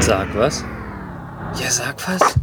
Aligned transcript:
Sag 0.00 0.34
was? 0.36 0.64
Ja, 1.60 1.70
sag 1.70 1.96
was. 2.08 2.38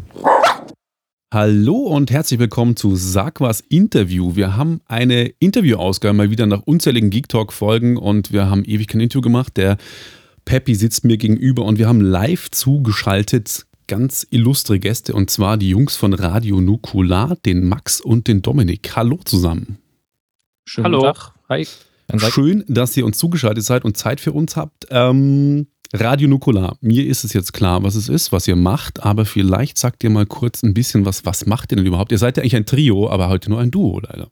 Hallo 1.34 1.76
und 1.76 2.12
herzlich 2.12 2.40
willkommen 2.40 2.76
zu 2.76 2.96
Sag 2.96 3.40
was 3.40 3.62
Interview. 3.62 4.36
Wir 4.36 4.58
haben 4.58 4.82
eine 4.88 5.28
Interviewausgabe 5.40 6.14
mal 6.14 6.30
wieder 6.32 6.46
nach 6.48 6.64
unzähligen 6.64 7.10
Geek 7.10 7.30
Talk 7.30 7.54
Folgen 7.54 7.96
und 7.98 8.34
wir 8.34 8.50
haben 8.50 8.66
ewig 8.66 8.88
kein 8.88 9.00
Interview 9.00 9.22
gemacht. 9.22 9.56
Der 9.56 9.78
Peppy 10.44 10.76
sitzt 10.76 11.06
mir 11.06 11.18
gegenüber 11.18 11.64
und 11.64 11.80
wir 11.80 11.88
haben 11.88 12.02
live 12.02 12.52
zugeschaltet 12.52 13.66
ganz 13.88 14.28
illustre 14.30 14.80
Gäste 14.80 15.14
und 15.14 15.30
zwar 15.30 15.58
die 15.58 15.70
Jungs 15.70 15.96
von 15.96 16.14
Radio 16.14 16.60
Nukular, 16.60 17.38
den 17.46 17.68
Max 17.70 18.02
und 18.02 18.28
den 18.28 18.42
Dominik. 18.42 18.96
Hallo 18.96 19.20
zusammen. 19.24 19.78
Schönen 20.66 20.86
Hallo. 20.86 21.02
Tag. 21.02 21.34
Hi. 21.50 21.66
Schön, 22.20 22.64
dass 22.68 22.96
ihr 22.98 23.06
uns 23.06 23.18
zugeschaltet 23.18 23.64
seid 23.64 23.86
und 23.86 23.98
Zeit 23.98 24.20
für 24.20 24.32
uns 24.32 24.56
habt. 24.56 24.88
Ähm, 24.90 25.68
Radio 25.94 26.28
Nukular, 26.30 26.78
mir 26.82 27.06
ist 27.06 27.24
es 27.24 27.34
jetzt 27.34 27.52
klar, 27.54 27.84
was 27.84 27.96
es 27.96 28.08
ist, 28.08 28.32
was 28.32 28.48
ihr 28.48 28.56
macht, 28.56 29.04
aber 29.04 29.26
vielleicht 29.26 29.78
sagt 29.78 30.04
ihr 30.04 30.10
mal 30.10 30.26
kurz 30.26 30.64
ein 30.64 30.74
bisschen 30.74 31.06
was, 31.06 31.26
was 31.26 31.46
macht 31.46 31.72
ihr 31.72 31.76
denn 31.76 31.86
überhaupt? 31.86 32.12
Ihr 32.12 32.18
seid 32.18 32.38
ja 32.38 32.44
eigentlich 32.44 32.56
ein 32.56 32.66
Trio, 32.66 33.10
aber 33.10 33.28
heute 33.28 33.50
nur 33.50 33.60
ein 33.60 33.72
Duo, 33.72 34.00
leider. 34.00 34.30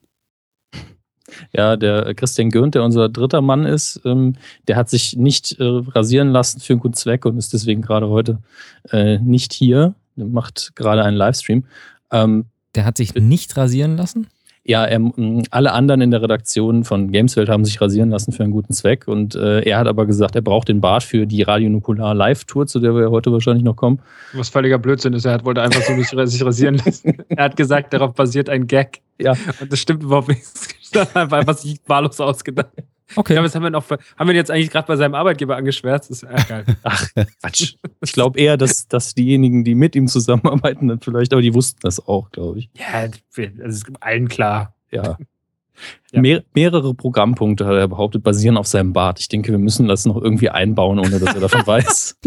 Ja, 1.52 1.75
der 1.77 2.13
Christian 2.15 2.49
Gürnt, 2.49 2.75
der 2.75 2.83
unser 2.83 3.07
dritter 3.09 3.41
Mann 3.41 3.65
ist, 3.65 4.02
ähm, 4.05 4.35
der 4.67 4.77
hat 4.77 4.89
sich 4.89 5.16
nicht 5.16 5.59
äh, 5.59 5.63
rasieren 5.63 6.30
lassen 6.30 6.59
für 6.59 6.73
einen 6.73 6.80
guten 6.80 6.95
Zweck 6.95 7.25
und 7.25 7.38
ist 7.38 7.53
deswegen 7.53 7.81
gerade 7.81 8.07
heute 8.09 8.39
äh, 8.91 9.19
nicht 9.19 9.53
hier. 9.53 9.95
Der 10.16 10.25
macht 10.25 10.71
gerade 10.75 11.03
einen 11.03 11.17
Livestream. 11.17 11.66
Ähm, 12.11 12.45
Der 12.73 12.85
hat 12.85 12.97
sich 12.97 13.13
nicht 13.16 13.55
rasieren 13.57 13.95
lassen? 13.95 14.27
Ja, 14.69 14.85
er, 14.85 14.97
m, 14.97 15.41
alle 15.49 15.71
anderen 15.73 15.99
in 15.99 16.11
der 16.11 16.21
Redaktion 16.21 16.83
von 16.83 17.11
Gameswelt 17.11 17.49
haben 17.49 17.65
sich 17.65 17.81
rasieren 17.81 18.11
lassen 18.11 18.31
für 18.31 18.43
einen 18.43 18.51
guten 18.51 18.71
Zweck 18.71 19.07
und 19.07 19.33
äh, 19.33 19.61
er 19.61 19.79
hat 19.79 19.87
aber 19.87 20.05
gesagt, 20.05 20.35
er 20.35 20.43
braucht 20.43 20.67
den 20.67 20.79
Bart 20.79 21.01
für 21.01 21.25
die 21.25 21.41
Radio 21.41 21.71
Nukular 21.71 22.13
Live-Tour, 22.13 22.67
zu 22.67 22.79
der 22.79 22.93
wir 22.93 23.01
ja 23.01 23.09
heute 23.09 23.31
wahrscheinlich 23.31 23.63
noch 23.63 23.75
kommen. 23.75 23.99
Was 24.33 24.49
völliger 24.49 24.77
Blödsinn 24.77 25.13
ist, 25.13 25.25
er 25.25 25.33
hat, 25.33 25.44
wollte 25.44 25.63
einfach 25.63 25.81
so 25.81 25.94
nicht 25.94 26.09
sich 26.09 26.45
rasieren 26.45 26.75
lassen. 26.85 27.17
Er 27.29 27.45
hat 27.45 27.55
gesagt, 27.55 27.94
darauf 27.94 28.13
basiert 28.13 28.49
ein 28.49 28.67
Gag. 28.67 29.02
Ja. 29.19 29.33
Und 29.59 29.71
das 29.71 29.79
stimmt 29.79 30.03
überhaupt 30.03 30.27
nicht. 30.27 30.44
Das 30.91 31.07
ist 31.07 31.16
einfach 31.16 31.55
sich 31.55 31.79
wahllos 31.85 32.19
ausgedacht. 32.19 32.72
Okay. 33.15 33.35
Ja, 33.35 33.43
was 33.43 33.55
haben 33.55 33.63
wir 33.63 33.69
noch, 33.69 33.89
haben 33.89 34.02
wir 34.17 34.31
ihn 34.33 34.35
jetzt 34.35 34.52
eigentlich 34.52 34.69
gerade 34.69 34.88
bei 34.88 34.95
seinem 34.95 35.15
Arbeitgeber 35.15 35.55
angeschwärzt? 35.55 36.09
Das 36.09 36.23
ist 36.23 36.47
geil. 36.47 36.65
Ach, 36.83 37.07
Quatsch. 37.41 37.75
Ich 38.01 38.13
glaube 38.13 38.39
eher, 38.39 38.57
dass, 38.57 38.88
dass 38.88 39.13
diejenigen, 39.16 39.63
die 39.63 39.75
mit 39.75 39.95
ihm 39.95 40.07
zusammenarbeiten, 40.07 40.88
dann 40.88 40.99
vielleicht, 40.99 41.33
aber 41.33 41.41
die 41.41 41.53
wussten 41.53 41.79
das 41.81 42.05
auch, 42.07 42.29
glaube 42.31 42.59
ich. 42.59 42.69
Ja, 42.75 43.07
das 43.07 43.77
ist 43.77 43.88
allen 43.99 44.27
klar. 44.27 44.75
Ja. 44.91 45.17
Ja. 46.11 46.19
Mehr, 46.19 46.43
mehrere 46.53 46.93
Programmpunkte 46.93 47.66
hat 47.66 47.75
er 47.75 47.88
behauptet, 47.88 48.21
basieren 48.21 48.57
auf 48.57 48.67
seinem 48.67 48.91
Bart. 48.91 49.19
Ich 49.21 49.29
denke, 49.29 49.53
wir 49.53 49.59
müssen 49.59 49.88
das 49.88 50.05
noch 50.05 50.21
irgendwie 50.21 50.49
einbauen, 50.49 50.99
ohne 50.99 51.19
dass 51.19 51.33
er 51.33 51.39
davon 51.39 51.66
weiß. 51.66 52.17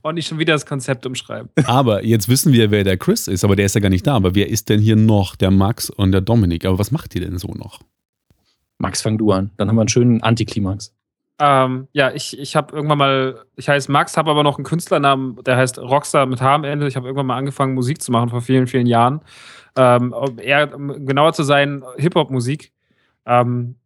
Und 0.00 0.14
nicht 0.14 0.26
schon 0.26 0.38
wieder 0.38 0.54
das 0.54 0.64
Konzept 0.64 1.04
umschreiben. 1.06 1.50
Aber 1.66 2.04
jetzt 2.04 2.28
wissen 2.28 2.52
wir, 2.52 2.70
wer 2.70 2.84
der 2.84 2.96
Chris 2.96 3.28
ist, 3.28 3.44
aber 3.44 3.54
der 3.54 3.66
ist 3.66 3.74
ja 3.74 3.80
gar 3.80 3.90
nicht 3.90 4.06
da. 4.06 4.14
Aber 4.14 4.34
wer 4.34 4.48
ist 4.48 4.68
denn 4.68 4.80
hier 4.80 4.96
noch? 4.96 5.36
Der 5.36 5.50
Max 5.50 5.90
und 5.90 6.12
der 6.12 6.22
Dominik. 6.22 6.64
Aber 6.64 6.78
was 6.78 6.90
macht 6.90 7.14
ihr 7.14 7.20
denn 7.20 7.38
so 7.38 7.48
noch? 7.48 7.80
Max, 8.82 9.00
fang 9.00 9.16
du 9.16 9.30
an. 9.30 9.50
Dann 9.56 9.68
haben 9.68 9.76
wir 9.76 9.82
einen 9.82 9.88
schönen 9.88 10.22
Antiklimax. 10.22 10.92
Ähm, 11.38 11.86
ja, 11.92 12.12
ich, 12.12 12.38
ich 12.38 12.56
habe 12.56 12.74
irgendwann 12.74 12.98
mal, 12.98 13.44
ich 13.56 13.68
heiße 13.68 13.90
Max, 13.90 14.16
habe 14.16 14.30
aber 14.30 14.42
noch 14.42 14.58
einen 14.58 14.64
Künstlernamen, 14.64 15.38
der 15.44 15.56
heißt 15.56 15.78
Rockstar 15.78 16.26
mit 16.26 16.42
H 16.42 16.54
am 16.54 16.64
Ende. 16.64 16.88
Ich 16.88 16.96
habe 16.96 17.06
irgendwann 17.06 17.26
mal 17.26 17.36
angefangen, 17.36 17.74
Musik 17.74 18.02
zu 18.02 18.10
machen 18.10 18.28
vor 18.28 18.42
vielen, 18.42 18.66
vielen 18.66 18.86
Jahren. 18.86 19.20
Ähm, 19.76 20.12
um 20.12 20.38
eher, 20.38 20.74
um 20.74 21.06
genauer 21.06 21.32
zu 21.32 21.44
sein, 21.44 21.84
Hip-Hop-Musik. 21.96 22.72
Ähm, 23.24 23.76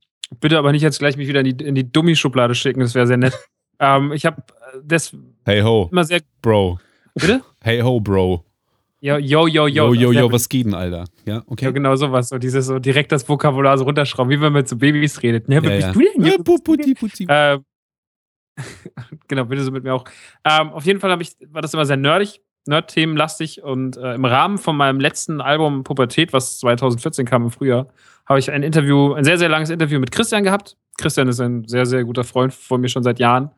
bitte 0.40 0.58
aber 0.58 0.72
nicht 0.72 0.82
jetzt 0.82 0.98
gleich 0.98 1.18
mich 1.18 1.28
wieder 1.28 1.40
in 1.40 1.56
die, 1.56 1.64
in 1.64 1.74
die 1.74 1.92
Dummi-Schublade 1.92 2.54
schicken, 2.54 2.80
das 2.80 2.94
wäre 2.94 3.06
sehr 3.06 3.18
nett. 3.18 3.38
ähm, 3.78 4.12
ich 4.12 4.24
habe 4.24 4.42
das 4.82 5.14
Hey 5.44 5.60
ho, 5.60 5.88
immer 5.92 6.04
sehr. 6.04 6.20
Bro. 6.40 6.80
Bitte? 7.14 7.42
Hey 7.62 7.80
ho, 7.82 8.00
Bro. 8.00 8.45
Yo, 9.00 9.18
yo, 9.18 9.46
yo, 9.46 9.66
yo. 9.66 9.92
Yo, 9.92 9.94
yo, 9.94 10.12
yo, 10.12 10.32
was 10.32 10.48
geht 10.48 10.66
denn, 10.66 10.74
Alter? 10.74 11.04
Ja, 11.26 11.42
okay. 11.46 11.66
Ja, 11.66 11.70
genau 11.70 11.94
sowas. 11.96 12.30
So 12.30 12.38
dieses 12.38 12.66
so 12.66 12.78
direkt 12.78 13.12
das 13.12 13.28
Vokabular 13.28 13.76
so 13.76 13.84
runterschrauben, 13.84 14.30
wie 14.30 14.40
wenn 14.40 14.52
man 14.52 14.64
so 14.64 14.76
Babys 14.76 15.22
redet. 15.22 15.48
Ne, 15.48 15.56
Ja, 15.56 15.72
ja. 15.72 15.92
du 15.92 16.00
denn? 16.00 16.24
Ja, 16.24 16.36
puti, 16.42 16.94
puti. 16.94 17.26
Ähm, 17.28 17.64
genau, 19.28 19.44
bitte 19.44 19.62
so 19.62 19.70
mit 19.70 19.84
mir 19.84 19.94
auch. 19.94 20.04
Ähm, 20.44 20.70
auf 20.70 20.84
jeden 20.86 21.00
Fall 21.00 21.20
ich, 21.20 21.36
war 21.50 21.60
das 21.60 21.74
immer 21.74 21.84
sehr 21.84 21.98
nerdig, 21.98 22.40
Nerd-Themen-lastig 22.66 23.62
und 23.62 23.98
äh, 23.98 24.14
im 24.14 24.24
Rahmen 24.24 24.56
von 24.56 24.76
meinem 24.76 24.98
letzten 24.98 25.42
Album 25.42 25.84
Pubertät, 25.84 26.32
was 26.32 26.58
2014 26.60 27.26
kam 27.26 27.44
im 27.44 27.50
Frühjahr, 27.50 27.88
habe 28.26 28.38
ich 28.38 28.50
ein 28.50 28.62
Interview, 28.62 29.12
ein 29.12 29.24
sehr, 29.24 29.38
sehr 29.38 29.50
langes 29.50 29.68
Interview 29.70 30.00
mit 30.00 30.10
Christian 30.10 30.42
gehabt. 30.42 30.76
Christian 30.96 31.28
ist 31.28 31.40
ein 31.40 31.68
sehr, 31.68 31.84
sehr 31.84 32.04
guter 32.04 32.24
Freund 32.24 32.54
von 32.54 32.80
mir 32.80 32.88
schon 32.88 33.02
seit 33.02 33.18
Jahren. 33.18 33.50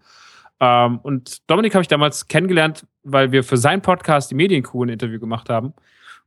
Ähm, 0.61 0.99
und 1.03 1.49
Dominik 1.51 1.75
habe 1.75 1.83
ich 1.83 1.89
damals 1.89 2.27
kennengelernt, 2.27 2.87
weil 3.05 3.33
wir 3.33 3.45
für 3.45 3.57
seinen 3.57 3.83
Podcast 3.83 4.31
die 4.31 4.35
Medienkuh 4.35 4.85
ein 4.85 4.89
Interview 4.89 5.21
gemacht 5.21 5.49
haben. 5.49 5.75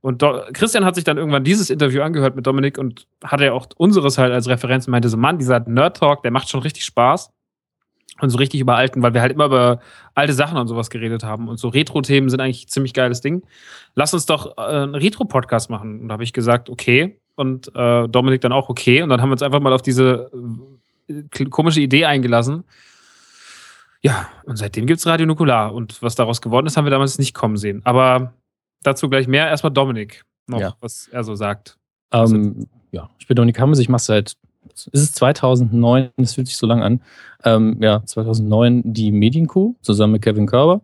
Und 0.01 0.21
Do 0.23 0.41
Christian 0.53 0.83
hat 0.83 0.95
sich 0.95 1.03
dann 1.03 1.17
irgendwann 1.17 1.43
dieses 1.43 1.69
Interview 1.69 2.01
angehört 2.01 2.35
mit 2.35 2.47
Dominik 2.47 2.77
und 2.77 3.07
hatte 3.23 3.45
ja 3.45 3.53
auch 3.53 3.67
unseres 3.77 4.17
halt 4.17 4.33
als 4.33 4.47
Referenz 4.47 4.87
und 4.87 4.91
meinte 4.91 5.09
so, 5.09 5.17
Mann, 5.17 5.37
dieser 5.37 5.59
Nerd-Talk, 5.59 6.23
der 6.23 6.31
macht 6.31 6.49
schon 6.49 6.61
richtig 6.61 6.85
Spaß. 6.85 7.31
Und 8.19 8.29
so 8.29 8.37
richtig 8.37 8.59
über 8.59 8.75
alten, 8.75 9.01
weil 9.01 9.15
wir 9.15 9.21
halt 9.21 9.31
immer 9.31 9.45
über 9.45 9.79
alte 10.13 10.33
Sachen 10.33 10.57
und 10.57 10.67
sowas 10.67 10.91
geredet 10.91 11.23
haben. 11.23 11.47
Und 11.47 11.57
so 11.57 11.69
Retro-Themen 11.69 12.29
sind 12.29 12.39
eigentlich 12.39 12.65
ein 12.65 12.67
ziemlich 12.67 12.93
geiles 12.93 13.21
Ding. 13.21 13.41
Lass 13.95 14.13
uns 14.13 14.27
doch 14.27 14.57
äh, 14.57 14.61
einen 14.61 14.93
Retro-Podcast 14.93 15.71
machen. 15.71 16.01
Und 16.01 16.09
da 16.09 16.13
habe 16.13 16.23
ich 16.23 16.33
gesagt, 16.33 16.69
okay. 16.69 17.19
Und 17.35 17.73
äh, 17.75 18.07
Dominik 18.07 18.41
dann 18.41 18.51
auch 18.51 18.69
okay. 18.69 19.01
Und 19.01 19.09
dann 19.09 19.21
haben 19.21 19.29
wir 19.29 19.33
uns 19.33 19.41
einfach 19.41 19.59
mal 19.59 19.73
auf 19.73 19.81
diese 19.81 20.29
äh, 21.09 21.45
komische 21.45 21.81
Idee 21.81 22.05
eingelassen. 22.05 22.63
Ja, 24.03 24.27
und 24.45 24.57
seitdem 24.57 24.87
gibt's 24.87 25.05
Radio 25.05 25.25
Nukular. 25.27 25.73
Und 25.73 26.01
was 26.01 26.15
daraus 26.15 26.41
geworden 26.41 26.65
ist, 26.67 26.77
haben 26.77 26.85
wir 26.85 26.91
damals 26.91 27.19
nicht 27.19 27.33
kommen 27.33 27.57
sehen. 27.57 27.81
Aber 27.85 28.33
dazu 28.83 29.09
gleich 29.09 29.27
mehr. 29.27 29.47
Erstmal 29.47 29.71
Dominik 29.71 30.23
noch, 30.47 30.59
Ja. 30.59 30.75
was 30.79 31.07
er 31.11 31.23
so 31.23 31.35
sagt. 31.35 31.77
Ähm, 32.11 32.67
ja, 32.91 33.09
ich 33.19 33.27
bin 33.27 33.35
Dominik 33.35 33.59
Hammes, 33.59 33.79
ich 33.79 33.89
mache 33.89 34.01
seit, 34.03 34.35
ist 34.73 34.87
es 34.93 35.11
2009, 35.13 36.09
das 36.17 36.33
fühlt 36.33 36.47
sich 36.47 36.57
so 36.57 36.67
lang 36.67 36.81
an, 36.81 37.01
ähm, 37.43 37.77
ja, 37.81 38.03
2009 38.05 38.81
die 38.85 39.11
Medienkuh 39.11 39.75
zusammen 39.81 40.13
mit 40.13 40.21
Kevin 40.23 40.47
Körber. 40.47 40.81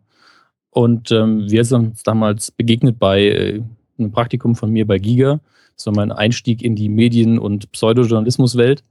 Und 0.70 1.12
ähm, 1.12 1.50
wir 1.50 1.66
sind 1.66 1.88
uns 1.88 2.04
damals 2.04 2.52
begegnet 2.52 3.00
bei 3.00 3.24
äh, 3.24 3.64
einem 3.98 4.12
Praktikum 4.12 4.56
von 4.56 4.70
mir 4.72 4.86
bei 4.86 5.00
Giga. 5.00 5.40
Das 5.76 5.88
war 5.88 5.94
mein 5.96 6.12
Einstieg 6.12 6.62
in 6.62 6.76
die 6.76 6.88
Medien- 6.90 7.40
und 7.40 7.72
Pseudojournalismuswelt. 7.72 8.84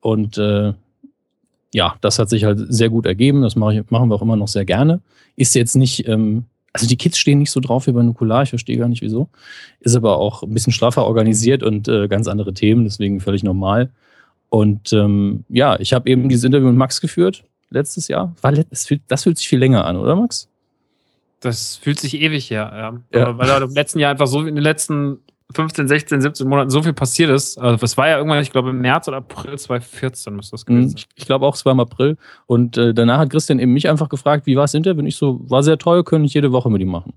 Und 0.00 0.38
äh, 0.38 0.72
ja, 1.72 1.96
das 2.00 2.18
hat 2.18 2.28
sich 2.28 2.44
halt 2.44 2.60
sehr 2.68 2.88
gut 2.88 3.06
ergeben. 3.06 3.42
Das 3.42 3.56
mache 3.56 3.74
ich, 3.74 3.90
machen 3.90 4.08
wir 4.08 4.14
auch 4.14 4.22
immer 4.22 4.36
noch 4.36 4.48
sehr 4.48 4.64
gerne. 4.64 5.00
Ist 5.36 5.54
jetzt 5.54 5.76
nicht, 5.76 6.06
ähm, 6.08 6.44
also 6.72 6.86
die 6.86 6.96
Kids 6.96 7.18
stehen 7.18 7.38
nicht 7.38 7.50
so 7.50 7.60
drauf 7.60 7.86
wie 7.86 7.92
bei 7.92 8.02
Nukular, 8.02 8.42
ich 8.42 8.50
verstehe 8.50 8.76
gar 8.76 8.88
nicht 8.88 9.02
wieso. 9.02 9.28
Ist 9.80 9.96
aber 9.96 10.18
auch 10.18 10.42
ein 10.42 10.52
bisschen 10.52 10.72
straffer 10.72 11.06
organisiert 11.06 11.62
und 11.62 11.88
äh, 11.88 12.08
ganz 12.08 12.28
andere 12.28 12.54
Themen, 12.54 12.84
deswegen 12.84 13.20
völlig 13.20 13.42
normal. 13.42 13.90
Und 14.48 14.92
ähm, 14.92 15.44
ja, 15.48 15.78
ich 15.78 15.92
habe 15.92 16.10
eben 16.10 16.28
dieses 16.28 16.44
Interview 16.44 16.66
mit 16.68 16.76
Max 16.76 17.00
geführt, 17.00 17.44
letztes 17.70 18.08
Jahr. 18.08 18.34
War 18.42 18.52
let 18.52 18.66
das, 18.70 18.86
fühlt, 18.86 19.02
das 19.06 19.22
fühlt 19.22 19.38
sich 19.38 19.48
viel 19.48 19.60
länger 19.60 19.84
an, 19.84 19.96
oder 19.96 20.16
Max? 20.16 20.48
Das 21.40 21.76
fühlt 21.76 21.98
sich 22.00 22.20
ewig 22.20 22.50
her, 22.50 23.00
ja. 23.12 23.18
Ja. 23.18 23.38
Weil 23.38 23.46
da 23.46 23.58
im 23.58 23.74
letzten 23.74 24.00
Jahr 24.00 24.10
einfach 24.10 24.26
so 24.26 24.40
in 24.40 24.56
den 24.56 24.62
letzten 24.62 25.18
15, 25.54 25.88
16, 25.88 26.20
17 26.20 26.48
Monaten 26.48 26.70
so 26.70 26.82
viel 26.82 26.92
passiert 26.92 27.30
ist. 27.30 27.58
Also 27.58 27.76
das 27.76 27.96
war 27.96 28.08
ja 28.08 28.16
irgendwann, 28.18 28.42
ich 28.42 28.52
glaube, 28.52 28.70
im 28.70 28.80
März 28.80 29.08
oder 29.08 29.18
April 29.18 29.58
2014 29.58 30.34
müsste 30.34 30.52
das 30.52 30.64
gewesen 30.66 30.84
Mhm. 30.84 30.88
sein. 30.90 31.04
Ich 31.16 31.26
glaube 31.26 31.46
auch, 31.46 31.54
es 31.54 31.64
war 31.64 31.72
im 31.72 31.80
April. 31.80 32.16
Und 32.46 32.76
äh, 32.76 32.94
danach 32.94 33.18
hat 33.18 33.30
Christian 33.30 33.58
eben 33.58 33.72
mich 33.72 33.88
einfach 33.88 34.08
gefragt, 34.08 34.46
wie 34.46 34.56
war 34.56 34.64
das 34.64 34.74
Interview? 34.74 35.00
Und 35.00 35.06
ich 35.06 35.16
so, 35.16 35.40
war 35.50 35.62
sehr 35.62 35.78
toll, 35.78 36.04
könnte 36.04 36.26
ich 36.26 36.34
jede 36.34 36.52
Woche 36.52 36.70
mit 36.70 36.80
ihm 36.82 36.88
machen. 36.88 37.14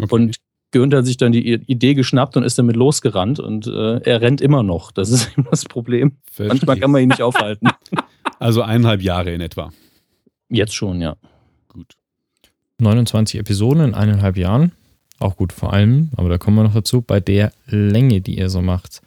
Okay. 0.00 0.14
Und 0.14 0.36
Günther 0.70 0.98
hat 0.98 1.06
sich 1.06 1.16
dann 1.16 1.30
die 1.32 1.52
Idee 1.52 1.94
geschnappt 1.94 2.36
und 2.36 2.42
ist 2.42 2.58
damit 2.58 2.74
losgerannt. 2.76 3.38
Und 3.40 3.66
äh, 3.66 3.98
er 4.00 4.20
rennt 4.20 4.40
immer 4.40 4.62
noch. 4.62 4.90
Das 4.92 5.10
ist 5.10 5.30
eben 5.38 5.46
das 5.50 5.64
Problem. 5.64 6.12
Manchmal 6.38 6.78
kann 6.78 6.90
man 6.90 7.02
ihn 7.02 7.08
nicht 7.08 7.22
aufhalten. 7.22 7.68
Also 8.40 8.62
eineinhalb 8.62 9.00
Jahre 9.00 9.32
in 9.32 9.40
etwa. 9.40 9.70
Jetzt 10.48 10.74
schon, 10.74 11.00
ja. 11.00 11.16
Gut. 11.68 11.94
29 12.78 13.38
Episoden 13.40 13.82
in 13.84 13.94
eineinhalb 13.94 14.36
Jahren. 14.36 14.72
Auch 15.24 15.36
gut, 15.36 15.54
vor 15.54 15.72
allem, 15.72 16.10
aber 16.18 16.28
da 16.28 16.36
kommen 16.36 16.58
wir 16.58 16.64
noch 16.64 16.74
dazu, 16.74 17.00
bei 17.00 17.18
der 17.18 17.50
Länge, 17.66 18.20
die 18.20 18.36
ihr 18.36 18.50
so 18.50 18.60
macht. 18.60 19.00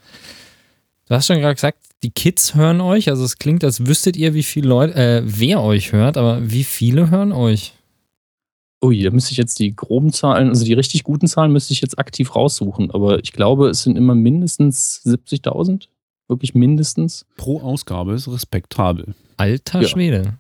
Du 1.07 1.13
hast 1.13 1.27
schon 1.27 1.39
gerade 1.39 1.53
gesagt, 1.53 1.77
die 2.01 2.09
Kids 2.09 2.55
hören 2.55 2.81
euch. 2.81 3.07
Also 3.09 3.23
es 3.23 3.37
klingt, 3.37 3.63
als 3.63 3.85
wüsstet 3.85 4.17
ihr, 4.17 4.33
wie 4.33 4.41
viele 4.41 4.67
Leute, 4.67 4.95
äh, 4.95 5.21
wer 5.23 5.61
euch 5.61 5.91
hört, 5.91 6.17
aber 6.17 6.39
wie 6.49 6.63
viele 6.63 7.11
hören 7.11 7.31
euch? 7.31 7.75
Ui, 8.83 9.03
da 9.03 9.11
müsste 9.11 9.33
ich 9.33 9.37
jetzt 9.37 9.59
die 9.59 9.75
groben 9.75 10.11
Zahlen, 10.11 10.49
also 10.49 10.65
die 10.65 10.73
richtig 10.73 11.03
guten 11.03 11.27
Zahlen 11.27 11.51
müsste 11.51 11.73
ich 11.73 11.81
jetzt 11.81 11.99
aktiv 11.99 12.35
raussuchen. 12.35 12.89
Aber 12.89 13.19
ich 13.19 13.31
glaube, 13.31 13.69
es 13.69 13.83
sind 13.83 13.95
immer 13.95 14.15
mindestens 14.15 15.03
70.000. 15.05 15.87
Wirklich 16.27 16.55
mindestens. 16.55 17.27
Pro 17.37 17.61
Ausgabe 17.61 18.13
ist 18.13 18.27
respektabel. 18.27 19.13
Alter 19.37 19.81
Ja. 20.23 20.39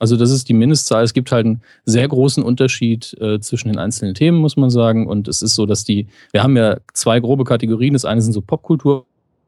Also 0.00 0.16
das 0.16 0.30
ist 0.30 0.48
die 0.48 0.54
Mindestzahl. 0.54 1.04
Es 1.04 1.12
gibt 1.12 1.30
halt 1.30 1.46
einen 1.46 1.60
sehr 1.84 2.08
großen 2.08 2.42
Unterschied 2.42 3.14
äh, 3.20 3.38
zwischen 3.38 3.68
den 3.68 3.78
einzelnen 3.78 4.14
Themen, 4.14 4.38
muss 4.38 4.56
man 4.56 4.70
sagen. 4.70 5.06
Und 5.06 5.28
es 5.28 5.42
ist 5.42 5.54
so, 5.54 5.66
dass 5.66 5.84
die, 5.84 6.06
wir 6.32 6.42
haben 6.42 6.56
ja 6.56 6.78
zwei 6.94 7.20
grobe 7.20 7.44
Kategorien. 7.44 7.92
Das 7.92 8.06
eine 8.06 8.22
sind 8.22 8.32
so 8.32 8.42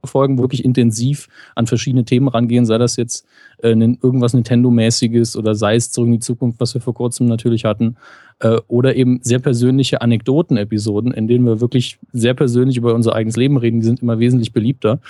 Folgen, 0.04 0.36
wo 0.36 0.38
wir 0.38 0.44
wirklich 0.44 0.64
intensiv 0.64 1.28
an 1.54 1.66
verschiedene 1.66 2.04
Themen 2.04 2.28
rangehen, 2.28 2.66
sei 2.66 2.76
das 2.76 2.96
jetzt 2.96 3.24
äh, 3.62 3.70
irgendwas 3.70 4.34
Nintendo-mäßiges 4.34 5.36
oder 5.36 5.54
sei 5.54 5.76
es 5.76 5.90
zurück 5.90 6.08
in 6.08 6.12
die 6.14 6.18
Zukunft, 6.18 6.60
was 6.60 6.74
wir 6.74 6.80
vor 6.80 6.94
kurzem 6.94 7.26
natürlich 7.26 7.64
hatten, 7.64 7.96
äh, 8.40 8.58
oder 8.68 8.96
eben 8.96 9.20
sehr 9.22 9.38
persönliche 9.38 10.02
Anekdoten-Episoden, 10.02 11.12
in 11.12 11.28
denen 11.28 11.46
wir 11.46 11.60
wirklich 11.60 11.98
sehr 12.12 12.34
persönlich 12.34 12.76
über 12.76 12.94
unser 12.94 13.14
eigenes 13.14 13.36
Leben 13.36 13.56
reden, 13.56 13.80
die 13.80 13.86
sind 13.86 14.02
immer 14.02 14.18
wesentlich 14.18 14.52
beliebter. 14.52 15.00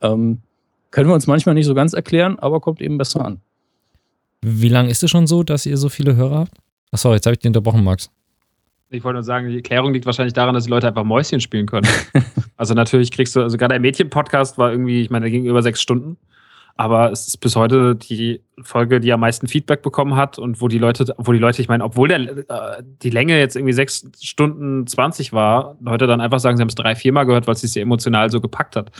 Ähm, 0.00 0.38
können 0.90 1.08
wir 1.08 1.14
uns 1.14 1.26
manchmal 1.26 1.54
nicht 1.54 1.66
so 1.66 1.74
ganz 1.74 1.92
erklären, 1.92 2.38
aber 2.38 2.60
kommt 2.60 2.80
eben 2.80 2.98
besser 2.98 3.24
an. 3.24 3.40
Wie 4.42 4.68
lange 4.68 4.90
ist 4.90 5.02
es 5.02 5.10
schon 5.10 5.26
so, 5.26 5.42
dass 5.42 5.66
ihr 5.66 5.76
so 5.76 5.88
viele 5.88 6.16
Hörer 6.16 6.40
habt? 6.40 6.58
Achso, 6.92 7.12
jetzt 7.12 7.26
habe 7.26 7.34
ich 7.34 7.40
dich 7.40 7.48
unterbrochen, 7.48 7.84
Max. 7.84 8.10
Ich 8.92 9.04
wollte 9.04 9.14
nur 9.14 9.22
sagen, 9.22 9.48
die 9.48 9.56
Erklärung 9.56 9.92
liegt 9.92 10.06
wahrscheinlich 10.06 10.32
daran, 10.32 10.54
dass 10.54 10.64
die 10.64 10.70
Leute 10.70 10.88
einfach 10.88 11.04
Mäuschen 11.04 11.40
spielen 11.40 11.66
können. 11.66 11.88
also 12.56 12.74
natürlich 12.74 13.12
kriegst 13.12 13.36
du, 13.36 13.42
also 13.42 13.56
gerade 13.56 13.74
ein 13.74 13.82
Mädchen-Podcast 13.82 14.58
war 14.58 14.72
irgendwie, 14.72 15.02
ich 15.02 15.10
meine, 15.10 15.24
der 15.24 15.30
ging 15.30 15.44
über 15.44 15.62
sechs 15.62 15.80
Stunden. 15.80 16.16
Aber 16.76 17.12
es 17.12 17.28
ist 17.28 17.36
bis 17.36 17.56
heute 17.56 17.94
die 17.94 18.40
Folge, 18.62 19.00
die 19.00 19.12
am 19.12 19.20
meisten 19.20 19.46
Feedback 19.46 19.82
bekommen 19.82 20.16
hat 20.16 20.38
und 20.38 20.62
wo 20.62 20.68
die 20.68 20.78
Leute, 20.78 21.14
wo 21.18 21.32
die 21.32 21.38
Leute, 21.38 21.60
ich 21.60 21.68
meine, 21.68 21.84
obwohl 21.84 22.08
der, 22.08 22.20
äh, 22.20 22.82
die 23.02 23.10
Länge 23.10 23.38
jetzt 23.38 23.54
irgendwie 23.54 23.74
sechs 23.74 24.08
Stunden 24.20 24.86
20 24.86 25.32
war, 25.34 25.76
Leute 25.80 26.06
dann 26.06 26.22
einfach 26.22 26.40
sagen, 26.40 26.56
sie 26.56 26.62
haben 26.62 26.68
es 26.68 26.74
drei, 26.74 26.96
viermal 26.96 27.26
gehört, 27.26 27.46
weil 27.46 27.54
es 27.54 27.60
sich 27.60 27.76
emotional 27.76 28.30
so 28.30 28.40
gepackt 28.40 28.76
hat. 28.76 28.92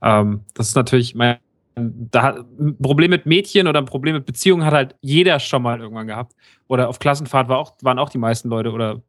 Ähm, 0.00 0.42
das 0.54 0.68
ist 0.68 0.76
natürlich, 0.76 1.16
mein, 1.16 1.38
da 1.76 2.44
ein 2.58 2.76
Problem 2.80 3.10
mit 3.10 3.26
Mädchen 3.26 3.66
oder 3.66 3.80
ein 3.80 3.84
Problem 3.84 4.14
mit 4.14 4.26
Beziehungen 4.26 4.64
hat 4.64 4.74
halt 4.74 4.94
jeder 5.00 5.40
schon 5.40 5.62
mal 5.62 5.80
irgendwann 5.80 6.06
gehabt. 6.06 6.34
Oder 6.68 6.88
auf 6.88 6.98
Klassenfahrt 6.98 7.48
war 7.48 7.58
auch, 7.58 7.74
waren 7.82 7.98
auch 7.98 8.08
die 8.08 8.18
meisten 8.18 8.48
Leute. 8.48 8.70
Oder 8.70 9.02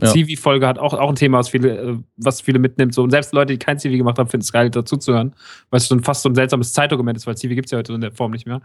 ja. 0.00 0.08
Zivi-Folge 0.08 0.66
hat 0.66 0.78
auch, 0.78 0.94
auch 0.94 1.08
ein 1.08 1.16
Thema, 1.16 1.38
was 1.38 1.48
viele, 1.48 1.76
äh, 1.76 1.96
was 2.16 2.40
viele 2.40 2.60
mitnimmt. 2.60 2.94
So. 2.94 3.02
Und 3.02 3.10
selbst 3.10 3.32
Leute, 3.32 3.52
die 3.52 3.58
kein 3.58 3.78
Zivi 3.78 3.98
gemacht 3.98 4.18
haben, 4.18 4.28
finden 4.28 4.42
es 4.42 4.52
geil, 4.52 4.70
dazuzuhören. 4.70 5.34
Weil 5.70 5.78
es 5.78 5.88
schon 5.88 6.02
fast 6.04 6.22
so 6.22 6.28
ein 6.28 6.34
seltsames 6.36 6.72
Zeitdokument 6.72 7.18
ist, 7.18 7.26
weil 7.26 7.36
Zivi 7.36 7.56
gibt 7.56 7.66
es 7.66 7.72
ja 7.72 7.78
heute 7.78 7.92
in 7.92 8.00
der 8.00 8.12
Form 8.12 8.30
nicht 8.30 8.46
mehr. 8.46 8.60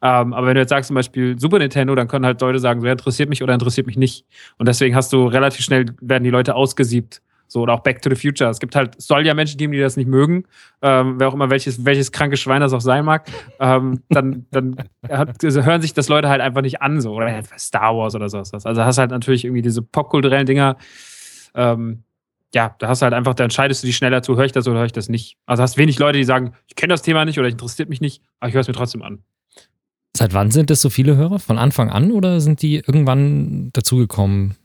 Ähm, 0.00 0.32
aber 0.32 0.46
wenn 0.46 0.54
du 0.54 0.60
jetzt 0.60 0.70
sagst 0.70 0.88
zum 0.88 0.94
Beispiel 0.94 1.38
Super 1.38 1.58
Nintendo, 1.58 1.94
dann 1.94 2.08
können 2.08 2.24
halt 2.24 2.40
Leute 2.40 2.58
sagen, 2.58 2.80
so 2.80 2.86
interessiert 2.86 3.28
mich 3.28 3.42
oder 3.42 3.52
interessiert 3.52 3.86
mich 3.86 3.96
nicht. 3.96 4.24
Und 4.56 4.66
deswegen 4.66 4.96
hast 4.96 5.12
du 5.12 5.26
relativ 5.26 5.62
schnell, 5.64 5.86
werden 6.00 6.24
die 6.24 6.30
Leute 6.30 6.54
ausgesiebt 6.54 7.20
so, 7.48 7.62
oder 7.62 7.72
auch 7.72 7.80
Back 7.80 8.02
to 8.02 8.10
the 8.10 8.16
Future. 8.16 8.48
Es 8.48 8.60
gibt 8.60 8.76
halt, 8.76 8.96
es 8.96 9.06
soll 9.06 9.26
ja 9.26 9.34
Menschen 9.34 9.58
geben, 9.58 9.72
die 9.72 9.80
das 9.80 9.96
nicht 9.96 10.08
mögen, 10.08 10.44
ähm, 10.82 11.18
wer 11.18 11.28
auch 11.28 11.34
immer 11.34 11.50
welches, 11.50 11.84
welches 11.84 12.12
kranke 12.12 12.36
Schwein 12.36 12.60
das 12.60 12.72
auch 12.72 12.80
sein 12.80 13.04
mag, 13.04 13.28
ähm, 13.58 14.02
dann, 14.10 14.46
dann 14.50 14.76
hat, 15.08 15.42
also 15.42 15.62
hören 15.62 15.82
sich 15.82 15.94
das 15.94 16.08
Leute 16.08 16.28
halt 16.28 16.40
einfach 16.40 16.62
nicht 16.62 16.80
an, 16.82 17.00
so, 17.00 17.14
oder 17.14 17.42
Star 17.58 17.96
Wars 17.96 18.14
oder 18.14 18.28
sowas. 18.28 18.52
Also 18.54 18.84
hast 18.84 18.98
halt 18.98 19.10
natürlich 19.10 19.44
irgendwie 19.44 19.62
diese 19.62 19.82
popkulturellen 19.82 20.46
Dinger, 20.46 20.76
ähm, 21.54 22.04
ja, 22.54 22.74
da 22.78 22.88
hast 22.88 23.02
du 23.02 23.04
halt 23.04 23.14
einfach, 23.14 23.34
da 23.34 23.44
entscheidest 23.44 23.82
du 23.82 23.86
dich 23.86 23.96
schneller 23.96 24.22
zu, 24.22 24.36
höre 24.36 24.44
ich 24.44 24.52
das 24.52 24.66
oder 24.66 24.78
höre 24.78 24.86
ich 24.86 24.92
das 24.92 25.08
nicht. 25.08 25.36
Also 25.46 25.62
hast 25.62 25.76
wenig 25.76 25.98
Leute, 25.98 26.18
die 26.18 26.24
sagen, 26.24 26.52
ich 26.66 26.76
kenne 26.76 26.92
das 26.92 27.02
Thema 27.02 27.24
nicht 27.24 27.38
oder 27.38 27.48
interessiert 27.48 27.88
mich 27.88 28.00
nicht, 28.00 28.22
aber 28.40 28.48
ich 28.48 28.54
höre 28.54 28.62
es 28.62 28.68
mir 28.68 28.74
trotzdem 28.74 29.02
an. 29.02 29.22
Seit 30.16 30.32
wann 30.32 30.50
sind 30.50 30.70
es 30.70 30.80
so 30.80 30.90
viele 30.90 31.16
Hörer? 31.16 31.38
Von 31.38 31.58
Anfang 31.58 31.90
an 31.90 32.10
oder 32.10 32.40
sind 32.40 32.62
die 32.62 32.76
irgendwann 32.76 33.70
dazugekommen? 33.72 34.56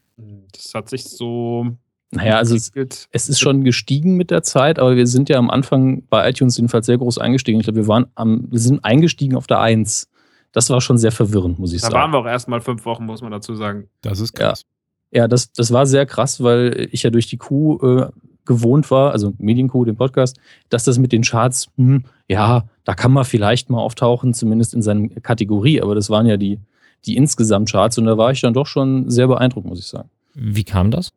Das 0.53 0.74
hat 0.74 0.89
sich 0.89 1.03
so 1.03 1.77
naja, 2.15 2.38
also 2.38 2.56
es, 2.56 2.71
es, 3.12 3.30
ist 3.30 3.39
schon 3.39 3.63
gestiegen 3.63 4.15
mit 4.15 4.31
der 4.31 4.44
Zeit, 4.44 4.80
aber 4.80 4.95
wir 4.95 5.07
sind 5.07 5.30
ja 5.30 5.38
am 5.38 5.50
Anfang 5.50 6.04
bei 6.10 6.30
iTunes 6.30 6.57
jedenfalls 6.57 6.86
sehr 6.86 6.98
groß 6.98 7.18
eingestiegen. 7.18 7.60
Ich 7.60 7.65
glaube, 7.65 7.80
wir 7.80 7.88
waren 7.88 8.07
am, 8.15 8.48
wir 8.51 8.60
sind 8.60 8.83
eingestiegen 8.86 9.36
auf 9.36 9.48
der 9.48 9.60
1. 9.60 10.10
Das 10.51 10.69
war 10.69 10.81
schon 10.81 10.98
sehr 10.98 11.12
verwirrend, 11.12 11.57
muss 11.57 11.74
ich 11.74 11.81
da 11.81 11.88
sagen. 11.88 11.94
Da 11.94 12.00
waren 12.01 12.12
wir 12.12 12.19
auch 12.19 12.25
erst 12.25 12.48
mal 12.48 12.62
fünf 12.62 12.86
Wochen, 12.86 13.06
muss 13.06 13.21
man 13.21 13.31
dazu 13.31 13.56
sagen. 13.56 13.89
Das 14.01 14.19
ist 14.19 14.33
krass. 14.33 14.63
Ja, 15.12 15.24
ja 15.24 15.27
das, 15.27 15.51
das 15.51 15.74
war 15.74 15.86
sehr 15.86 16.06
krass, 16.06 16.44
weil 16.44 16.88
ich 16.92 17.04
ja 17.04 17.10
durch 17.10 17.27
die 17.27 17.38
Kuh 17.38 17.80
äh, 17.81 18.10
gewohnt 18.45 18.92
war, 18.92 19.12
also 19.12 19.33
Medienkuh, 19.39 19.86
den 19.86 19.95
Podcast, 19.95 20.38
dass 20.69 20.83
das 20.83 21.00
mit 21.00 21.12
den 21.12 21.24
Charts, 21.24 21.69
hm, 21.77 22.04
ja, 22.27 22.66
da 22.83 22.94
kann 22.94 23.12
man 23.12 23.25
vielleicht 23.25 23.69
mal 23.69 23.80
auftauchen, 23.80 24.33
zumindest 24.33 24.74
in 24.74 24.81
seiner 24.81 25.07
Kategorie, 25.07 25.81
aber 25.81 25.95
das 25.95 26.09
waren 26.09 26.27
ja 26.27 26.38
die, 26.38 26.59
die 27.06 27.16
insgesamt 27.16 27.71
Charts 27.71 27.98
und 27.98 28.06
da 28.06 28.18
war 28.18 28.31
ich 28.31 28.42
dann 28.42 28.54
doch 28.54 28.68
schon 28.68 29.09
sehr 29.09 29.27
beeindruckt, 29.27 29.66
muss 29.66 29.80
ich 29.80 29.88
sagen. 29.88 30.09
Wie 30.33 30.63
kam 30.63 30.92
das? 30.92 31.12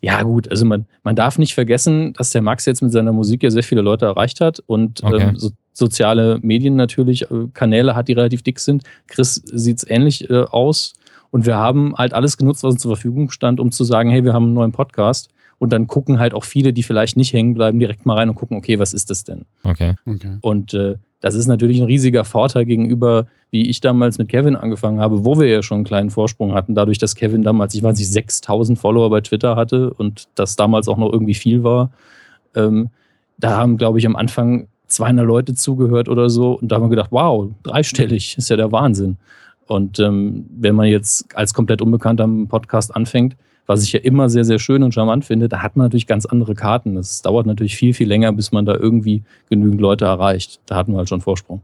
Ja, 0.00 0.22
gut, 0.22 0.48
also 0.48 0.64
man, 0.64 0.86
man 1.04 1.16
darf 1.16 1.38
nicht 1.38 1.54
vergessen, 1.54 2.12
dass 2.14 2.30
der 2.30 2.42
Max 2.42 2.66
jetzt 2.66 2.82
mit 2.82 2.92
seiner 2.92 3.12
Musik 3.12 3.42
ja 3.42 3.50
sehr 3.50 3.62
viele 3.62 3.80
Leute 3.80 4.06
erreicht 4.06 4.40
hat 4.40 4.60
und 4.66 5.02
okay. 5.04 5.22
ähm, 5.22 5.38
so, 5.38 5.50
soziale 5.72 6.38
Medien 6.42 6.76
natürlich, 6.76 7.30
äh, 7.30 7.48
Kanäle 7.54 7.94
hat, 7.94 8.08
die 8.08 8.12
relativ 8.12 8.42
dick 8.42 8.58
sind. 8.58 8.82
Chris 9.06 9.34
sieht 9.34 9.78
es 9.78 9.88
ähnlich 9.88 10.28
äh, 10.30 10.42
aus. 10.42 10.94
Und 11.30 11.46
wir 11.46 11.56
haben 11.56 11.94
halt 11.96 12.12
alles 12.12 12.36
genutzt, 12.36 12.62
was 12.62 12.74
uns 12.74 12.82
zur 12.82 12.94
Verfügung 12.94 13.30
stand, 13.30 13.58
um 13.58 13.72
zu 13.72 13.84
sagen, 13.84 14.10
hey, 14.10 14.22
wir 14.22 14.34
haben 14.34 14.44
einen 14.44 14.52
neuen 14.52 14.72
Podcast. 14.72 15.30
Und 15.62 15.72
dann 15.72 15.86
gucken 15.86 16.18
halt 16.18 16.34
auch 16.34 16.42
viele, 16.42 16.72
die 16.72 16.82
vielleicht 16.82 17.16
nicht 17.16 17.32
hängen 17.32 17.54
bleiben, 17.54 17.78
direkt 17.78 18.04
mal 18.04 18.16
rein 18.16 18.28
und 18.28 18.34
gucken, 18.34 18.56
okay, 18.56 18.80
was 18.80 18.92
ist 18.92 19.10
das 19.10 19.22
denn? 19.22 19.42
Okay. 19.62 19.94
okay. 20.04 20.38
Und 20.40 20.74
äh, 20.74 20.96
das 21.20 21.36
ist 21.36 21.46
natürlich 21.46 21.78
ein 21.78 21.86
riesiger 21.86 22.24
Vorteil 22.24 22.64
gegenüber, 22.64 23.28
wie 23.52 23.70
ich 23.70 23.80
damals 23.80 24.18
mit 24.18 24.28
Kevin 24.28 24.56
angefangen 24.56 24.98
habe, 24.98 25.24
wo 25.24 25.38
wir 25.38 25.46
ja 25.46 25.62
schon 25.62 25.76
einen 25.76 25.84
kleinen 25.84 26.10
Vorsprung 26.10 26.52
hatten, 26.52 26.74
dadurch, 26.74 26.98
dass 26.98 27.14
Kevin 27.14 27.44
damals, 27.44 27.76
ich 27.76 27.82
weiß 27.84 27.96
nicht, 27.96 28.10
6000 28.10 28.76
Follower 28.76 29.08
bei 29.08 29.20
Twitter 29.20 29.54
hatte 29.54 29.94
und 29.94 30.26
das 30.34 30.56
damals 30.56 30.88
auch 30.88 30.96
noch 30.96 31.12
irgendwie 31.12 31.34
viel 31.34 31.62
war. 31.62 31.92
Ähm, 32.56 32.90
da 33.38 33.56
haben, 33.56 33.76
glaube 33.76 34.00
ich, 34.00 34.06
am 34.06 34.16
Anfang 34.16 34.66
200 34.88 35.24
Leute 35.24 35.54
zugehört 35.54 36.08
oder 36.08 36.28
so 36.28 36.58
und 36.58 36.72
da 36.72 36.74
haben 36.74 36.82
wir 36.82 36.90
gedacht, 36.90 37.12
wow, 37.12 37.48
dreistellig, 37.62 38.36
ist 38.36 38.50
ja 38.50 38.56
der 38.56 38.72
Wahnsinn. 38.72 39.16
Und 39.68 40.00
ähm, 40.00 40.44
wenn 40.58 40.74
man 40.74 40.88
jetzt 40.88 41.36
als 41.36 41.54
komplett 41.54 41.80
Unbekannter 41.80 42.24
am 42.24 42.48
Podcast 42.48 42.96
anfängt, 42.96 43.36
was 43.66 43.82
ich 43.82 43.92
ja 43.92 44.00
immer 44.00 44.28
sehr, 44.28 44.44
sehr 44.44 44.58
schön 44.58 44.82
und 44.82 44.92
charmant 44.92 45.24
finde, 45.24 45.48
da 45.48 45.62
hat 45.62 45.76
man 45.76 45.86
natürlich 45.86 46.06
ganz 46.06 46.26
andere 46.26 46.54
Karten. 46.54 46.96
Es 46.96 47.22
dauert 47.22 47.46
natürlich 47.46 47.76
viel, 47.76 47.94
viel 47.94 48.08
länger, 48.08 48.32
bis 48.32 48.52
man 48.52 48.66
da 48.66 48.74
irgendwie 48.74 49.22
genügend 49.48 49.80
Leute 49.80 50.04
erreicht. 50.04 50.60
Da 50.66 50.76
hatten 50.76 50.92
wir 50.92 50.98
halt 50.98 51.08
schon 51.08 51.20
Vorsprung. 51.20 51.62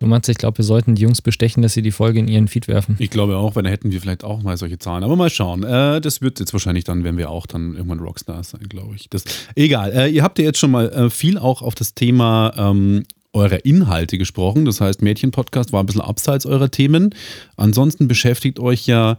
Du 0.00 0.06
meinst, 0.06 0.28
ich 0.28 0.36
glaube, 0.36 0.58
wir 0.58 0.64
sollten 0.64 0.96
die 0.96 1.02
Jungs 1.02 1.22
bestechen, 1.22 1.62
dass 1.62 1.72
sie 1.72 1.80
die 1.80 1.92
Folge 1.92 2.18
in 2.18 2.28
ihren 2.28 2.48
Feed 2.48 2.68
werfen. 2.68 2.96
Ich 2.98 3.10
glaube 3.10 3.36
auch, 3.36 3.56
weil 3.56 3.62
dann 3.62 3.72
hätten 3.72 3.90
wir 3.90 4.00
vielleicht 4.00 4.24
auch 4.24 4.42
mal 4.42 4.56
solche 4.56 4.78
Zahlen. 4.78 5.04
Aber 5.04 5.16
mal 5.16 5.30
schauen. 5.30 5.62
Äh, 5.62 6.00
das 6.00 6.20
wird 6.20 6.40
jetzt 6.40 6.52
wahrscheinlich 6.52 6.84
dann, 6.84 7.04
wenn 7.04 7.16
wir 7.16 7.30
auch 7.30 7.46
dann 7.46 7.74
irgendwann 7.74 8.00
Rockstars 8.00 8.50
sein, 8.50 8.68
glaube 8.68 8.96
ich. 8.96 9.08
Das, 9.08 9.24
egal. 9.54 9.92
Äh, 9.92 10.08
ihr 10.08 10.22
habt 10.22 10.38
ja 10.38 10.44
jetzt 10.44 10.58
schon 10.58 10.72
mal 10.72 10.90
äh, 10.90 11.10
viel 11.10 11.38
auch 11.38 11.62
auf 11.62 11.74
das 11.74 11.94
Thema 11.94 12.52
ähm, 12.56 13.04
eurer 13.32 13.64
Inhalte 13.64 14.18
gesprochen. 14.18 14.64
Das 14.64 14.80
heißt, 14.80 15.00
Mädchen-Podcast 15.00 15.72
war 15.72 15.82
ein 15.82 15.86
bisschen 15.86 16.02
abseits 16.02 16.44
eurer 16.44 16.70
Themen. 16.70 17.14
Ansonsten 17.56 18.08
beschäftigt 18.08 18.60
euch 18.60 18.86
ja 18.86 19.16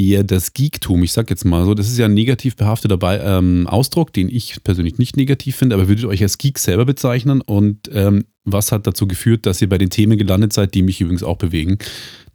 eher 0.00 0.24
das 0.24 0.52
Geektum. 0.52 1.02
Ich 1.02 1.12
sag 1.12 1.30
jetzt 1.30 1.44
mal 1.44 1.64
so, 1.64 1.74
das 1.74 1.88
ist 1.88 1.98
ja 1.98 2.06
ein 2.06 2.14
negativ 2.14 2.56
behafteter 2.56 2.96
Be 2.96 3.20
ähm, 3.22 3.66
Ausdruck, 3.66 4.12
den 4.12 4.28
ich 4.28 4.62
persönlich 4.64 4.98
nicht 4.98 5.16
negativ 5.16 5.56
finde, 5.56 5.74
aber 5.74 5.88
würdet 5.88 6.04
ihr 6.04 6.08
euch 6.08 6.22
als 6.22 6.38
Geek 6.38 6.58
selber 6.58 6.84
bezeichnen? 6.84 7.40
Und 7.40 7.90
ähm, 7.92 8.24
was 8.44 8.72
hat 8.72 8.86
dazu 8.86 9.06
geführt, 9.06 9.46
dass 9.46 9.60
ihr 9.60 9.68
bei 9.68 9.78
den 9.78 9.90
Themen 9.90 10.18
gelandet 10.18 10.52
seid, 10.52 10.74
die 10.74 10.82
mich 10.82 11.00
übrigens 11.00 11.22
auch 11.22 11.36
bewegen? 11.36 11.78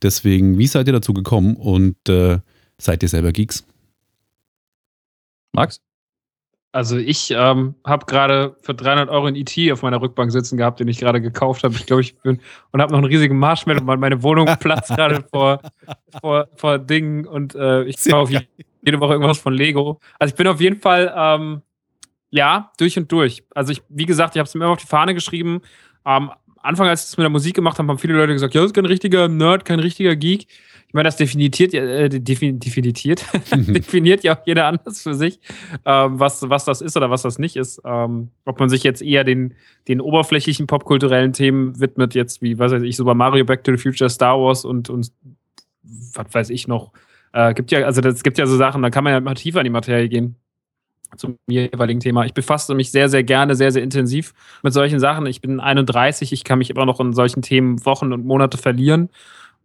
Deswegen, 0.01 0.57
wie 0.57 0.67
seid 0.67 0.87
ihr 0.87 0.93
dazu 0.93 1.13
gekommen 1.13 1.55
und 1.55 1.97
äh, 2.07 2.39
seid 2.77 3.03
ihr 3.03 3.09
selber 3.09 3.31
Geeks? 3.31 3.65
Max? 5.53 5.81
Also 6.75 6.97
ich 6.97 7.31
ähm, 7.31 7.75
habe 7.85 8.05
gerade 8.05 8.57
für 8.59 8.73
300 8.73 9.07
Euro 9.07 9.27
ein 9.27 9.35
IT 9.35 9.57
e 9.57 9.71
auf 9.71 9.81
meiner 9.81 10.01
Rückbank 10.01 10.29
sitzen 10.29 10.57
gehabt, 10.57 10.81
den 10.81 10.89
ich 10.89 10.99
gerade 10.99 11.21
gekauft 11.21 11.63
habe. 11.63 11.73
Ich 11.73 11.85
glaube, 11.85 12.01
ich 12.01 12.17
bin 12.17 12.41
und 12.73 12.81
habe 12.81 12.91
noch 12.91 12.97
einen 12.97 13.07
riesigen 13.07 13.39
Marshmallow, 13.39 13.81
meine 13.81 14.21
Wohnung 14.23 14.45
platzt 14.59 14.89
gerade 14.89 15.23
vor, 15.31 15.61
vor, 16.19 16.49
vor 16.57 16.77
Dingen 16.77 17.25
und 17.27 17.55
äh, 17.55 17.83
ich 17.83 18.03
kaufe 18.03 18.45
jede 18.81 18.99
Woche 18.99 19.13
irgendwas 19.13 19.37
von 19.37 19.53
Lego. 19.53 20.01
Also 20.19 20.33
ich 20.33 20.35
bin 20.35 20.47
auf 20.47 20.59
jeden 20.59 20.81
Fall 20.81 21.13
ähm, 21.15 21.61
ja 22.29 22.73
durch 22.77 22.97
und 22.97 23.09
durch. 23.09 23.45
Also 23.55 23.71
ich, 23.71 23.81
wie 23.87 24.05
gesagt, 24.05 24.35
ich 24.35 24.39
habe 24.39 24.47
es 24.47 24.53
mir 24.53 24.65
immer 24.65 24.73
auf 24.73 24.81
die 24.81 24.85
Fahne 24.85 25.13
geschrieben. 25.13 25.61
Am 26.03 26.33
Anfang, 26.65 26.87
als 26.87 27.03
ich 27.03 27.09
es 27.09 27.17
mit 27.17 27.23
der 27.23 27.29
Musik 27.29 27.55
gemacht 27.55 27.77
habe, 27.79 27.87
haben 27.89 27.97
viele 27.97 28.15
Leute 28.15 28.33
gesagt, 28.33 28.53
ja, 28.53 28.61
das 28.61 28.69
ist 28.69 28.73
kein 28.73 28.85
richtiger 28.85 29.27
Nerd, 29.27 29.65
kein 29.65 29.79
richtiger 29.79 30.15
Geek. 30.15 30.47
Ich 30.87 30.93
meine, 30.93 31.07
das 31.07 31.17
definiert, 31.17 31.59
äh, 31.73 32.09
definiert, 32.09 32.63
definiert 33.51 34.23
ja 34.23 34.37
auch 34.37 34.45
jeder 34.45 34.67
anders 34.67 35.01
für 35.01 35.13
sich, 35.13 35.39
ähm, 35.85 36.19
was, 36.19 36.47
was 36.49 36.65
das 36.65 36.81
ist 36.81 36.95
oder 36.95 37.09
was 37.09 37.23
das 37.23 37.39
nicht 37.39 37.55
ist. 37.55 37.81
Ähm, 37.85 38.29
ob 38.45 38.59
man 38.59 38.69
sich 38.69 38.83
jetzt 38.83 39.01
eher 39.01 39.23
den, 39.23 39.55
den 39.87 39.99
oberflächlichen 39.99 40.67
popkulturellen 40.67 41.33
Themen 41.33 41.79
widmet, 41.79 42.15
jetzt 42.15 42.41
wie, 42.41 42.59
was 42.59 42.71
weiß 42.71 42.83
ich, 42.83 42.95
Super 42.95 43.13
Mario, 43.13 43.45
Back 43.45 43.63
to 43.63 43.75
the 43.75 43.81
Future, 43.81 44.09
Star 44.09 44.39
Wars 44.39 44.63
und, 44.63 44.89
und 44.89 45.11
was 45.83 46.27
weiß 46.31 46.49
ich 46.49 46.67
noch. 46.67 46.93
Äh, 47.33 47.53
gibt 47.53 47.71
ja, 47.71 47.85
also 47.85 48.01
das 48.01 48.23
gibt 48.23 48.37
ja 48.37 48.45
so 48.45 48.55
Sachen, 48.55 48.81
da 48.81 48.89
kann 48.89 49.03
man 49.03 49.13
ja 49.13 49.19
mal 49.19 49.33
tiefer 49.33 49.59
in 49.59 49.65
die 49.65 49.69
Materie 49.71 50.07
gehen 50.07 50.37
zum 51.17 51.37
jeweiligen 51.47 51.99
Thema. 51.99 52.25
Ich 52.25 52.33
befasse 52.33 52.73
mich 52.75 52.91
sehr, 52.91 53.09
sehr 53.09 53.23
gerne, 53.23 53.55
sehr, 53.55 53.71
sehr 53.71 53.83
intensiv 53.83 54.33
mit 54.63 54.73
solchen 54.73 54.99
Sachen. 54.99 55.25
Ich 55.25 55.41
bin 55.41 55.59
31, 55.59 56.31
ich 56.31 56.43
kann 56.43 56.59
mich 56.59 56.69
immer 56.69 56.85
noch 56.85 56.99
in 56.99 57.13
solchen 57.13 57.41
Themen 57.41 57.85
Wochen 57.85 58.13
und 58.13 58.25
Monate 58.25 58.57
verlieren. 58.57 59.09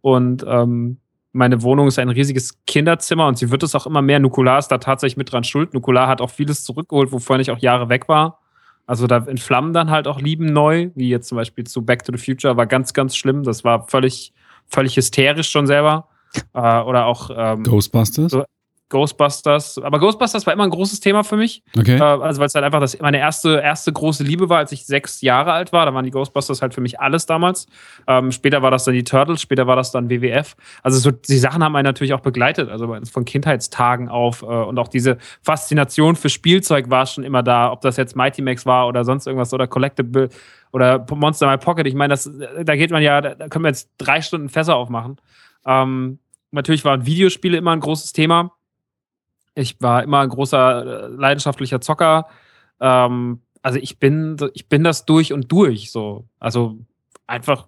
Und 0.01 0.45
ähm, 0.47 0.97
meine 1.33 1.61
Wohnung 1.61 1.87
ist 1.87 1.99
ein 1.99 2.09
riesiges 2.09 2.63
Kinderzimmer 2.65 3.27
und 3.27 3.37
sie 3.37 3.51
wird 3.51 3.63
es 3.63 3.75
auch 3.75 3.85
immer 3.85 4.01
mehr. 4.01 4.19
Nukular 4.19 4.59
ist 4.59 4.67
da 4.67 4.77
tatsächlich 4.77 5.17
mit 5.17 5.31
dran 5.31 5.43
schuld. 5.43 5.73
Nukular 5.73 6.07
hat 6.07 6.21
auch 6.21 6.29
vieles 6.29 6.63
zurückgeholt, 6.63 7.11
wovon 7.11 7.39
ich 7.39 7.51
auch 7.51 7.59
Jahre 7.59 7.89
weg 7.89 8.09
war. 8.09 8.39
Also 8.85 9.07
da 9.07 9.17
entflammen 9.17 9.73
dann 9.73 9.89
halt 9.89 10.07
auch 10.07 10.19
Lieben 10.19 10.47
neu, 10.47 10.89
wie 10.95 11.09
jetzt 11.09 11.29
zum 11.29 11.37
Beispiel 11.37 11.65
zu 11.65 11.83
Back 11.85 12.03
to 12.03 12.11
the 12.15 12.17
Future, 12.17 12.57
war 12.57 12.65
ganz, 12.65 12.93
ganz 12.93 13.15
schlimm. 13.15 13.43
Das 13.43 13.63
war 13.63 13.87
völlig, 13.87 14.33
völlig 14.67 14.97
hysterisch 14.97 15.49
schon 15.49 15.67
selber. 15.67 16.09
Äh, 16.53 16.59
oder 16.59 17.05
auch 17.05 17.29
ähm, 17.33 17.63
Ghostbusters? 17.63 18.31
So, 18.31 18.43
Ghostbusters. 18.91 19.79
Aber 19.79 19.97
Ghostbusters 19.99 20.45
war 20.45 20.53
immer 20.53 20.65
ein 20.65 20.69
großes 20.69 20.99
Thema 20.99 21.23
für 21.23 21.37
mich. 21.37 21.63
Okay. 21.75 21.97
Äh, 21.97 22.01
also, 22.01 22.39
weil 22.39 22.47
es 22.47 22.53
halt 22.53 22.63
einfach 22.63 22.79
das, 22.79 22.99
meine 22.99 23.17
erste, 23.17 23.59
erste 23.59 23.91
große 23.91 24.23
Liebe 24.23 24.49
war, 24.49 24.59
als 24.59 24.71
ich 24.71 24.85
sechs 24.85 25.21
Jahre 25.21 25.53
alt 25.53 25.73
war. 25.73 25.85
Da 25.85 25.93
waren 25.93 26.05
die 26.05 26.11
Ghostbusters 26.11 26.61
halt 26.61 26.73
für 26.73 26.81
mich 26.81 26.99
alles 26.99 27.25
damals. 27.25 27.65
Ähm, 28.05 28.31
später 28.31 28.61
war 28.61 28.69
das 28.69 28.83
dann 28.83 28.93
die 28.93 29.03
Turtles, 29.03 29.41
später 29.41 29.65
war 29.65 29.75
das 29.75 29.91
dann 29.91 30.09
WWF. 30.09 30.55
Also, 30.83 30.99
so, 30.99 31.09
die 31.09 31.37
Sachen 31.37 31.63
haben 31.63 31.75
einen 31.75 31.85
natürlich 31.85 32.13
auch 32.13 32.19
begleitet. 32.19 32.69
Also, 32.69 32.95
von 33.11 33.25
Kindheitstagen 33.25 34.09
auf. 34.09 34.43
Äh, 34.43 34.45
und 34.45 34.77
auch 34.77 34.89
diese 34.89 35.17
Faszination 35.41 36.15
für 36.15 36.29
Spielzeug 36.29 36.89
war 36.89 37.05
schon 37.07 37.23
immer 37.23 37.41
da. 37.41 37.71
Ob 37.71 37.81
das 37.81 37.97
jetzt 37.97 38.15
Mighty 38.15 38.41
Max 38.41 38.65
war 38.65 38.87
oder 38.87 39.03
sonst 39.05 39.25
irgendwas 39.25 39.53
oder 39.53 39.67
Collectible 39.67 40.29
oder 40.73 41.05
Monster 41.09 41.49
My 41.49 41.57
Pocket. 41.57 41.87
Ich 41.87 41.95
meine, 41.95 42.11
das, 42.13 42.29
da 42.63 42.75
geht 42.75 42.91
man 42.91 43.01
ja, 43.01 43.21
da 43.21 43.47
können 43.47 43.63
wir 43.63 43.69
jetzt 43.69 43.89
drei 43.97 44.21
Stunden 44.21 44.49
Fässer 44.49 44.75
aufmachen. 44.75 45.17
Ähm, 45.65 46.19
natürlich 46.51 46.85
waren 46.85 47.05
Videospiele 47.05 47.57
immer 47.57 47.71
ein 47.71 47.79
großes 47.79 48.11
Thema. 48.13 48.51
Ich 49.55 49.81
war 49.81 50.03
immer 50.03 50.21
ein 50.21 50.29
großer, 50.29 51.05
äh, 51.05 51.07
leidenschaftlicher 51.07 51.81
Zocker. 51.81 52.27
Ähm, 52.79 53.41
also 53.61 53.79
ich 53.79 53.99
bin, 53.99 54.37
ich 54.53 54.69
bin 54.69 54.83
das 54.83 55.05
durch 55.05 55.33
und 55.33 55.51
durch 55.51 55.91
so. 55.91 56.25
Also 56.39 56.79
einfach 57.27 57.67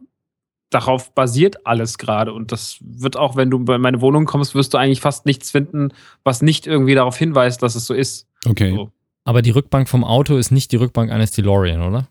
darauf 0.69 1.13
basiert 1.13 1.65
alles 1.65 1.97
gerade. 1.97 2.33
Und 2.33 2.51
das 2.51 2.77
wird 2.81 3.17
auch, 3.17 3.35
wenn 3.35 3.51
du 3.51 3.59
in 3.59 3.81
meine 3.81 4.01
Wohnung 4.01 4.25
kommst, 4.25 4.55
wirst 4.55 4.73
du 4.73 4.77
eigentlich 4.77 5.01
fast 5.01 5.25
nichts 5.25 5.51
finden, 5.51 5.89
was 6.23 6.41
nicht 6.41 6.67
irgendwie 6.67 6.95
darauf 6.95 7.17
hinweist, 7.17 7.61
dass 7.61 7.75
es 7.75 7.85
so 7.85 7.93
ist. 7.93 8.27
Okay. 8.45 8.73
So. 8.75 8.91
Aber 9.25 9.41
die 9.41 9.51
Rückbank 9.51 9.87
vom 9.87 10.03
Auto 10.03 10.35
ist 10.35 10.51
nicht 10.51 10.71
die 10.71 10.77
Rückbank 10.77 11.11
eines 11.11 11.31
DeLorean, 11.31 11.81
oder? 11.81 12.07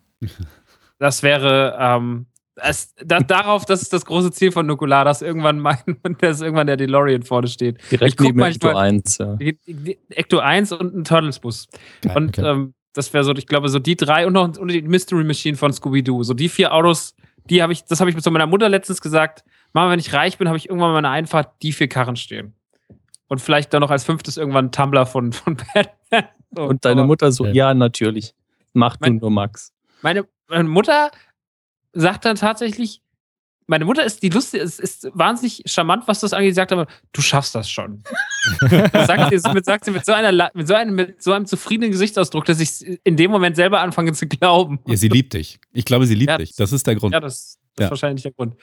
Das 0.98 1.22
wäre, 1.24 1.76
ähm, 1.80 2.26
es, 2.56 2.94
da, 3.02 3.20
darauf, 3.20 3.64
das 3.64 3.80
ist 3.82 3.92
das 3.92 4.04
große 4.04 4.30
Ziel 4.32 4.52
von 4.52 4.66
Nukular, 4.66 5.04
dass 5.04 5.22
irgendwann 5.22 5.58
mein, 5.58 5.78
dass 6.20 6.40
irgendwann 6.40 6.66
der 6.66 6.76
DeLorean 6.76 7.22
vorne 7.22 7.48
steht. 7.48 7.78
Direkt 7.90 8.20
neben 8.20 8.40
Ecto 8.40 8.66
manchmal- 8.68 8.76
1, 8.84 9.18
ja. 9.18 9.38
Ecto 10.10 10.38
1 10.38 10.72
und 10.72 10.94
ein 10.94 11.04
Turtles-Bus. 11.04 11.68
Geil, 12.02 12.16
Und 12.16 12.38
okay. 12.38 12.48
ähm, 12.50 12.74
das 12.94 13.12
wäre 13.14 13.24
so, 13.24 13.32
ich 13.34 13.46
glaube, 13.46 13.68
so 13.70 13.78
die 13.78 13.96
drei 13.96 14.26
und 14.26 14.34
noch 14.34 14.56
und 14.58 14.68
die 14.68 14.82
Mystery 14.82 15.24
Machine 15.24 15.56
von 15.56 15.72
Scooby-Doo. 15.72 16.22
So 16.24 16.34
die 16.34 16.48
vier 16.50 16.74
Autos, 16.74 17.14
die 17.48 17.62
habe 17.62 17.72
ich, 17.72 17.84
das 17.84 18.00
habe 18.00 18.10
ich 18.10 18.16
zu 18.18 18.30
meiner 18.30 18.46
Mutter 18.46 18.68
letztens 18.68 19.00
gesagt. 19.00 19.44
Mama, 19.72 19.90
wenn 19.90 19.98
ich 19.98 20.12
reich 20.12 20.36
bin, 20.36 20.48
habe 20.48 20.58
ich 20.58 20.68
irgendwann 20.68 20.90
mal 20.92 20.98
in 20.98 21.02
meiner 21.04 21.14
Einfahrt 21.14 21.54
die 21.62 21.72
vier 21.72 21.88
Karren 21.88 22.16
stehen. 22.16 22.52
Und 23.28 23.40
vielleicht 23.40 23.72
dann 23.72 23.80
noch 23.80 23.90
als 23.90 24.04
fünftes 24.04 24.36
irgendwann 24.36 24.66
ein 24.66 24.72
Tumblr 24.72 25.06
von, 25.06 25.32
von 25.32 25.56
Batman. 25.56 26.24
So, 26.54 26.64
Und 26.64 26.84
deine 26.84 27.00
aber 27.00 27.06
Mutter 27.06 27.32
so, 27.32 27.46
Ja. 27.46 27.52
ja, 27.52 27.74
natürlich. 27.74 28.34
Mach 28.74 28.96
du 28.98 29.08
Mein- 29.08 29.16
nur, 29.16 29.30
Max. 29.30 29.72
Meine, 30.02 30.26
meine 30.48 30.68
Mutter 30.68 31.10
sagt 31.92 32.24
dann 32.24 32.36
tatsächlich, 32.36 33.00
meine 33.66 33.84
Mutter 33.84 34.04
ist 34.04 34.22
die 34.22 34.28
lustige, 34.28 34.62
ist, 34.62 34.80
ist 34.80 35.08
wahnsinnig 35.14 35.62
charmant, 35.66 36.04
was 36.06 36.20
das 36.20 36.32
angeht. 36.32 36.50
Sie 36.52 36.56
sagt 36.56 36.72
aber, 36.72 36.86
du 37.12 37.22
schaffst 37.22 37.54
das 37.54 37.70
schon. 37.70 38.02
das 38.92 39.06
sagt 39.06 39.40
sie, 39.40 39.50
mit, 39.52 39.64
sagt 39.64 39.84
sie 39.84 39.92
mit 39.92 40.04
so, 40.04 40.12
einer, 40.12 40.50
mit, 40.52 40.66
so 40.66 40.74
einem, 40.74 40.94
mit 40.94 41.22
so 41.22 41.32
einem 41.32 41.46
zufriedenen 41.46 41.90
Gesichtsausdruck, 41.92 42.44
dass 42.44 42.60
ich 42.60 42.98
in 43.04 43.16
dem 43.16 43.30
Moment 43.30 43.56
selber 43.56 43.80
anfange 43.80 44.12
zu 44.14 44.26
glauben. 44.26 44.80
Ja, 44.86 44.96
sie 44.96 45.08
liebt 45.08 45.32
dich. 45.32 45.58
Ich 45.72 45.84
glaube, 45.84 46.06
sie 46.06 46.14
liebt 46.14 46.30
Ja, 46.30 46.38
dich. 46.38 46.56
Das 46.56 46.72
ist 46.72 46.86
der 46.86 46.96
Grund. 46.96 47.14
Ja, 47.14 47.20
das, 47.20 47.58
das 47.76 47.84
Ja. 47.84 47.86
ist 47.86 47.90
wahrscheinlich 47.92 48.22
der 48.24 48.32
Grund. 48.32 48.56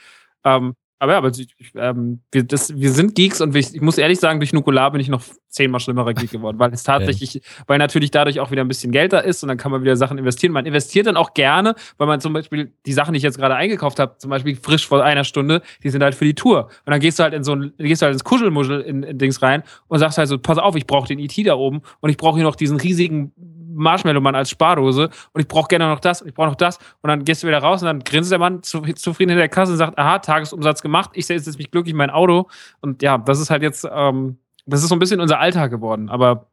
Ähm, 0.43 0.73
aber 0.99 1.13
ja, 1.13 1.17
aber 1.17 1.29
ich, 1.29 1.47
ich, 1.57 1.71
ähm, 1.75 2.19
wir, 2.31 2.43
das, 2.43 2.75
wir 2.75 2.91
sind 2.91 3.15
Geeks 3.15 3.39
und 3.39 3.55
ich, 3.55 3.73
ich 3.73 3.81
muss 3.81 3.97
ehrlich 3.97 4.19
sagen, 4.19 4.41
durch 4.41 4.51
Nukular 4.51 4.91
bin 4.91 4.99
ich 4.99 5.07
noch 5.07 5.23
zehnmal 5.47 5.79
schlimmerer 5.79 6.13
Geek 6.13 6.29
geworden, 6.29 6.59
weil 6.59 6.73
es 6.73 6.83
tatsächlich, 6.83 7.41
weil 7.67 7.77
natürlich 7.77 8.11
dadurch 8.11 8.41
auch 8.41 8.51
wieder 8.51 8.63
ein 8.63 8.67
bisschen 8.67 8.91
Geld 8.91 9.13
da 9.13 9.19
ist 9.19 9.41
und 9.41 9.47
dann 9.47 9.57
kann 9.57 9.71
man 9.71 9.81
wieder 9.81 9.95
Sachen 9.95 10.17
investieren. 10.17 10.51
Man 10.51 10.65
investiert 10.65 11.07
dann 11.07 11.15
auch 11.15 11.33
gerne, 11.33 11.75
weil 11.97 12.07
man 12.07 12.19
zum 12.19 12.33
Beispiel 12.33 12.73
die 12.85 12.93
Sachen, 12.93 13.13
die 13.13 13.17
ich 13.17 13.23
jetzt 13.23 13.37
gerade 13.37 13.55
eingekauft 13.55 13.97
habe, 13.97 14.17
zum 14.17 14.29
Beispiel 14.29 14.57
frisch 14.57 14.85
vor 14.85 15.03
einer 15.03 15.23
Stunde, 15.23 15.61
die 15.83 15.89
sind 15.89 16.03
halt 16.03 16.15
für 16.15 16.25
die 16.25 16.35
Tour. 16.35 16.65
Und 16.85 16.91
dann 16.91 16.99
gehst 16.99 17.17
du 17.17 17.23
halt 17.23 17.33
in 17.33 17.43
so 17.43 17.55
ein, 17.55 17.73
gehst 17.77 18.01
du 18.01 18.05
halt 18.05 18.13
ins 18.13 18.25
Kuschelmuschel 18.25 18.81
in, 18.81 19.03
in 19.03 19.17
Dings 19.17 19.41
rein 19.41 19.63
und 19.87 19.99
sagst 19.99 20.17
halt 20.17 20.27
so, 20.27 20.37
pass 20.37 20.57
auf, 20.57 20.75
ich 20.75 20.85
brauche 20.85 21.07
den 21.07 21.19
IT 21.19 21.35
da 21.45 21.55
oben 21.55 21.81
und 22.01 22.09
ich 22.09 22.17
brauche 22.17 22.35
hier 22.35 22.43
noch 22.43 22.57
diesen 22.57 22.77
riesigen 22.77 23.31
Marshmallow-Mann 23.79 24.35
als 24.35 24.49
Spardose 24.49 25.09
und 25.33 25.41
ich 25.41 25.47
brauche 25.47 25.67
gerne 25.67 25.87
noch 25.87 25.99
das 25.99 26.21
ich 26.21 26.33
brauche 26.33 26.47
noch 26.47 26.55
das. 26.55 26.77
Und 27.01 27.09
dann 27.09 27.23
gehst 27.23 27.43
du 27.43 27.47
wieder 27.47 27.59
raus 27.59 27.81
und 27.81 27.87
dann 27.87 27.99
grinst 27.99 28.31
der 28.31 28.39
Mann 28.39 28.63
zu, 28.63 28.81
zufrieden 28.93 29.29
hinter 29.29 29.41
der 29.41 29.49
Kasse 29.49 29.71
und 29.71 29.77
sagt, 29.77 29.97
aha, 29.97 30.19
Tagesumsatz 30.19 30.81
gemacht, 30.81 31.11
ich 31.13 31.25
setze 31.25 31.49
jetzt 31.49 31.57
mich 31.57 31.71
glücklich 31.71 31.91
in 31.91 31.97
mein 31.97 32.09
Auto. 32.09 32.47
Und 32.81 33.01
ja, 33.01 33.17
das 33.17 33.39
ist 33.39 33.49
halt 33.49 33.63
jetzt, 33.63 33.87
ähm, 33.91 34.37
das 34.65 34.83
ist 34.83 34.89
so 34.89 34.95
ein 34.95 34.99
bisschen 34.99 35.19
unser 35.19 35.39
Alltag 35.39 35.71
geworden, 35.71 36.09
aber 36.09 36.47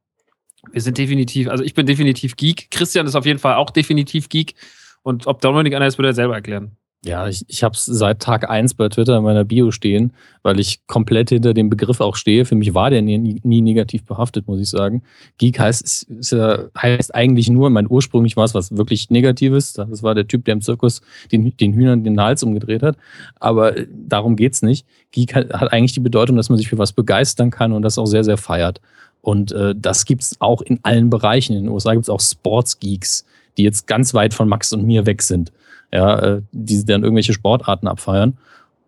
wir 0.73 0.81
sind 0.81 0.99
definitiv, 0.99 1.49
also 1.49 1.63
ich 1.63 1.75
bin 1.75 1.87
definitiv 1.87 2.37
Geek, 2.37 2.71
Christian 2.71 3.07
ist 3.07 3.15
auf 3.15 3.27
jeden 3.27 3.39
Fall 3.39 3.55
auch 3.55 3.71
definitiv 3.71 4.29
Geek. 4.29 4.55
Und 5.03 5.29
ob 5.29 5.41
Dominik 5.41 5.75
einer 5.75 5.87
ist, 5.87 5.99
würde 5.99 6.09
er 6.09 6.15
selber 6.15 6.35
erklären. 6.35 6.77
Ja, 7.07 7.29
ich, 7.29 7.45
ich 7.47 7.63
habe 7.63 7.75
es 7.75 7.85
seit 7.85 8.21
Tag 8.21 8.51
1 8.51 8.75
bei 8.75 8.89
Twitter 8.89 9.19
in 9.19 9.23
meiner 9.23 9.45
Bio 9.45 9.71
stehen, 9.71 10.13
weil 10.43 10.59
ich 10.59 10.85
komplett 10.89 11.29
hinter 11.29 11.55
dem 11.55 11.71
Begriff 11.71 12.01
auch 12.01 12.17
stehe. 12.17 12.45
Für 12.45 12.57
mich 12.57 12.75
war 12.75 12.91
der 12.91 13.01
nie, 13.01 13.41
nie 13.45 13.61
negativ 13.61 14.05
behaftet, 14.05 14.49
muss 14.49 14.59
ich 14.59 14.69
sagen. 14.69 15.03
Geek 15.39 15.61
heißt, 15.61 15.85
ist, 15.85 16.03
ist, 16.11 16.35
heißt 16.77 17.15
eigentlich 17.15 17.49
nur, 17.49 17.71
mein 17.71 17.89
ursprünglich 17.89 18.37
war 18.37 18.45
es 18.45 18.55
was 18.55 18.77
wirklich 18.77 19.09
Negatives. 19.09 19.75
Das 19.75 20.03
war 20.03 20.17
der 20.17 20.27
Typ, 20.27 20.47
der 20.47 20.55
im 20.55 20.63
Zirkus 20.63 21.01
den, 21.31 21.57
den 21.57 21.75
Hühnern 21.75 22.03
den 22.03 22.21
Hals 22.21 22.43
umgedreht 22.43 22.83
hat. 22.83 22.97
Aber 23.39 23.77
äh, 23.77 23.87
darum 23.89 24.35
geht's 24.35 24.63
nicht. 24.63 24.85
Geek 25.13 25.37
hat, 25.37 25.53
hat 25.53 25.73
eigentlich 25.73 25.93
die 25.93 26.01
Bedeutung, 26.01 26.37
dass 26.37 26.49
man 26.49 26.59
sich 26.59 26.69
für 26.69 26.79
was 26.79 26.93
begeistern 26.93 27.53
kann 27.53 27.73
und 27.73 27.83
das 27.83 27.99
auch 27.99 28.07
sehr, 28.07 28.25
sehr 28.25 28.37
feiert. 28.37 28.81
Und 29.21 29.53
äh, 29.53 29.77
das 29.77 30.07
gibt's 30.07 30.35
auch 30.41 30.61
in 30.61 30.81
allen 30.83 31.09
Bereichen. 31.09 31.55
In 31.55 31.65
den 31.65 31.73
USA 31.73 31.95
gibt's 31.95 32.11
auch 32.11 32.21
Sportsgeeks, 32.21 33.25
die 33.59 33.63
jetzt 33.63 33.87
ganz 33.87 34.13
weit 34.13 34.35
von 34.35 34.49
Max 34.49 34.73
und 34.73 34.85
mir 34.85 35.07
weg 35.07 35.23
sind 35.23 35.53
ja, 35.93 36.19
äh, 36.19 36.43
die 36.53 36.85
dann 36.85 37.03
irgendwelche 37.03 37.33
Sportarten 37.33 37.89
abfeiern. 37.89 38.39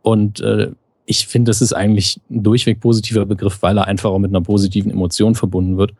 Und 0.02 0.40
äh, 0.40 0.70
ich 1.06 1.26
finde, 1.26 1.50
das 1.50 1.62
ist 1.62 1.72
eigentlich 1.72 2.20
ein 2.30 2.42
durchweg 2.42 2.80
positiver 2.80 3.24
Begriff, 3.26 3.62
weil 3.62 3.78
er 3.78 3.86
einfach 3.86 4.10
auch 4.10 4.18
mit 4.18 4.30
einer 4.30 4.42
positiven 4.42 4.90
Emotion 4.90 5.34
verbunden 5.34 5.78
wird. 5.78 5.94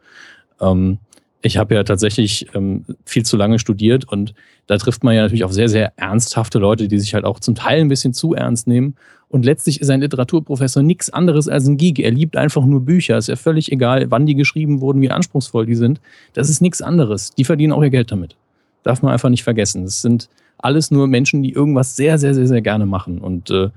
Ähm, 0.60 0.98
ich 1.40 1.56
habe 1.56 1.74
ja 1.74 1.84
tatsächlich 1.84 2.46
ähm, 2.54 2.84
viel 3.04 3.24
zu 3.24 3.36
lange 3.36 3.58
studiert 3.58 4.04
und 4.06 4.34
da 4.66 4.76
trifft 4.76 5.04
man 5.04 5.14
ja 5.14 5.22
natürlich 5.22 5.44
auf 5.44 5.52
sehr, 5.52 5.68
sehr 5.68 5.92
ernsthafte 5.96 6.58
Leute, 6.58 6.88
die 6.88 6.98
sich 6.98 7.14
halt 7.14 7.24
auch 7.24 7.38
zum 7.38 7.54
Teil 7.54 7.80
ein 7.80 7.88
bisschen 7.88 8.12
zu 8.12 8.34
ernst 8.34 8.66
nehmen. 8.66 8.96
Und 9.28 9.44
letztlich 9.44 9.80
ist 9.80 9.90
ein 9.90 10.00
Literaturprofessor 10.00 10.82
nichts 10.82 11.10
anderes 11.10 11.48
als 11.48 11.66
ein 11.66 11.76
Geek. 11.76 12.00
Er 12.00 12.10
liebt 12.10 12.36
einfach 12.36 12.64
nur 12.64 12.80
Bücher. 12.80 13.18
Ist 13.18 13.28
ja 13.28 13.36
völlig 13.36 13.70
egal, 13.70 14.10
wann 14.10 14.26
die 14.26 14.34
geschrieben 14.34 14.80
wurden, 14.80 15.00
wie 15.00 15.10
anspruchsvoll 15.10 15.66
die 15.66 15.74
sind. 15.74 16.00
Das 16.32 16.48
ist 16.48 16.60
nichts 16.60 16.82
anderes. 16.82 17.34
Die 17.34 17.44
verdienen 17.44 17.72
auch 17.72 17.82
ihr 17.82 17.90
Geld 17.90 18.10
damit. 18.10 18.36
Darf 18.82 19.02
man 19.02 19.12
einfach 19.12 19.28
nicht 19.28 19.44
vergessen. 19.44 19.84
Das 19.84 20.00
sind 20.00 20.28
alles 20.58 20.90
nur 20.90 21.06
Menschen, 21.06 21.42
die 21.42 21.52
irgendwas 21.52 21.96
sehr, 21.96 22.18
sehr, 22.18 22.34
sehr, 22.34 22.46
sehr 22.46 22.62
gerne 22.62 22.86
machen. 22.86 23.18
Und 23.18 23.50
äh, 23.50 23.70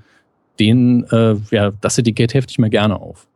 denen, 0.58 1.04
äh, 1.04 1.36
ja, 1.50 1.72
das 1.80 1.98
Etikett 1.98 2.34
hefte 2.34 2.50
ich 2.50 2.58
mir 2.58 2.70
gerne 2.70 3.00
auf. 3.00 3.26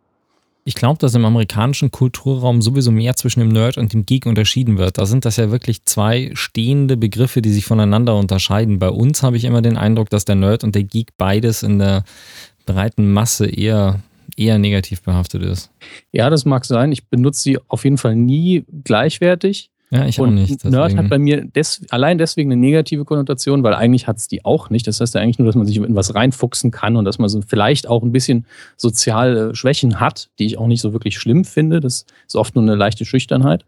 Ich 0.69 0.75
glaube, 0.75 0.99
dass 0.99 1.15
im 1.15 1.25
amerikanischen 1.25 1.93
Kulturraum 1.93 2.61
sowieso 2.61 2.91
mehr 2.91 3.15
zwischen 3.15 3.39
dem 3.39 3.51
Nerd 3.51 3.79
und 3.79 3.93
dem 3.93 4.05
Geek 4.05 4.27
unterschieden 4.27 4.79
wird. 4.79 4.99
Da 4.99 5.07
sind 5.07 5.25
das 5.25 5.37
ja 5.37 5.53
wirklich 5.53 5.85
zwei 5.85 6.33
stehende 6.35 6.97
Begriffe, 6.97 7.41
die 7.41 7.53
sich 7.53 7.65
voneinander 7.65 8.17
unterscheiden. 8.17 8.81
Bei 8.81 8.91
uns 8.91 9.23
habe 9.23 9.37
ich 9.37 9.45
immer 9.45 9.63
den 9.63 9.77
Eindruck, 9.77 10.11
dass 10.11 10.25
der 10.25 10.35
Nerd 10.35 10.65
und 10.65 10.75
der 10.75 10.83
Geek 10.83 11.11
beides 11.19 11.63
in 11.63 11.79
der 11.79 12.03
breiten 12.67 13.13
Masse 13.13 13.47
eher, 13.47 14.01
eher 14.37 14.59
negativ 14.59 15.03
behaftet 15.03 15.45
ist. 15.45 15.71
Ja, 16.11 16.31
das 16.31 16.45
mag 16.45 16.65
sein. 16.65 16.91
Ich 16.91 17.07
benutze 17.07 17.43
sie 17.43 17.59
auf 17.69 17.85
jeden 17.85 17.97
Fall 17.97 18.17
nie 18.17 18.65
gleichwertig. 18.83 19.71
Ja, 19.91 20.05
ich 20.05 20.21
auch 20.21 20.27
nicht. 20.27 20.65
Nerd 20.65 20.75
deswegen. 20.75 20.99
hat 20.99 21.11
bei 21.11 21.19
mir 21.19 21.45
des, 21.45 21.83
allein 21.91 22.19
deswegen 22.19 22.51
eine 22.51 22.61
negative 22.61 23.05
Konnotation, 23.05 23.63
weil 23.63 23.75
eigentlich 23.75 24.09
hat 24.09 24.17
es 24.17 24.27
die 24.27 24.45
auch 24.45 24.69
nicht. 24.69 24.87
Das 24.87 25.01
heißt 25.01 25.15
ja 25.15 25.21
eigentlich 25.21 25.39
nur, 25.39 25.47
dass 25.47 25.55
man 25.55 25.67
sich 25.67 25.77
in 25.77 25.95
was 25.95 26.15
reinfuchsen 26.15 26.73
kann 26.73 26.97
und 26.97 27.05
dass 27.05 27.19
man 27.19 27.29
so 27.29 27.41
vielleicht 27.47 27.89
auch 27.89 28.03
ein 28.03 28.11
bisschen 28.11 28.47
soziale 28.77 29.55
Schwächen 29.55 30.01
hat, 30.01 30.29
die 30.39 30.47
ich 30.47 30.59
auch 30.59 30.67
nicht 30.67 30.81
so 30.81 30.93
wirklich 30.93 31.19
schlimm 31.19 31.45
finde. 31.45 31.79
Das 31.81 32.05
ist 32.27 32.35
oft 32.35 32.57
nur 32.57 32.65
eine 32.65 32.75
leichte 32.75 33.05
Schüchternheit. 33.05 33.65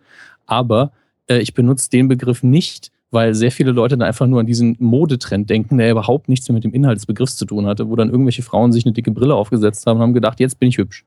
Aber 0.47 0.91
äh, 1.29 1.39
ich 1.39 1.55
benutze 1.55 1.89
den 1.89 2.09
Begriff 2.09 2.43
nicht, 2.43 2.91
weil 3.13 3.35
sehr 3.35 3.53
viele 3.53 3.71
Leute 3.71 3.97
dann 3.97 4.07
einfach 4.07 4.27
nur 4.27 4.41
an 4.41 4.47
diesen 4.47 4.77
Modetrend 4.81 5.49
denken, 5.49 5.79
der 5.79 5.91
überhaupt 5.91 6.29
nichts 6.29 6.49
mehr 6.49 6.55
mit 6.55 6.65
dem 6.65 6.75
Inhalt 6.75 6.97
des 6.97 7.07
Begriffs 7.07 7.37
zu 7.37 7.45
tun 7.45 7.67
hatte, 7.67 7.89
wo 7.89 7.95
dann 7.95 8.11
irgendwelche 8.11 8.43
Frauen 8.43 8.73
sich 8.73 8.85
eine 8.85 8.93
dicke 8.93 9.13
Brille 9.13 9.37
aufgesetzt 9.37 9.87
haben 9.87 9.99
und 9.99 10.03
haben 10.03 10.15
gedacht, 10.15 10.41
jetzt 10.41 10.59
bin 10.59 10.69
ich 10.69 10.79
hübsch. 10.79 11.05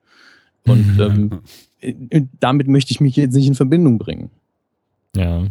Und 0.66 0.96
ähm, 1.00 1.42
äh, 1.82 2.22
damit 2.40 2.68
möchte 2.70 2.92
ich 2.92 3.02
mich 3.02 3.18
jetzt 3.18 3.36
nicht 3.36 3.48
in 3.48 3.56
Verbindung 3.56 3.98
bringen. 3.98 4.30
Ja. 5.16 5.48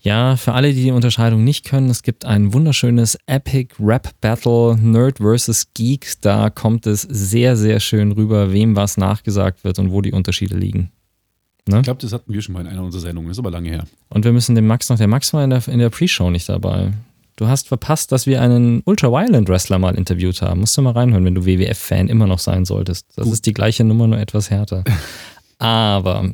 Ja, 0.00 0.36
für 0.36 0.52
alle, 0.52 0.72
die 0.72 0.84
die 0.84 0.90
Unterscheidung 0.92 1.42
nicht 1.42 1.64
können, 1.64 1.90
es 1.90 2.04
gibt 2.04 2.24
ein 2.24 2.52
wunderschönes 2.52 3.18
Epic 3.26 3.74
Rap 3.80 4.10
Battle 4.20 4.76
Nerd 4.80 5.18
vs. 5.18 5.72
Geek. 5.74 6.12
Da 6.20 6.48
kommt 6.48 6.86
es 6.86 7.02
sehr, 7.02 7.56
sehr 7.56 7.80
schön 7.80 8.12
rüber, 8.12 8.52
wem 8.52 8.76
was 8.76 8.98
nachgesagt 8.98 9.64
wird 9.64 9.80
und 9.80 9.90
wo 9.90 10.02
die 10.02 10.12
Unterschiede 10.12 10.56
liegen. 10.56 10.92
Ich 11.68 11.82
glaube, 11.82 12.00
das 12.00 12.12
hatten 12.12 12.32
wir 12.32 12.40
schon 12.40 12.52
mal 12.52 12.60
in 12.60 12.68
einer 12.68 12.84
unserer 12.84 13.02
Sendungen. 13.02 13.32
Ist 13.32 13.40
aber 13.40 13.50
lange 13.50 13.70
her. 13.70 13.84
Und 14.08 14.24
wir 14.24 14.32
müssen 14.32 14.54
den 14.54 14.68
Max 14.68 14.88
noch, 14.88 14.98
der 14.98 15.08
Max 15.08 15.32
war 15.32 15.42
in 15.42 15.50
der, 15.50 15.66
in 15.66 15.80
der 15.80 15.90
Pre-Show 15.90 16.30
nicht 16.30 16.48
dabei. 16.48 16.92
Du 17.34 17.48
hast 17.48 17.66
verpasst, 17.66 18.12
dass 18.12 18.26
wir 18.26 18.40
einen 18.40 18.82
Ultra-Violent-Wrestler 18.84 19.78
mal 19.78 19.96
interviewt 19.96 20.40
haben. 20.40 20.60
Musst 20.60 20.76
du 20.76 20.82
mal 20.82 20.92
reinhören, 20.92 21.24
wenn 21.24 21.34
du 21.34 21.44
WWF-Fan 21.44 22.08
immer 22.08 22.28
noch 22.28 22.38
sein 22.38 22.64
solltest. 22.64 23.06
Das 23.16 23.24
Gut. 23.24 23.34
ist 23.34 23.46
die 23.46 23.52
gleiche 23.52 23.82
Nummer, 23.82 24.06
nur 24.06 24.18
etwas 24.18 24.50
härter. 24.50 24.84
Aber 25.58 26.30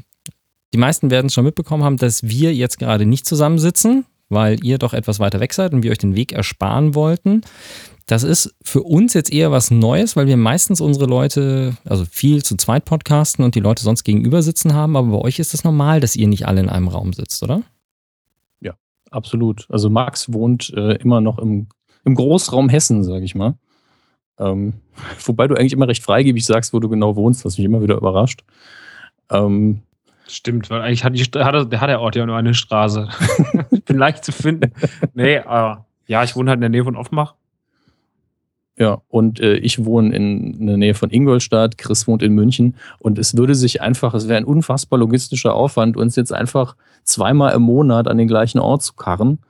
die 0.73 0.79
meisten 0.79 1.11
werden 1.11 1.27
es 1.27 1.35
schon 1.35 1.45
mitbekommen 1.45 1.85
haben, 1.85 1.97
dass 1.97 2.23
wir 2.23 2.55
jetzt 2.55 2.79
gerade 2.79 3.07
nicht 3.07 3.27
zusammensitzen. 3.27 4.07
weil 4.29 4.65
ihr 4.65 4.79
doch 4.79 4.95
etwas 4.95 5.21
weiter 5.21 5.41
weg 5.41 5.53
seid 5.53 5.75
und 5.75 5.83
wir 5.83 5.91
euch 5.91 5.99
den 5.99 6.17
Weg 6.17 6.33
ersparen 6.33 6.95
wollten. 6.95 7.43
Das 8.07 8.23
ist 8.25 8.55
für 8.63 8.83
uns 8.83 9.15
jetzt 9.15 9.33
eher 9.33 9.53
was 9.53 9.71
Neues, 9.71 10.17
weil 10.17 10.27
wir 10.27 10.37
meistens 10.37 10.81
unsere 10.81 11.07
Leute, 11.07 11.77
also 11.85 12.05
viel 12.05 12.43
zu 12.43 12.57
zweit 12.57 12.85
podcasten 12.85 13.45
und 13.45 13.55
die 13.55 13.61
Leute 13.61 13.83
sonst 13.83 14.05
gegenüber 14.05 14.43
sitzen 14.43 14.75
haben, 14.75 14.97
aber 14.97 15.09
bei 15.09 15.19
euch 15.19 15.39
ist 15.39 15.49
es 15.49 15.53
das 15.53 15.65
normal, 15.65 16.01
dass 16.01 16.17
ihr 16.17 16.27
nicht 16.27 16.47
alle 16.47 16.61
in 16.61 16.69
einem 16.69 16.89
Raum 16.89 17.13
sitzt, 17.13 17.43
oder? 17.43 17.63
Ja, 18.61 18.73
absolut. 19.11 19.67
Also 19.69 19.89
Max 19.91 20.33
wohnt 20.33 20.73
äh, 20.75 20.95
immer 20.97 21.21
noch 21.21 21.39
im, 21.39 21.69
im 22.05 22.15
Großraum 22.15 22.69
Hessen, 22.71 23.05
sage 23.05 23.25
ich 23.25 23.35
mal. 23.35 23.55
Ähm, 24.39 24.75
wobei 25.25 25.47
du 25.47 25.55
eigentlich 25.55 25.75
immer 25.75 25.89
recht 25.89 26.03
freigebig 26.03 26.45
sagst, 26.45 26.73
wo 26.73 26.81
du 26.81 26.89
genau 26.89 27.17
wohnst, 27.17 27.45
was 27.45 27.59
mich 27.59 27.65
immer 27.67 27.83
wieder 27.83 27.97
überrascht. 27.97 28.45
Ähm, 29.31 29.83
Stimmt, 30.29 30.71
weil 30.71 30.81
eigentlich 30.81 31.05
hat, 31.05 31.15
die, 31.15 31.23
hat, 31.23 31.55
hat 31.55 31.89
der 31.89 32.01
Ort 32.01 32.17
ja 32.17 32.25
nur 32.25 32.37
eine 32.37 32.55
Straße. 32.55 33.09
ich 33.71 33.85
bin 33.85 33.99
leicht 33.99 34.25
zu 34.25 34.33
finden. 34.33 34.73
Nee, 35.15 35.39
aber 35.39 35.87
ja, 36.07 36.23
ich 36.23 36.37
wohne 36.37 36.51
halt 36.51 36.59
in 36.59 36.63
der 36.63 36.71
Nähe 36.71 36.85
von 36.85 36.97
Offenbach. 36.97 37.35
Ja, 38.79 39.03
und 39.09 39.39
äh, 39.41 39.57
ich 39.57 39.85
wohne 39.85 40.15
in, 40.17 40.55
in 40.55 40.67
der 40.67 40.77
Nähe 40.79 40.95
von 40.95 41.11
Ingolstadt, 41.11 41.77
Chris 41.77 42.07
wohnt 42.07 42.23
in 42.23 42.33
München 42.33 42.75
und 42.99 43.19
es 43.19 43.37
würde 43.37 43.55
sich 43.55 43.83
einfach, 43.83 44.15
es 44.15 44.29
wäre 44.29 44.39
ein 44.39 44.47
unfassbar 44.47 44.99
logistischer 44.99 45.55
Aufwand, 45.55 45.97
uns 45.97 46.17
jetzt 46.17 46.33
einfach 46.33 46.75
zweimal 47.05 47.53
im 47.53 47.63
Monat 47.63 48.09
an 48.09 48.17
den 48.17 48.29
gleichen 48.29 48.59
Ort 48.59 48.83
zu 48.83 48.95
karren. 48.95 49.41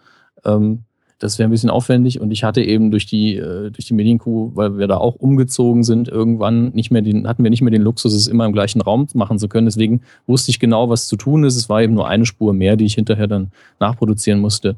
Ähm, 0.45 0.83
das 1.23 1.39
wäre 1.39 1.49
ein 1.49 1.53
bisschen 1.53 1.71
aufwendig 1.71 2.21
und 2.21 2.33
ich 2.33 2.43
hatte 2.43 2.63
eben 2.63 2.91
durch 2.91 3.07
die, 3.07 3.37
äh, 3.37 3.71
durch 3.71 3.85
die 3.87 3.95
Medienkuh, 3.95 4.51
weil 4.57 4.77
wir 4.77 4.89
da 4.89 4.97
auch 4.97 5.15
umgezogen 5.15 5.85
sind, 5.85 6.09
irgendwann 6.09 6.71
nicht 6.71 6.91
mehr 6.91 7.01
den, 7.01 7.29
hatten 7.29 7.45
wir 7.45 7.51
nicht 7.51 7.63
mehr 7.63 7.71
den 7.71 7.83
Luxus, 7.83 8.13
es 8.13 8.27
immer 8.27 8.45
im 8.45 8.53
gleichen 8.53 8.81
Raum 8.81 9.07
machen 9.15 9.39
zu 9.39 9.49
können. 9.49 9.67
Deswegen 9.67 10.01
wusste 10.27 10.51
ich 10.51 10.59
genau, 10.59 10.89
was 10.89 11.07
zu 11.07 11.15
tun 11.15 11.45
ist. 11.45 11.55
Es 11.55 11.69
war 11.69 11.81
eben 11.81 11.95
nur 11.95 12.09
eine 12.09 12.27
Spur 12.27 12.53
mehr, 12.53 12.75
die 12.75 12.87
ich 12.87 12.97
hinterher 12.97 13.29
dann 13.29 13.53
nachproduzieren 13.79 14.41
musste. 14.41 14.75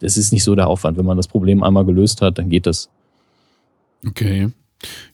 Das 0.00 0.18
ist 0.18 0.34
nicht 0.34 0.44
so 0.44 0.54
der 0.54 0.68
Aufwand. 0.68 0.98
Wenn 0.98 1.06
man 1.06 1.16
das 1.16 1.28
Problem 1.28 1.62
einmal 1.62 1.86
gelöst 1.86 2.20
hat, 2.20 2.36
dann 2.36 2.50
geht 2.50 2.66
das. 2.66 2.90
Okay. 4.06 4.50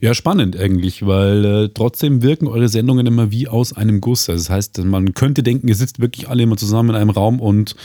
Ja, 0.00 0.12
spannend 0.12 0.56
eigentlich, 0.56 1.06
weil 1.06 1.44
äh, 1.44 1.68
trotzdem 1.72 2.22
wirken 2.22 2.48
eure 2.48 2.68
Sendungen 2.68 3.06
immer 3.06 3.30
wie 3.30 3.46
aus 3.46 3.72
einem 3.72 4.00
Guss. 4.00 4.26
Das 4.26 4.50
heißt, 4.50 4.82
man 4.84 5.14
könnte 5.14 5.42
denken, 5.44 5.68
ihr 5.68 5.76
sitzt 5.76 6.00
wirklich 6.00 6.28
alle 6.28 6.42
immer 6.42 6.56
zusammen 6.56 6.90
in 6.90 6.96
einem 6.96 7.10
Raum 7.10 7.40
und 7.40 7.76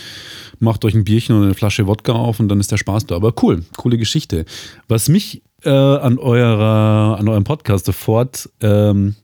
macht 0.60 0.84
euch 0.86 0.96
ein 0.96 1.04
Bierchen 1.04 1.36
und 1.36 1.44
eine 1.44 1.54
Flasche 1.54 1.86
Wodka 1.86 2.14
auf 2.14 2.40
und 2.40 2.50
dann 2.50 2.60
ist 2.60 2.72
der 2.72 2.78
Spaß 2.78 3.06
da. 3.06 3.16
Aber 3.16 3.32
cool, 3.44 3.64
coole 3.78 3.98
Geschichte. 4.00 4.46
Was 4.88 5.08
mich 5.08 5.44
äh, 5.64 5.70
an, 5.70 6.18
eurer, 6.18 7.18
an 7.20 7.28
eurem 7.30 7.44
Podcast 7.44 7.86
sofort 7.86 8.50
ähm, 8.62 9.16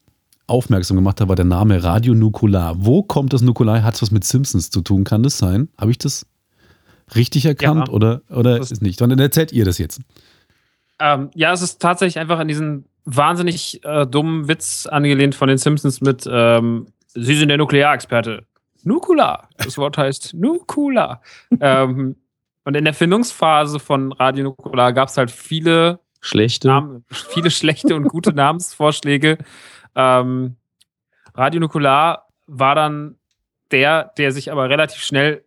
aufmerksam 0.45 0.98
gemacht 0.98 1.22
hat, 1.22 1.29
war 1.29 1.36
der 1.36 1.45
Name 1.45 1.83
Radio 1.83 2.13
Nukular. 2.13 2.75
Wo 2.77 3.01
kommt 3.01 3.33
das 3.33 3.41
Nukular? 3.41 3.81
Hat 3.81 3.95
es 3.95 4.03
was 4.03 4.12
mit 4.12 4.24
Simpsons 4.25 4.69
zu 4.69 4.81
tun? 4.81 5.03
Kann 5.03 5.24
das 5.24 5.39
sein? 5.39 5.69
Habe 5.77 5.89
ich 5.89 5.98
das 5.98 6.27
richtig 7.15 7.45
erkannt 7.45 7.88
Ja. 7.88 7.93
oder, 7.93 8.22
oder 8.29 8.60
ist 8.60 8.81
nicht? 8.83 9.01
Dann 9.01 9.17
erzählt 9.17 9.51
ihr 9.51 9.65
das 9.65 9.79
jetzt. 9.79 10.01
Ähm, 11.03 11.29
ja, 11.36 11.51
es 11.51 11.62
ist 11.62 11.81
tatsächlich 11.81 12.17
einfach 12.17 12.39
an 12.39 12.48
diesen 12.48 12.86
wahnsinnig 13.03 13.83
äh, 13.83 14.07
dummen 14.07 14.48
Witz 14.48 14.88
angelehnt 14.88 15.36
von 15.36 15.50
den 15.50 15.57
Simpsons 15.57 16.00
mit 16.00 16.25
ähm, 16.31 16.88
Sie 17.15 17.36
sind 17.36 17.50
der 17.50 17.57
Nuklearexperte. 17.57 18.45
Nukular. 18.83 19.50
Das 19.57 19.77
Wort 19.77 19.98
heißt 19.98 20.33
Nukular. 20.33 21.22
ähm, 21.60 22.15
und 22.63 22.75
in 22.75 22.86
der 22.86 22.93
Findungsphase 22.93 23.79
von 23.79 24.13
Radio 24.13 24.45
Nukular 24.45 24.93
gab 24.93 25.10
es 25.10 25.17
halt 25.17 25.29
viele 25.29 26.00
Schlechte. 26.22 26.69
Namen, 26.69 27.03
viele 27.12 27.51
schlechte 27.51 27.95
und 27.95 28.07
gute 28.07 28.33
Namensvorschläge. 28.33 29.39
Ähm, 29.95 30.55
Radio 31.36 31.60
Nukular 31.60 32.27
war 32.48 32.75
dann 32.75 33.15
der, 33.72 34.13
der 34.17 34.31
sich 34.31 34.51
aber 34.51 34.69
relativ 34.69 35.01
schnell 35.01 35.43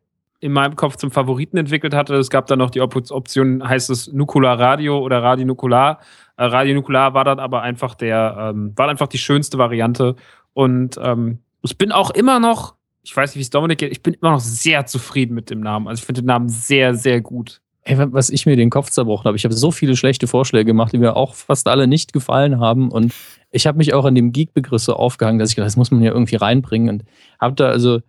in 0.46 0.52
meinem 0.52 0.76
Kopf 0.76 0.94
zum 0.94 1.10
Favoriten 1.10 1.56
entwickelt 1.56 1.92
hatte. 1.92 2.14
Es 2.14 2.30
gab 2.30 2.46
dann 2.46 2.60
noch 2.60 2.70
die 2.70 2.80
Op 2.80 2.94
Option, 3.10 3.68
heißt 3.68 3.90
es 3.90 4.12
Nukular 4.12 4.58
Radio 4.60 5.00
oder 5.00 5.20
Radio 5.20 5.44
Nukular. 5.44 5.98
Äh, 6.36 6.44
Radio 6.44 6.72
Nukular 6.76 7.14
war 7.14 7.24
dann 7.24 7.40
aber 7.40 7.62
einfach 7.62 7.96
der, 7.96 8.52
ähm, 8.54 8.72
war 8.76 8.88
einfach 8.88 9.08
die 9.08 9.18
schönste 9.18 9.58
Variante. 9.58 10.14
Und 10.54 11.00
ähm, 11.02 11.40
ich 11.62 11.76
bin 11.76 11.90
auch 11.90 12.10
immer 12.10 12.38
noch, 12.38 12.76
ich 13.02 13.14
weiß 13.16 13.30
nicht, 13.30 13.38
wie 13.38 13.42
es 13.42 13.50
Dominik 13.50 13.78
geht, 13.78 13.90
ich 13.90 14.04
bin 14.04 14.14
immer 14.14 14.30
noch 14.30 14.40
sehr 14.40 14.86
zufrieden 14.86 15.34
mit 15.34 15.50
dem 15.50 15.58
Namen. 15.58 15.88
Also 15.88 15.98
ich 15.98 16.06
finde 16.06 16.22
den 16.22 16.26
Namen 16.26 16.48
sehr, 16.48 16.94
sehr 16.94 17.20
gut. 17.20 17.60
Ey, 17.82 17.98
was 17.98 18.30
ich 18.30 18.46
mir 18.46 18.54
den 18.54 18.70
Kopf 18.70 18.90
zerbrochen 18.90 19.24
habe. 19.24 19.36
Ich 19.36 19.44
habe 19.44 19.54
so 19.54 19.72
viele 19.72 19.96
schlechte 19.96 20.28
Vorschläge 20.28 20.66
gemacht, 20.66 20.92
die 20.92 20.98
mir 20.98 21.16
auch 21.16 21.34
fast 21.34 21.66
alle 21.66 21.88
nicht 21.88 22.12
gefallen 22.12 22.60
haben. 22.60 22.92
Und 22.92 23.12
ich 23.50 23.66
habe 23.66 23.78
mich 23.78 23.94
auch 23.94 24.04
an 24.04 24.14
dem 24.14 24.30
Geek-Begriff 24.30 24.82
so 24.82 24.94
aufgehangen, 24.94 25.40
dass 25.40 25.50
ich 25.50 25.56
gedacht, 25.56 25.68
das 25.68 25.76
muss 25.76 25.90
man 25.90 26.02
ja 26.02 26.12
irgendwie 26.12 26.36
reinbringen. 26.36 26.88
Und 26.88 27.04
habe 27.40 27.56
da 27.56 27.66
also 27.66 28.00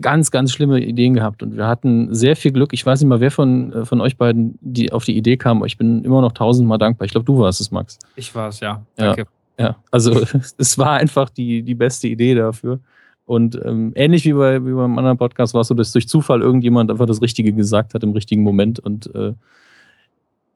ganz, 0.00 0.30
ganz 0.30 0.52
schlimme 0.52 0.80
Ideen 0.80 1.14
gehabt. 1.14 1.42
Und 1.42 1.56
wir 1.56 1.66
hatten 1.66 2.14
sehr 2.14 2.36
viel 2.36 2.52
Glück. 2.52 2.72
Ich 2.72 2.84
weiß 2.84 3.00
nicht 3.00 3.08
mal, 3.08 3.20
wer 3.20 3.30
von, 3.30 3.72
äh, 3.72 3.84
von 3.84 4.00
euch 4.00 4.16
beiden 4.16 4.58
die 4.60 4.92
auf 4.92 5.04
die 5.04 5.16
Idee 5.16 5.36
kam. 5.36 5.58
aber 5.58 5.66
Ich 5.66 5.78
bin 5.78 6.04
immer 6.04 6.20
noch 6.20 6.32
tausendmal 6.32 6.78
dankbar. 6.78 7.06
Ich 7.06 7.12
glaube, 7.12 7.24
du 7.24 7.38
warst 7.38 7.60
es, 7.60 7.70
Max. 7.70 7.98
Ich 8.16 8.34
war 8.34 8.48
es, 8.48 8.60
ja. 8.60 8.82
Ja. 8.98 9.06
Danke. 9.06 9.26
Ja, 9.58 9.76
also 9.90 10.20
es 10.58 10.78
war 10.78 10.92
einfach 10.92 11.30
die, 11.30 11.62
die 11.62 11.74
beste 11.74 12.08
Idee 12.08 12.34
dafür. 12.34 12.80
Und 13.24 13.58
ähm, 13.64 13.92
ähnlich 13.96 14.24
wie, 14.24 14.34
bei, 14.34 14.64
wie 14.64 14.72
beim 14.72 14.98
anderen 14.98 15.18
Podcast 15.18 15.52
war 15.54 15.62
es 15.62 15.68
so, 15.68 15.74
dass 15.74 15.92
durch 15.92 16.08
Zufall 16.08 16.42
irgendjemand 16.42 16.90
einfach 16.90 17.06
das 17.06 17.22
Richtige 17.22 17.52
gesagt 17.52 17.94
hat 17.94 18.02
im 18.04 18.12
richtigen 18.12 18.42
Moment. 18.42 18.78
Und 18.78 19.12
äh, 19.14 19.32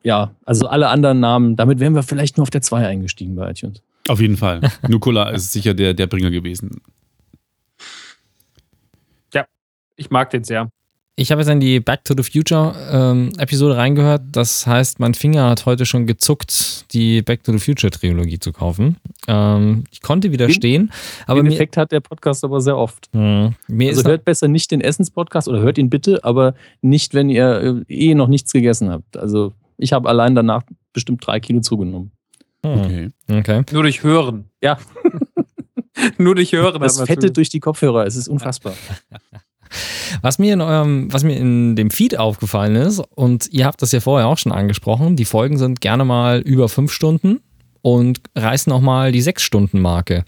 ja, 0.03 0.31
also 0.45 0.69
alle 0.69 0.89
anderen 0.89 1.21
Namen, 1.21 1.57
damit 1.57 1.81
wären 1.81 1.95
wir 1.95 2.03
vielleicht 2.03 2.37
nur 2.37 2.43
auf 2.43 2.51
der 2.51 2.63
2 2.63 2.87
eingestiegen 2.87 3.35
bei 3.35 3.51
iTunes. 3.51 3.83
Auf 4.09 4.21
jeden 4.21 4.37
Fall. 4.37 4.61
Nukular 4.89 5.33
ist 5.33 5.53
sicher 5.53 5.75
der, 5.75 5.95
der 5.95 6.07
Bringer 6.07 6.31
gewesen. 6.31 6.81
Ich 10.01 10.09
mag 10.11 10.31
den 10.31 10.45
sehr. 10.45 10.71
Ich 11.17 11.31
habe 11.31 11.43
jetzt 11.43 11.51
in 11.51 11.61
die 11.61 11.81
Back 11.81 12.05
to 12.05 12.15
the 12.17 12.23
Future 12.23 12.75
ähm, 12.91 13.33
Episode 13.37 13.77
reingehört. 13.77 14.23
Das 14.33 14.67
heißt, 14.67 14.99
mein 14.99 15.13
Finger 15.13 15.51
hat 15.51 15.67
heute 15.67 15.85
schon 15.85 16.07
gezuckt, 16.07 16.87
die 16.95 17.21
Back 17.21 17.45
to 17.45 17.53
the 17.53 17.59
Future 17.59 17.91
Trilogie 17.91 18.39
zu 18.39 18.53
kaufen. 18.53 18.97
Ähm, 19.29 19.85
ich 19.91 20.01
konnte 20.01 20.33
widerstehen, 20.33 20.91
aber 21.27 21.41
den 21.41 21.49
mir, 21.49 21.53
Effekt 21.55 21.77
hat 21.77 21.93
der 21.93 22.01
Podcast 22.01 22.43
aber 22.45 22.63
sehr 22.63 22.79
oft. 22.79 23.11
Hm, 23.13 23.55
mir 23.69 23.89
Also 23.91 24.01
ist 24.01 24.09
hört 24.09 24.25
besser 24.25 24.49
nicht 24.49 24.71
den 24.71 24.81
Essenspodcast 24.81 25.49
oder 25.49 25.61
hört 25.61 25.77
ihn 25.77 25.91
bitte, 25.91 26.25
aber 26.25 26.55
nicht, 26.81 27.13
wenn 27.13 27.29
ihr 27.29 27.85
äh, 27.89 27.93
eh 27.95 28.15
noch 28.15 28.29
nichts 28.29 28.53
gegessen 28.55 28.89
habt. 28.89 29.19
Also 29.19 29.53
ich 29.77 29.93
habe 29.93 30.09
allein 30.09 30.35
danach 30.35 30.63
bestimmt 30.95 31.27
drei 31.27 31.41
Kilo 31.41 31.61
zugenommen. 31.61 32.13
Hm, 32.65 32.81
Okay. 32.81 33.11
okay. 33.31 33.63
Nur 33.73 33.83
durch 33.83 34.03
Hören. 34.03 34.47
Ja. 34.63 34.79
Nur 36.17 36.35
durch 36.35 36.53
Hören. 36.53 36.81
Das 36.81 36.97
zu- 36.97 37.31
durch 37.33 37.51
die 37.51 37.61
Kopfhörer, 37.61 38.07
es 38.07 38.17
ist 38.17 38.29
unfassbar. 38.29 38.73
Was 40.23 40.39
mir 40.39 40.55
in 40.55 40.61
eurem, 40.61 41.13
was 41.13 41.25
mir 41.25 41.37
in 41.37 41.77
dem 41.77 41.91
Feed 41.91 42.19
aufgefallen 42.19 42.77
ist, 42.77 43.01
und 43.15 43.49
ihr 43.53 43.67
habt 43.67 43.83
das 43.83 43.93
ja 43.93 44.01
vorher 44.01 44.29
auch 44.29 44.39
schon 44.39 44.53
angesprochen, 44.53 45.17
die 45.17 45.25
Folgen 45.25 45.59
sind 45.59 45.81
gerne 45.81 46.05
mal 46.05 46.41
über 46.41 46.69
fünf 46.69 46.93
Stunden 46.93 47.41
und 47.83 48.21
reißen 48.37 48.73
auch 48.73 48.81
mal 48.81 49.13
die 49.13 49.23
sechs 49.23 49.43
Stunden 49.43 49.81
Marke. 49.81 50.25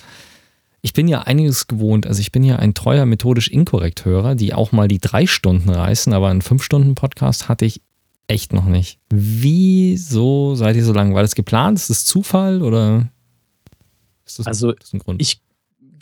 Ich 0.81 0.93
bin 0.93 1.07
ja 1.07 1.23
einiges 1.23 1.69
gewohnt, 1.69 2.07
also 2.07 2.21
ich 2.21 2.33
bin 2.33 2.43
ja 2.43 2.57
ein 2.57 2.75
treuer 2.75 3.07
methodisch 3.07 3.49
inkorrekt 3.49 4.05
Hörer, 4.05 4.35
die 4.35 4.53
auch 4.55 4.73
mal 4.73 4.89
die 4.89 4.99
drei 4.99 5.27
Stunden 5.27 5.71
reißen, 5.71 6.13
aber 6.13 6.29
einen 6.29 6.43
fünf 6.43 6.63
Stunden 6.63 6.95
Podcast 6.95 7.49
hatte 7.49 7.65
ich 7.65 7.83
echt 8.27 8.53
noch 8.53 8.65
nicht. 8.65 8.99
Wieso 9.11 10.55
seid 10.55 10.77
ihr 10.77 10.85
so 10.85 10.93
lang? 10.93 11.15
War 11.15 11.23
das 11.23 11.35
geplant? 11.35 11.79
Ist 11.79 11.91
das 11.91 12.05
Zufall 12.05 12.63
oder 12.63 13.09
ist 14.25 14.39
das, 14.39 14.47
Also, 14.47 14.73
das 14.73 14.93
ein 14.93 14.99
Grund? 15.01 15.21
ich 15.21 15.41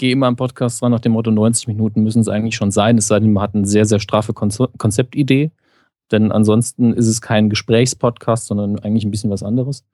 gehe 0.01 0.13
immer 0.13 0.27
am 0.27 0.37
Podcast 0.37 0.81
dran 0.81 0.93
nach 0.93 1.01
dem 1.01 1.13
Motto, 1.13 1.31
90 1.31 1.69
Minuten 1.69 2.03
müssen 2.03 2.21
es 2.21 2.29
eigentlich 2.29 2.57
schon 2.57 2.71
sein, 2.71 2.97
es 2.97 3.07
sei 3.07 3.21
denn, 3.21 3.35
man 3.35 3.43
hat 3.43 3.55
eine 3.55 3.67
sehr, 3.67 3.85
sehr 3.85 4.01
straffe 4.01 4.33
Konze- 4.33 4.71
Konzeptidee. 4.79 5.51
Denn 6.11 6.33
ansonsten 6.33 6.95
ist 6.95 7.07
es 7.07 7.21
kein 7.21 7.51
Gesprächspodcast, 7.51 8.47
sondern 8.47 8.79
eigentlich 8.79 9.05
ein 9.05 9.11
bisschen 9.11 9.31
was 9.31 9.43
anderes. 9.43 9.85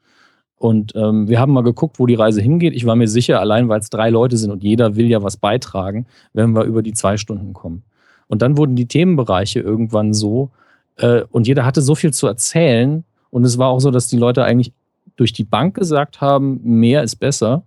Und 0.55 0.95
ähm, 0.95 1.29
wir 1.29 1.41
haben 1.41 1.53
mal 1.53 1.65
geguckt, 1.65 1.99
wo 1.99 2.07
die 2.07 2.15
Reise 2.15 2.41
hingeht. 2.41 2.73
Ich 2.73 2.87
war 2.87 2.95
mir 2.95 3.09
sicher, 3.09 3.41
allein 3.41 3.69
weil 3.69 3.81
es 3.81 3.91
drei 3.91 4.09
Leute 4.09 4.37
sind 4.37 4.53
und 4.53 4.63
jeder 4.63 4.95
will 4.95 5.11
ja 5.11 5.25
was 5.25 5.37
beitragen, 5.37 6.07
werden 6.33 6.55
wir 6.55 6.63
über 6.63 6.83
die 6.83 6.95
zwei 6.95 7.17
Stunden 7.17 7.53
kommen. 7.53 7.83
Und 8.29 8.43
dann 8.43 8.57
wurden 8.57 8.77
die 8.77 8.87
Themenbereiche 8.87 9.59
irgendwann 9.59 10.15
so, 10.15 10.51
äh, 10.99 11.23
und 11.33 11.49
jeder 11.49 11.67
hatte 11.67 11.83
so 11.83 11.97
viel 11.97 12.13
zu 12.13 12.29
erzählen. 12.29 13.05
Und 13.31 13.45
es 13.45 13.59
war 13.59 13.71
auch 13.71 13.81
so, 13.81 13.91
dass 13.91 14.07
die 14.07 14.19
Leute 14.19 14.45
eigentlich 14.45 14.73
durch 15.17 15.33
die 15.33 15.45
Bank 15.45 15.75
gesagt 15.75 16.21
haben, 16.21 16.61
mehr 16.63 17.03
ist 17.03 17.17
besser. 17.17 17.65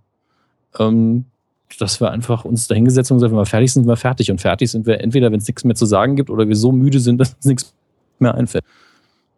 Ähm, 0.79 1.25
dass 1.77 2.01
wir 2.01 2.11
einfach 2.11 2.45
uns 2.45 2.67
dahingesetzt 2.67 3.09
haben 3.09 3.15
und 3.15 3.19
gesagt, 3.19 3.31
wenn 3.31 3.39
wir 3.39 3.45
fertig 3.45 3.73
sind, 3.73 3.83
sind 3.83 3.91
wir 3.91 3.97
fertig. 3.97 4.31
Und 4.31 4.41
fertig 4.41 4.71
sind 4.71 4.85
wir 4.85 5.01
entweder, 5.01 5.31
wenn 5.31 5.39
es 5.39 5.47
nichts 5.47 5.63
mehr 5.63 5.75
zu 5.75 5.85
sagen 5.85 6.15
gibt, 6.15 6.29
oder 6.29 6.47
wir 6.47 6.55
so 6.55 6.71
müde 6.71 6.99
sind, 6.99 7.17
dass 7.19 7.33
uns 7.33 7.45
nichts 7.45 7.73
mehr 8.19 8.35
einfällt. 8.35 8.63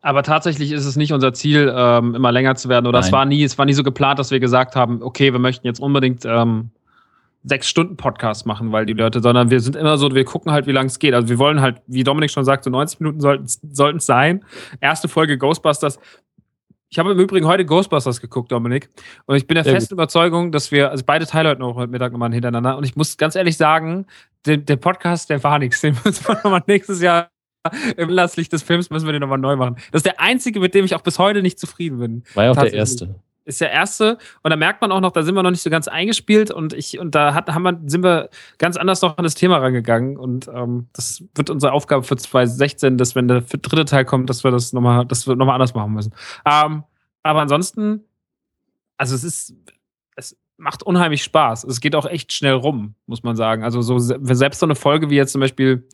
Aber 0.02 0.24
tatsächlich 0.24 0.72
ist 0.72 0.86
es 0.86 0.96
nicht 0.96 1.14
unser 1.14 1.32
Ziel, 1.34 1.72
ähm, 1.76 2.16
immer 2.16 2.32
länger 2.32 2.56
zu 2.56 2.70
werden. 2.70 2.88
Oder 2.88 3.00
es 3.00 3.12
war 3.12 3.26
nie, 3.26 3.44
es 3.44 3.58
war 3.58 3.66
nie 3.66 3.74
so 3.74 3.84
geplant, 3.84 4.18
dass 4.18 4.32
wir 4.32 4.40
gesagt 4.40 4.76
haben, 4.76 5.04
okay, 5.04 5.32
wir 5.32 5.40
möchten 5.40 5.68
jetzt 5.68 5.80
unbedingt 5.80 6.26
ähm, 6.26 6.72
sechs 7.44 7.68
Stunden 7.68 7.98
Podcast 7.98 8.48
machen, 8.48 8.72
weil 8.72 8.88
die 8.88 8.94
Leute, 8.94 9.22
sondern 9.22 9.52
wir 9.52 9.60
sind 9.60 9.76
immer 9.76 9.98
so, 9.98 10.14
wir 10.14 10.26
gucken 10.26 10.52
halt, 10.52 10.66
wie 10.66 10.72
lange 10.72 10.88
es 10.88 10.98
geht. 10.98 11.14
Also 11.14 11.30
wir 11.30 11.38
wollen 11.38 11.62
halt, 11.62 11.82
wie 11.86 12.04
Dominik 12.04 12.32
schon 12.32 12.46
sagte, 12.46 12.72
90 12.72 13.00
Minuten 13.00 13.20
sollten 13.20 13.98
es 13.98 14.06
sein. 14.06 14.44
Erste 14.80 15.08
Folge 15.08 15.38
Ghostbusters. 15.38 16.00
Ich 16.94 17.00
habe 17.00 17.12
im 17.12 17.20
Übrigen 17.20 17.48
heute 17.48 17.66
Ghostbusters 17.66 18.20
geguckt, 18.20 18.52
Dominik. 18.52 18.90
Und 19.26 19.38
ich 19.38 19.48
bin 19.48 19.56
der 19.56 19.64
Sehr 19.64 19.72
festen 19.76 19.94
Überzeugung, 19.94 20.52
dass 20.52 20.74
wir, 20.74 20.92
also 20.92 21.06
beide 21.06 21.26
Teile 21.26 21.48
heute 21.48 21.62
noch 21.62 21.76
heute 21.76 21.90
Mittag 21.90 22.12
nochmal 22.12 22.34
hintereinander. 22.34 22.78
Und 22.78 22.84
ich 22.84 22.98
muss 22.98 23.16
ganz 23.16 23.38
ehrlich 23.38 23.56
sagen, 23.56 24.08
der, 24.46 24.58
der 24.58 24.76
Podcast, 24.76 25.30
der 25.30 25.42
war 25.42 25.58
nichts. 25.58 25.80
Den 25.80 25.96
müssen 26.04 26.28
wir 26.28 26.36
nochmal 26.36 26.64
nächstes 26.68 27.02
Jahr 27.02 27.30
im 27.96 28.10
Anlasslicht 28.10 28.52
des 28.52 28.64
Films 28.64 28.90
müssen 28.90 29.06
wir 29.06 29.14
den 29.14 29.22
nochmal 29.22 29.38
neu 29.38 29.56
machen. 29.56 29.76
Das 29.92 30.00
ist 30.00 30.06
der 30.06 30.20
einzige, 30.20 30.60
mit 30.60 30.74
dem 30.74 30.84
ich 30.84 30.94
auch 30.94 31.02
bis 31.02 31.18
heute 31.18 31.42
nicht 31.42 31.60
zufrieden 31.60 32.00
bin. 32.00 32.24
War 32.34 32.44
ja 32.46 32.52
auch 32.52 32.56
der 32.58 32.74
erste. 32.74 33.16
Ist 33.44 33.60
der 33.60 33.72
erste 33.72 34.20
und 34.44 34.52
da 34.52 34.56
merkt 34.56 34.82
man 34.82 34.92
auch 34.92 35.00
noch, 35.02 35.12
da 35.12 35.24
sind 35.24 35.34
wir 35.34 35.42
noch 35.42 35.50
nicht 35.50 35.64
so 35.64 35.72
ganz 35.72 35.88
eingespielt 35.88 36.52
und 36.52 36.74
ich 36.74 37.00
und 37.00 37.16
da 37.16 37.34
hat, 37.34 37.50
haben 37.50 37.64
wir, 37.64 37.80
sind 37.88 38.04
wir 38.04 38.30
ganz 38.60 38.78
anders 38.78 39.02
noch 39.02 39.18
an 39.18 39.24
das 39.24 39.34
Thema 39.34 39.58
rangegangen 39.58 40.16
und 40.16 40.48
ähm, 40.54 40.88
das 40.94 41.24
wird 41.34 41.50
unsere 41.50 41.72
Aufgabe 41.74 42.04
für 42.04 42.16
2016, 42.16 42.98
dass 43.00 43.16
wenn 43.16 43.28
der 43.28 43.42
dritte 43.42 43.86
Teil 43.86 44.06
kommt, 44.06 44.30
dass 44.30 44.44
wir 44.44 44.52
das 44.52 44.74
nochmal, 44.74 45.06
dass 45.08 45.26
wir 45.28 45.36
nochmal 45.36 45.56
anders 45.56 45.74
machen 45.74 45.92
müssen. 45.94 46.14
Ähm, 46.46 46.84
aber 47.24 47.42
ansonsten, 47.42 48.02
also 48.98 49.16
es 49.16 49.24
ist, 49.24 49.56
es 50.16 50.38
macht 50.58 50.84
unheimlich 50.84 51.24
Spaß. 51.24 51.64
Es 51.64 51.82
geht 51.82 51.96
auch 51.96 52.06
echt 52.06 52.34
schnell 52.34 52.54
rum, 52.54 52.94
muss 53.08 53.24
man 53.24 53.36
sagen. 53.36 53.64
Also 53.64 53.82
so 53.82 53.98
se- 53.98 54.20
selbst 54.22 54.60
so 54.60 54.68
eine 54.68 54.76
Folge 54.76 55.10
wie 55.10 55.16
jetzt 55.16 55.32
zum 55.32 55.42
Beispiel 55.42 55.88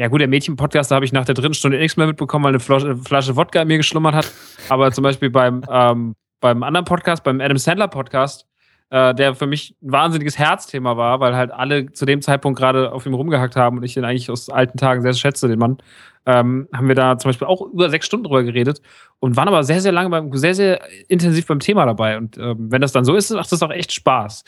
ja 0.00 0.06
gut, 0.08 0.20
der 0.20 0.28
Mädchen-Podcast, 0.28 0.90
da 0.90 0.94
habe 0.94 1.04
ich 1.04 1.12
nach 1.12 1.24
der 1.24 1.34
dritten 1.34 1.54
Stunde 1.54 1.76
nichts 1.76 1.96
mehr 1.96 2.06
mitbekommen, 2.06 2.44
weil 2.44 2.52
eine 2.52 2.60
Flasche, 2.60 2.96
Flasche 2.96 3.34
Wodka 3.36 3.60
in 3.62 3.68
mir 3.68 3.78
geschlummert 3.78 4.14
hat. 4.14 4.32
Aber 4.68 4.92
zum 4.92 5.02
Beispiel 5.02 5.28
beim, 5.28 5.62
ähm, 5.68 6.14
beim 6.40 6.62
anderen 6.62 6.84
Podcast, 6.84 7.24
beim 7.24 7.40
Adam 7.40 7.58
Sandler 7.58 7.88
Podcast, 7.88 8.46
äh, 8.90 9.14
der 9.14 9.34
für 9.34 9.46
mich 9.46 9.76
ein 9.82 9.92
wahnsinniges 9.92 10.38
Herzthema 10.38 10.96
war, 10.96 11.20
weil 11.20 11.36
halt 11.36 11.50
alle 11.50 11.92
zu 11.92 12.06
dem 12.06 12.22
Zeitpunkt 12.22 12.58
gerade 12.58 12.92
auf 12.92 13.06
ihm 13.06 13.14
rumgehackt 13.14 13.56
haben 13.56 13.76
und 13.76 13.82
ich 13.82 13.94
den 13.94 14.04
eigentlich 14.04 14.30
aus 14.30 14.48
alten 14.48 14.78
Tagen 14.78 15.02
sehr 15.02 15.12
schätze, 15.14 15.48
den 15.48 15.58
Mann, 15.58 15.78
ähm, 16.26 16.68
haben 16.74 16.88
wir 16.88 16.94
da 16.94 17.18
zum 17.18 17.30
Beispiel 17.30 17.46
auch 17.46 17.62
über 17.62 17.90
sechs 17.90 18.06
Stunden 18.06 18.24
drüber 18.24 18.42
geredet 18.42 18.80
und 19.18 19.36
waren 19.36 19.48
aber 19.48 19.64
sehr, 19.64 19.80
sehr 19.80 19.92
lange 19.92 20.10
beim, 20.10 20.34
sehr, 20.36 20.54
sehr 20.54 20.80
intensiv 21.08 21.46
beim 21.46 21.60
Thema 21.60 21.86
dabei. 21.86 22.16
Und 22.16 22.38
ähm, 22.38 22.70
wenn 22.70 22.80
das 22.80 22.92
dann 22.92 23.04
so 23.04 23.14
ist, 23.14 23.30
macht 23.30 23.50
das 23.52 23.62
auch 23.62 23.70
echt 23.70 23.92
Spaß. 23.92 24.44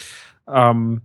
Ähm, 0.49 1.03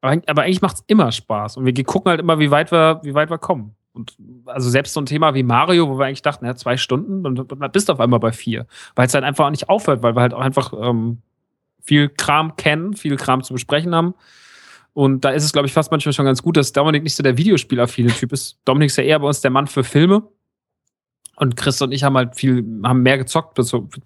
aber, 0.00 0.20
aber 0.26 0.42
eigentlich 0.42 0.62
macht 0.62 0.76
es 0.76 0.84
immer 0.86 1.12
Spaß. 1.12 1.56
Und 1.56 1.66
wir 1.66 1.84
gucken 1.84 2.10
halt 2.10 2.20
immer, 2.20 2.38
wie 2.38 2.50
weit 2.50 2.70
wir, 2.72 3.00
wie 3.02 3.14
weit 3.14 3.30
wir 3.30 3.38
kommen. 3.38 3.74
Und 3.98 4.16
also 4.46 4.70
selbst 4.70 4.94
so 4.94 5.00
ein 5.00 5.06
Thema 5.06 5.34
wie 5.34 5.42
Mario, 5.42 5.88
wo 5.88 5.98
wir 5.98 6.06
eigentlich 6.06 6.22
dachten, 6.22 6.46
ja, 6.46 6.54
zwei 6.54 6.76
Stunden, 6.76 7.24
dann 7.24 7.72
bist 7.72 7.88
du 7.88 7.92
auf 7.92 8.00
einmal 8.00 8.20
bei 8.20 8.30
vier. 8.30 8.66
Weil 8.94 9.08
es 9.08 9.14
halt 9.14 9.24
einfach 9.24 9.46
auch 9.46 9.50
nicht 9.50 9.68
aufhört, 9.68 10.02
weil 10.02 10.14
wir 10.14 10.20
halt 10.20 10.32
auch 10.34 10.40
einfach 10.40 10.72
ähm, 10.72 11.18
viel 11.82 12.08
Kram 12.08 12.54
kennen, 12.54 12.94
viel 12.94 13.16
Kram 13.16 13.42
zu 13.42 13.52
besprechen 13.52 13.94
haben. 13.94 14.14
Und 14.94 15.24
da 15.24 15.30
ist 15.30 15.44
es, 15.44 15.52
glaube 15.52 15.66
ich, 15.66 15.72
fast 15.72 15.90
manchmal 15.90 16.12
schon 16.12 16.24
ganz 16.24 16.42
gut, 16.42 16.56
dass 16.56 16.72
Dominik 16.72 17.02
nicht 17.02 17.16
so 17.16 17.22
der 17.22 17.36
Videospielaffine 17.36 18.10
Typ 18.12 18.32
ist. 18.32 18.58
Dominik 18.64 18.88
ist 18.88 18.96
ja 18.96 19.04
eher 19.04 19.18
bei 19.18 19.26
uns 19.26 19.40
der 19.40 19.50
Mann 19.50 19.66
für 19.66 19.82
Filme. 19.82 20.22
Und 21.36 21.56
Chris 21.56 21.82
und 21.82 21.92
ich 21.92 22.04
haben 22.04 22.16
halt 22.16 22.36
viel, 22.36 22.64
haben 22.84 23.02
mehr 23.02 23.18
gezockt, 23.18 23.58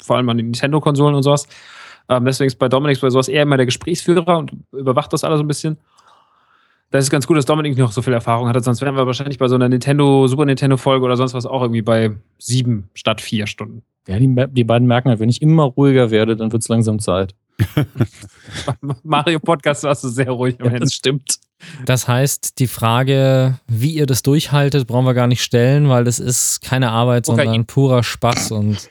vor 0.03 0.17
allem 0.17 0.29
an 0.29 0.39
den 0.39 0.47
Nintendo-Konsolen 0.47 1.15
und 1.15 1.23
sowas. 1.23 1.47
Ähm, 2.09 2.25
deswegen 2.25 2.47
ist 2.47 2.59
bei 2.59 2.69
Dominik 2.69 3.01
bei 3.01 3.11
sowas 3.11 3.29
eher 3.29 3.43
immer 3.43 3.57
der 3.57 3.67
Gesprächsführer 3.67 4.39
und 4.39 4.53
überwacht 4.73 5.13
das 5.13 5.25
alles 5.25 5.39
so 5.39 5.45
ein 5.45 5.49
bisschen. 5.49 5.79
Da 6.93 6.99
ist 6.99 7.09
ganz 7.09 7.27
gut, 7.27 7.39
dass 7.39 7.47
Dominik 7.47 7.79
noch 7.79 7.91
so 7.91 8.03
viel 8.03 8.13
Erfahrung 8.13 8.49
hatte, 8.49 8.61
sonst 8.61 8.83
wären 8.83 8.95
wir 8.97 9.07
wahrscheinlich 9.07 9.39
bei 9.39 9.49
so 9.49 9.55
einer 9.55 9.67
Nintendo, 9.67 10.29
Super 10.29 10.45
Nintendo-Folge 10.45 11.03
oder 11.07 11.17
sonst 11.17 11.33
was 11.33 11.47
auch 11.47 11.63
irgendwie 11.63 11.81
bei 11.81 12.11
sieben 12.39 12.91
statt 12.93 13.23
vier 13.23 13.47
Stunden. 13.47 13.83
Ja, 14.07 14.19
die, 14.19 14.29
die 14.51 14.65
beiden 14.65 14.87
merken 14.87 15.09
halt, 15.09 15.19
wenn 15.19 15.31
ich 15.31 15.41
immer 15.41 15.65
ruhiger 15.65 16.11
werde, 16.11 16.37
dann 16.37 16.53
wird 16.53 16.61
es 16.63 16.69
langsam 16.69 16.99
Zeit. 16.99 17.35
Mario 19.03 19.41
Podcast 19.41 19.85
warst 19.85 20.05
du 20.05 20.09
sehr 20.09 20.31
ruhig 20.31 20.61
am 20.61 20.69
Ende. 20.69 20.91
stimmt. 20.91 21.39
Das 21.87 22.09
heißt, 22.09 22.59
die 22.59 22.67
Frage, 22.67 23.59
wie 23.69 23.95
ihr 23.95 24.05
das 24.05 24.23
durchhaltet, 24.23 24.87
brauchen 24.87 25.07
wir 25.07 25.15
gar 25.15 25.29
nicht 25.29 25.43
stellen, 25.43 25.89
weil 25.89 26.05
das 26.05 26.19
ist 26.19 26.61
keine 26.61 26.91
Arbeit, 26.91 27.25
Kokain. 27.25 27.47
sondern 27.47 27.67
purer 27.67 28.03
Spaß 28.03 28.51
und 28.51 28.91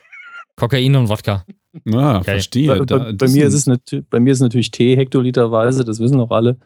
Kokain 0.55 0.95
und 0.95 1.09
Wodka. 1.09 1.45
Ah, 1.93 2.17
Okay. 2.17 2.23
verstehe. 2.31 2.67
Bei, 2.67 2.85
Da- 2.85 2.97
bei, 2.97 3.13
bei, 3.13 3.27
mir 3.29 3.47
ist 3.47 3.53
es 3.53 4.03
bei 4.09 4.19
mir 4.19 4.31
ist 4.31 4.37
es 4.39 4.41
natürlich 4.43 4.71
Tee 4.71 4.95
hektoliterweise, 4.97 5.85
das 5.85 5.99
wissen 5.99 6.19
auch 6.19 6.31
alle. 6.31 6.57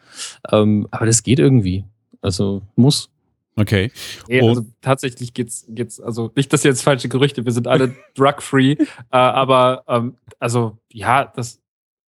Ähm, 0.52 0.88
aber 0.92 1.06
das 1.06 1.22
geht 1.24 1.40
irgendwie. 1.40 1.86
Also 2.22 2.64
muss. 2.76 3.10
Okay. 3.56 3.92
Nee, 4.28 4.42
Und- 4.42 4.50
also 4.50 4.66
tatsächlich 4.82 5.34
geht's, 5.34 5.66
geht's, 5.70 6.00
also 6.02 6.32
nicht, 6.36 6.52
dass 6.52 6.64
jetzt 6.64 6.82
falsche 6.84 7.08
Gerüchte, 7.08 7.46
wir 7.46 7.52
sind 7.52 7.68
alle 7.68 7.96
drug-free, 8.16 8.72
äh, 8.74 8.86
aber 9.12 9.84
ähm, 9.88 10.16
also 10.40 10.78
ja, 10.92 11.26
das, 11.36 11.62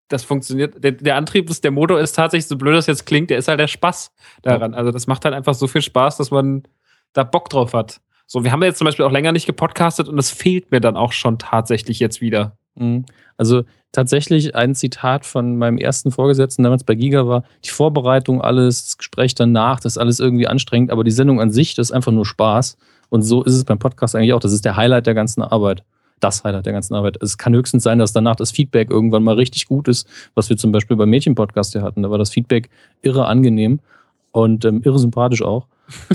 das 0.09 0.23
funktioniert. 0.23 0.83
Der, 0.83 0.91
der 0.93 1.15
Antrieb 1.17 1.49
ist, 1.49 1.63
der 1.63 1.71
Motor 1.71 1.99
ist 1.99 2.13
tatsächlich, 2.13 2.47
so 2.47 2.57
blöd 2.57 2.75
das 2.75 2.87
jetzt 2.87 3.05
klingt, 3.05 3.29
der 3.29 3.37
ist 3.37 3.47
halt 3.47 3.59
der 3.59 3.67
Spaß 3.67 4.11
daran. 4.41 4.73
Also 4.73 4.91
das 4.91 5.05
macht 5.07 5.23
halt 5.23 5.35
einfach 5.35 5.53
so 5.53 5.67
viel 5.67 5.81
Spaß, 5.81 6.17
dass 6.17 6.31
man 6.31 6.63
da 7.13 7.23
Bock 7.23 7.49
drauf 7.49 7.73
hat. 7.73 8.01
So, 8.25 8.43
wir 8.43 8.51
haben 8.51 8.61
ja 8.61 8.67
jetzt 8.67 8.79
zum 8.79 8.85
Beispiel 8.85 9.05
auch 9.05 9.11
länger 9.11 9.31
nicht 9.31 9.45
gepodcastet 9.45 10.09
und 10.09 10.17
das 10.17 10.31
fehlt 10.31 10.71
mir 10.71 10.81
dann 10.81 10.97
auch 10.97 11.13
schon 11.13 11.37
tatsächlich 11.39 11.99
jetzt 11.99 12.19
wieder. 12.19 12.56
Mhm. 12.77 13.05
Also 13.37 13.63
tatsächlich 13.91 14.55
ein 14.55 14.75
Zitat 14.75 15.25
von 15.25 15.57
meinem 15.57 15.77
ersten 15.77 16.11
Vorgesetzten 16.11 16.63
damals 16.63 16.83
bei 16.83 16.95
Giga 16.95 17.27
war, 17.27 17.43
die 17.63 17.69
Vorbereitung, 17.69 18.41
alles, 18.41 18.85
das 18.85 18.97
Gespräch 18.97 19.35
danach, 19.35 19.79
das 19.79 19.93
ist 19.93 19.97
alles 19.97 20.19
irgendwie 20.19 20.47
anstrengend, 20.47 20.91
aber 20.91 21.03
die 21.03 21.11
Sendung 21.11 21.41
an 21.41 21.51
sich, 21.51 21.75
das 21.75 21.89
ist 21.89 21.91
einfach 21.91 22.11
nur 22.11 22.25
Spaß. 22.25 22.77
Und 23.09 23.21
so 23.21 23.43
ist 23.43 23.53
es 23.53 23.63
beim 23.63 23.79
Podcast 23.79 24.15
eigentlich 24.15 24.33
auch. 24.33 24.39
Das 24.39 24.51
ist 24.51 24.65
der 24.65 24.75
Highlight 24.75 25.07
der 25.07 25.13
ganzen 25.13 25.41
Arbeit. 25.41 25.83
Das 26.19 26.43
Highlight 26.43 26.65
der 26.65 26.73
ganzen 26.73 26.95
Arbeit. 26.95 27.17
Es 27.21 27.37
kann 27.37 27.53
höchstens 27.53 27.83
sein, 27.83 27.99
dass 27.99 28.11
danach 28.11 28.35
das 28.35 28.51
Feedback 28.51 28.89
irgendwann 28.89 29.23
mal 29.23 29.35
richtig 29.35 29.67
gut 29.67 29.87
ist, 29.87 30.07
was 30.35 30.49
wir 30.49 30.57
zum 30.57 30.71
Beispiel 30.71 30.97
beim 30.97 31.09
Mädchen-Podcast 31.09 31.75
ja 31.75 31.83
hatten. 31.83 32.03
Da 32.03 32.09
war 32.09 32.17
das 32.17 32.31
Feedback 32.31 32.69
irre 33.01 33.25
angenehm 33.27 33.79
und 34.31 34.65
ähm, 34.65 34.81
irre 34.83 34.99
sympathisch 34.99 35.41
auch. 35.41 35.67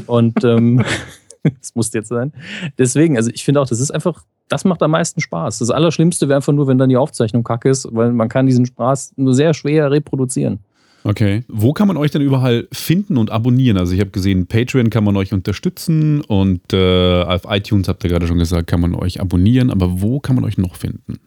Und 0.07 0.45
ähm, 0.45 0.85
das 1.43 1.75
musste 1.75 1.99
jetzt 1.99 2.09
sein. 2.09 2.33
Deswegen, 2.79 3.17
also 3.17 3.31
ich 3.33 3.45
finde 3.45 3.61
auch, 3.61 3.69
das 3.69 3.81
ist 3.81 3.91
einfach, 3.91 4.25
das 4.53 4.67
macht 4.67 4.83
am 4.83 4.91
meisten 4.91 5.23
Spaß. 5.23 5.61
Das 5.61 5.71
Allerschlimmste 5.71 6.29
wäre 6.29 6.37
einfach 6.37 6.53
nur, 6.53 6.67
wenn 6.67 6.77
dann 6.77 6.91
die 6.91 6.99
Aufzeichnung 6.99 7.43
kacke 7.43 7.71
ist, 7.71 7.89
weil 7.91 8.13
man 8.13 8.29
kann 8.29 8.47
diesen 8.47 8.67
Spaß 8.67 9.15
nur 9.17 9.33
sehr 9.33 9.55
schwer 9.55 9.91
reproduzieren. 9.91 10.59
Okay. 11.05 11.43
Wo 11.49 11.73
kann 11.73 11.89
man 11.89 11.97
euch 11.97 12.11
denn 12.11 12.21
überall 12.21 12.69
finden 12.71 13.17
und 13.17 13.31
abonnieren? 13.31 13.79
Also 13.79 13.95
ich 13.95 14.01
habe 14.01 14.11
gesehen, 14.11 14.47
Patreon 14.47 14.91
kann 14.91 15.05
man 15.05 15.17
euch 15.17 15.33
unterstützen 15.33 16.21
und 16.21 16.61
äh, 16.75 17.23
auf 17.23 17.43
iTunes 17.49 17.89
habt 17.89 18.05
ihr 18.05 18.11
gerade 18.11 18.27
schon 18.27 18.39
gesagt, 18.39 18.67
kann 18.67 18.83
man 18.83 18.95
euch 18.95 19.23
abonnieren. 19.23 19.71
Aber 19.71 20.03
wo 20.03 20.21
kann 20.21 20.37
man 20.37 20.45
euch 20.45 20.59
noch 20.59 20.77
finden? 20.77 21.19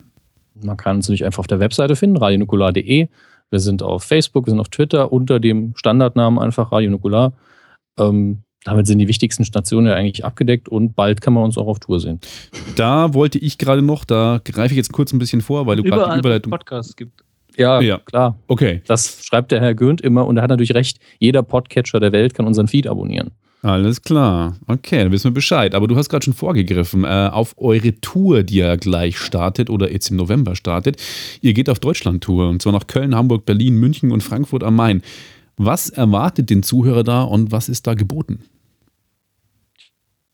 Man 0.54 0.78
kann 0.78 0.98
uns 0.98 1.08
natürlich 1.08 1.26
einfach 1.26 1.40
auf 1.40 1.48
der 1.48 1.60
Webseite 1.60 1.96
finden, 1.96 2.18
radionukular.de. 2.18 3.08
Wir 3.50 3.60
sind 3.60 3.82
auf 3.82 4.04
Facebook, 4.04 4.46
wir 4.46 4.52
sind 4.52 4.60
auf 4.60 4.70
Twitter 4.70 5.12
unter 5.12 5.40
dem 5.40 5.74
Standardnamen 5.76 6.38
einfach 6.38 6.72
Radio 6.72 6.92
Nukular. 6.92 7.34
Ähm, 7.98 8.44
damit 8.66 8.88
sind 8.88 9.00
die 9.00 9.08
wichtigsten 9.08 9.46
Stationen 9.46 9.88
ja 9.88 9.94
eigentlich 9.94 10.26
abgedeckt 10.26 10.68
und 10.68 10.96
bald 10.96 11.22
kann 11.22 11.34
man 11.34 11.44
uns 11.46 11.58
auch 11.58 11.68
auf 11.68 11.80
Tour 11.80 12.02
sehen. 12.02 12.20
Da 12.76 13.14
wollte 13.14 13.38
ich 13.40 13.58
gerade 13.58 13.82
noch, 13.82 14.04
da 14.04 14.42
greife 14.44 14.74
ich 14.74 14.78
jetzt 14.78 14.92
kurz 14.92 15.14
ein 15.14 15.20
bisschen 15.20 15.40
vor, 15.42 15.66
weil 15.68 15.78
du 15.78 15.84
gerade 15.84 16.14
die 16.16 16.20
Überleitung. 16.20 16.50
Podcasts 16.52 16.96
gibt. 16.96 17.22
Ja, 17.58 17.80
Ja. 17.80 18.00
klar. 18.00 18.38
Okay, 18.48 18.82
Das 18.86 19.24
schreibt 19.24 19.52
der 19.54 19.62
Herr 19.62 19.76
Gürnt 19.76 20.02
immer 20.02 20.26
und 20.28 20.36
er 20.36 20.44
hat 20.44 20.50
natürlich 20.50 20.74
recht. 20.76 21.00
Jeder 21.20 21.42
Podcatcher 21.44 22.00
der 22.02 22.12
Welt 22.12 22.34
kann 22.34 22.46
unseren 22.48 22.68
Feed 22.68 22.86
abonnieren. 22.88 23.32
alles 23.62 24.02
klar. 24.02 24.58
Okay, 24.68 25.00
dann 25.04 25.12
wissen 25.12 25.26
wir 25.26 25.34
Bescheid. 25.34 25.74
Aber 25.74 25.88
du 25.88 25.96
hast 25.96 26.10
gerade 26.10 26.24
schon 26.26 26.34
vorgegriffen 26.36 27.04
äh, 27.04 27.30
auf 27.32 27.54
eure 27.58 27.94
Tour, 28.02 28.44
die 28.44 28.58
ja 28.58 28.76
gleich 28.76 29.18
startet 29.18 29.70
oder 29.70 29.92
jetzt 29.92 30.10
im 30.12 30.18
November 30.18 30.56
startet. 30.56 31.02
Ihr 31.42 31.54
geht 31.54 31.70
auf 31.70 31.80
Deutschland-Tour 31.80 32.50
und 32.50 32.62
zwar 32.62 32.74
nach 32.74 32.86
Köln, 32.88 33.16
Hamburg, 33.16 33.46
Berlin, 33.46 33.76
München 33.78 34.12
und 34.12 34.22
Frankfurt 34.22 34.64
am 34.64 34.76
Main. 34.76 35.02
Was 35.58 35.90
erwartet 35.90 36.50
den 36.50 36.62
Zuhörer 36.62 37.04
da 37.04 37.24
und 37.24 37.52
was 37.54 37.70
ist 37.70 37.88
da 37.88 37.94
geboten? 37.94 38.42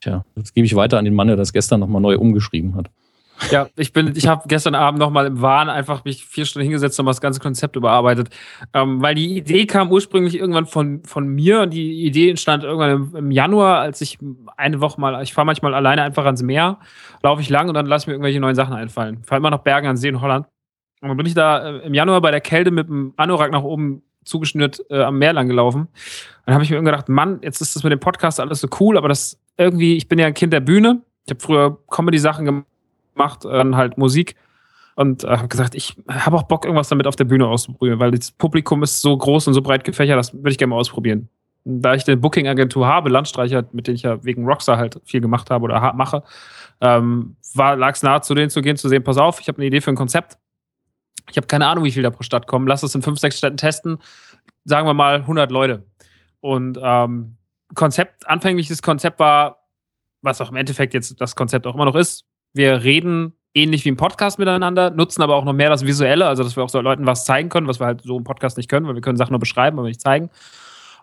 Tja, 0.02 0.26
jetzt 0.36 0.56
gebe 0.56 0.66
ich 0.66 0.76
weiter 0.76 0.98
an 0.98 1.06
den 1.06 1.14
Mann, 1.14 1.28
der 1.28 1.38
das 1.38 1.54
gestern 1.54 1.80
nochmal 1.80 2.02
neu 2.02 2.18
umgeschrieben 2.18 2.76
hat. 2.76 2.90
Ja, 3.50 3.70
ich 3.76 3.92
bin, 3.92 4.14
ich 4.16 4.28
habe 4.28 4.44
gestern 4.48 4.76
Abend 4.76 5.00
nochmal 5.00 5.26
im 5.26 5.42
Wahn 5.42 5.68
einfach 5.70 6.06
mich 6.06 6.26
vier 6.26 6.46
Stunden 6.46 6.64
hingesetzt 6.64 7.00
und 7.00 7.06
mal 7.06 7.12
das 7.12 7.22
ganze 7.22 7.40
Konzept 7.40 7.76
überarbeitet. 7.76 8.30
Ähm, 8.74 9.02
weil 9.02 9.16
die 9.16 9.36
Idee 9.38 9.66
kam 9.66 9.92
ursprünglich 9.92 10.38
irgendwann 10.38 10.68
von, 10.68 11.04
von 11.04 11.28
mir 11.28 11.62
und 11.62 11.74
die 11.74 12.06
Idee 12.06 12.30
entstand 12.30 12.64
irgendwann 12.64 12.92
im, 12.92 13.16
im 13.16 13.32
Januar, 13.32 13.80
als 13.80 14.02
ich 14.02 14.20
eine 14.58 14.80
Woche 14.80 15.02
mal, 15.02 15.24
ich 15.24 15.34
fahre 15.34 15.46
manchmal 15.46 15.74
alleine 15.74 16.04
einfach 16.04 16.26
ans 16.26 16.44
Meer, 16.44 16.80
laufe 17.24 17.42
ich 17.42 17.50
lang 17.50 17.68
und 17.68 17.74
dann 17.74 17.88
lasse 17.88 18.04
ich 18.04 18.08
mir 18.08 18.14
irgendwelche 18.14 18.40
neuen 18.40 18.56
Sachen 18.56 18.74
einfallen. 18.74 19.24
Fahre 19.24 19.40
immer 19.40 19.50
nach 19.50 19.60
Bergen 19.60 19.88
an 19.88 19.98
See 19.98 20.10
in 20.10 20.22
Holland. 20.22 20.46
Und 21.02 21.10
dann 21.10 21.18
bin 21.18 21.26
ich 21.26 21.34
da 21.34 21.68
äh, 21.68 21.78
im 21.80 21.94
Januar 21.96 22.22
bei 22.22 22.32
der 22.32 22.42
Kälte 22.42 22.70
mit 22.70 22.88
dem 22.88 23.14
Anorak 23.18 23.52
nach 23.52 23.64
oben 23.64 24.04
zugeschnürt 24.24 24.86
äh, 24.92 25.02
am 25.02 25.18
Meer 25.18 25.34
lang 25.34 25.48
gelaufen. 25.48 25.88
Dann 26.46 26.54
habe 26.54 26.64
ich 26.64 26.70
mir 26.70 26.82
gedacht, 26.82 27.10
Mann, 27.10 27.40
jetzt 27.42 27.60
ist 27.60 27.76
das 27.76 27.84
mit 27.84 27.92
dem 27.92 28.00
Podcast 28.00 28.40
alles 28.40 28.62
so 28.62 28.68
cool, 28.80 28.98
aber 28.98 29.08
das 29.08 29.40
irgendwie, 29.58 29.98
ich 29.98 30.08
bin 30.08 30.20
ja 30.20 30.28
ein 30.28 30.34
Kind 30.34 30.54
der 30.54 30.60
Bühne. 30.60 31.02
Ich 31.26 31.32
habe 31.32 31.40
früher 31.40 31.78
Comedy-Sachen 31.88 32.46
gemacht 32.46 32.66
macht, 33.16 33.46
dann 33.46 33.76
halt 33.76 33.98
Musik. 33.98 34.36
Und 34.96 35.24
äh, 35.24 35.28
habe 35.28 35.48
gesagt, 35.48 35.76
ich 35.76 35.96
habe 36.08 36.36
auch 36.36 36.44
Bock, 36.44 36.66
irgendwas 36.66 36.90
damit 36.90 37.08
auf 37.08 37.16
der 37.16 37.24
Bühne 37.24 37.48
auszuprobieren, 37.48 38.00
weil 38.00 38.12
das 38.12 38.32
Publikum 38.32 38.84
ist 38.84 39.02
so 39.02 39.18
groß 39.18 39.48
und 39.48 39.54
so 39.54 39.62
breit 39.62 39.84
gefächert, 39.84 40.18
das 40.18 40.34
würde 40.34 40.52
ich 40.52 40.58
gerne 40.58 40.72
mal 40.72 40.78
ausprobieren. 40.78 41.30
Da 41.64 41.94
ich 41.94 42.08
eine 42.08 42.18
Booking-Agentur 42.18 42.88
habe, 42.88 43.10
Landstreicher, 43.10 43.66
mit 43.72 43.88
denen 43.88 43.96
ich 43.96 44.02
ja 44.02 44.24
wegen 44.24 44.46
Rockstar 44.46 44.78
halt 44.78 45.00
viel 45.06 45.22
gemacht 45.22 45.50
habe 45.50 45.64
oder 45.64 45.94
mache, 45.94 46.24
ähm, 46.82 47.36
lag 47.56 47.94
es 47.94 48.04
nahe, 48.04 48.22
zu 48.22 48.34
denen 48.34 48.50
zu 48.50 48.62
gehen, 48.62 48.78
zu 48.78 48.90
sehen, 48.90 49.04
pass 49.04 49.18
auf, 49.18 49.40
ich 49.40 49.48
habe 49.48 49.60
eine 49.60 49.68
Idee 49.68 49.82
für 49.82 49.92
ein 49.92 49.96
Konzept. 49.96 50.38
Ich 51.30 51.38
habe 51.38 51.48
keine 51.48 51.68
Ahnung, 51.68 51.84
wie 51.84 51.92
viel 51.92 52.04
da 52.04 52.10
pro 52.10 52.24
Stadt 52.24 52.48
kommen. 52.48 52.68
Lass 52.68 52.84
es 52.84 52.96
in 52.96 53.02
fünf, 53.02 53.20
sechs 53.20 53.38
Städten 53.38 53.58
testen. 53.58 54.00
Sagen 54.66 54.88
wir 54.88 54.94
mal 54.94 55.18
100 55.18 55.52
Leute. 55.52 55.86
Und 56.42 56.80
ähm, 56.82 57.38
Konzept, 57.76 58.28
anfängliches 58.28 58.82
Konzept 58.82 59.20
war, 59.20 59.68
was 60.22 60.42
auch 60.42 60.50
im 60.50 60.56
Endeffekt 60.56 60.94
jetzt 60.94 61.20
das 61.20 61.36
Konzept 61.36 61.66
auch 61.68 61.76
immer 61.76 61.86
noch 61.86 61.96
ist, 61.96 62.26
wir 62.54 62.84
reden 62.84 63.34
ähnlich 63.54 63.86
wie 63.86 63.90
im 63.90 63.98
Podcast 63.98 64.40
miteinander, 64.40 64.92
nutzen 64.92 65.22
aber 65.22 65.36
auch 65.36 65.44
noch 65.44 65.54
mehr 65.54 65.70
das 65.70 65.86
Visuelle, 65.86 66.28
also 66.28 66.44
dass 66.44 66.56
wir 66.56 66.64
auch 66.64 66.70
so 66.70 66.80
Leuten 66.80 67.06
was 67.06 67.26
zeigen 67.26 67.50
können, 67.50 67.68
was 67.68 67.80
wir 67.80 67.88
halt 67.88 68.02
so 68.02 68.18
im 68.18 68.24
Podcast 68.24 68.58
nicht 68.58 68.70
können, 68.70 68.88
weil 68.88 68.96
wir 68.96 69.02
können 69.02 69.18
Sachen 69.18 69.32
nur 69.32 69.40
beschreiben, 69.40 69.78
aber 69.78 69.88
nicht 69.88 70.02
zeigen. 70.02 70.30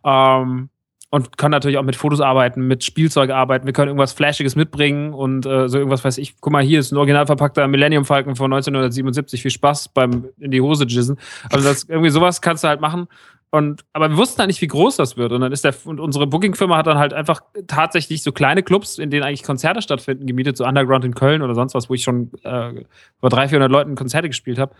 Ähm, 0.04 0.70
und 1.10 1.38
können 1.38 1.52
natürlich 1.52 1.78
auch 1.78 1.84
mit 1.84 1.96
Fotos 1.96 2.20
arbeiten, 2.20 2.66
mit 2.66 2.84
Spielzeug 2.84 3.30
arbeiten. 3.30 3.64
Wir 3.64 3.72
können 3.72 3.88
irgendwas 3.88 4.12
Flashiges 4.12 4.56
mitbringen 4.56 5.14
und 5.14 5.46
äh, 5.46 5.68
so 5.68 5.78
irgendwas 5.78 6.04
weiß 6.04 6.18
ich. 6.18 6.38
Guck 6.40 6.52
mal, 6.52 6.62
hier 6.62 6.80
ist 6.80 6.92
ein 6.92 6.98
original 6.98 7.24
verpackter 7.24 7.66
Millennium 7.66 8.04
Falcon 8.04 8.36
von 8.36 8.52
1977. 8.52 9.40
Viel 9.40 9.50
Spaß 9.50 9.88
beim 9.88 10.28
in 10.38 10.50
die 10.50 10.60
Hose 10.60 10.84
jizzen. 10.84 11.18
Also 11.50 11.66
das, 11.66 11.84
irgendwie 11.84 12.10
sowas 12.10 12.42
kannst 12.42 12.62
du 12.62 12.68
halt 12.68 12.82
machen. 12.82 13.08
Und, 13.50 13.84
aber 13.94 14.10
wir 14.10 14.16
wussten 14.18 14.40
halt 14.40 14.48
nicht, 14.48 14.60
wie 14.60 14.66
groß 14.66 14.96
das 14.96 15.16
wird. 15.16 15.32
Und 15.32 15.40
dann 15.40 15.52
ist 15.52 15.64
der, 15.64 15.74
und 15.86 16.00
unsere 16.00 16.26
Booking-Firma 16.26 16.76
hat 16.76 16.86
dann 16.86 16.98
halt 16.98 17.14
einfach 17.14 17.40
tatsächlich 17.66 18.22
so 18.22 18.30
kleine 18.30 18.62
Clubs, 18.62 18.98
in 18.98 19.10
denen 19.10 19.22
eigentlich 19.22 19.42
Konzerte 19.42 19.80
stattfinden, 19.80 20.26
gemietet, 20.26 20.58
so 20.58 20.66
Underground 20.66 21.04
in 21.04 21.14
Köln 21.14 21.40
oder 21.40 21.54
sonst 21.54 21.74
was, 21.74 21.88
wo 21.88 21.94
ich 21.94 22.02
schon 22.02 22.30
äh, 22.42 22.84
vor 23.20 23.30
300, 23.30 23.50
400 23.50 23.70
Leuten 23.70 23.94
Konzerte 23.94 24.28
gespielt 24.28 24.58
habe. 24.58 24.74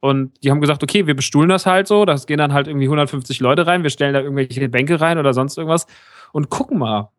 Und 0.00 0.32
die 0.42 0.50
haben 0.50 0.60
gesagt, 0.60 0.82
okay, 0.82 1.06
wir 1.06 1.14
bestuhlen 1.14 1.48
das 1.48 1.64
halt 1.64 1.86
so, 1.86 2.04
das 2.04 2.26
gehen 2.26 2.38
dann 2.38 2.52
halt 2.52 2.66
irgendwie 2.66 2.86
150 2.86 3.38
Leute 3.40 3.66
rein, 3.66 3.84
wir 3.84 3.90
stellen 3.90 4.12
da 4.12 4.20
irgendwelche 4.20 4.68
Bänke 4.68 5.00
rein 5.00 5.16
oder 5.16 5.32
sonst 5.32 5.56
irgendwas 5.56 5.86
und 6.32 6.50
gucken 6.50 6.78
mal. 6.78 7.10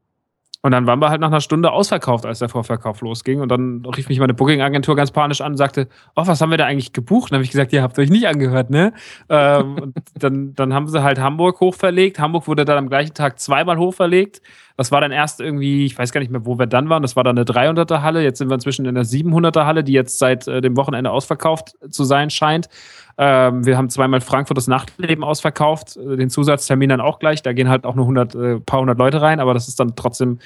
Und 0.65 0.71
dann 0.71 0.87
waren 0.87 0.99
wir 0.99 1.09
halt 1.09 1.19
nach 1.19 1.27
einer 1.27 1.41
Stunde 1.41 1.71
ausverkauft, 1.73 2.25
als 2.25 2.39
der 2.39 2.47
Vorverkauf 2.47 3.01
losging. 3.01 3.41
Und 3.41 3.49
dann 3.49 3.85
rief 3.85 4.07
mich 4.07 4.19
meine 4.19 4.33
Booking-Agentur 4.33 4.95
ganz 4.95 5.11
panisch 5.11 5.41
an 5.41 5.51
und 5.51 5.57
sagte, 5.57 5.89
oh, 6.15 6.25
was 6.25 6.39
haben 6.39 6.51
wir 6.51 6.57
da 6.57 6.65
eigentlich 6.65 6.93
gebucht? 6.93 7.23
Und 7.23 7.31
dann 7.31 7.37
habe 7.39 7.43
ich 7.43 7.51
gesagt, 7.51 7.73
ihr 7.73 7.83
habt 7.83 7.99
euch 7.99 8.09
nicht 8.09 8.27
angehört, 8.27 8.69
ne? 8.69 8.93
ähm, 9.27 9.75
und 9.75 9.97
dann, 10.17 10.55
dann 10.55 10.73
haben 10.73 10.87
sie 10.87 11.03
halt 11.03 11.19
Hamburg 11.19 11.59
hochverlegt. 11.59 12.17
Hamburg 12.17 12.47
wurde 12.47 12.63
dann 12.63 12.77
am 12.77 12.87
gleichen 12.87 13.13
Tag 13.13 13.39
zweimal 13.39 13.77
hochverlegt. 13.77 14.41
Das 14.75 14.91
war 14.91 15.01
dann 15.01 15.11
erst 15.11 15.39
irgendwie, 15.39 15.85
ich 15.85 15.97
weiß 15.97 16.11
gar 16.11 16.19
nicht 16.19 16.31
mehr, 16.31 16.45
wo 16.45 16.57
wir 16.57 16.65
dann 16.65 16.89
waren. 16.89 17.01
Das 17.01 17.15
war 17.15 17.23
dann 17.23 17.37
eine 17.37 17.45
300er 17.45 18.01
Halle. 18.01 18.23
Jetzt 18.23 18.39
sind 18.39 18.49
wir 18.49 18.55
inzwischen 18.55 18.85
in 18.85 18.95
der 18.95 19.05
700er 19.05 19.65
Halle, 19.65 19.83
die 19.83 19.93
jetzt 19.93 20.17
seit 20.19 20.47
äh, 20.47 20.61
dem 20.61 20.75
Wochenende 20.77 21.11
ausverkauft 21.11 21.75
zu 21.89 22.03
sein 22.03 22.29
scheint. 22.29 22.69
Ähm, 23.17 23.65
wir 23.65 23.77
haben 23.77 23.89
zweimal 23.89 24.21
Frankfurt 24.21 24.57
das 24.57 24.67
Nachtleben 24.67 25.23
ausverkauft, 25.23 25.95
den 25.95 26.29
Zusatztermin 26.29 26.89
dann 26.89 27.01
auch 27.01 27.19
gleich. 27.19 27.43
Da 27.43 27.53
gehen 27.53 27.69
halt 27.69 27.85
auch 27.85 27.95
nur 27.95 28.05
100, 28.05 28.35
äh, 28.35 28.59
paar 28.59 28.79
hundert 28.79 28.97
Leute 28.97 29.21
rein, 29.21 29.39
aber 29.39 29.53
das 29.53 29.67
ist 29.67 29.79
dann 29.79 29.95
trotzdem 29.95 30.39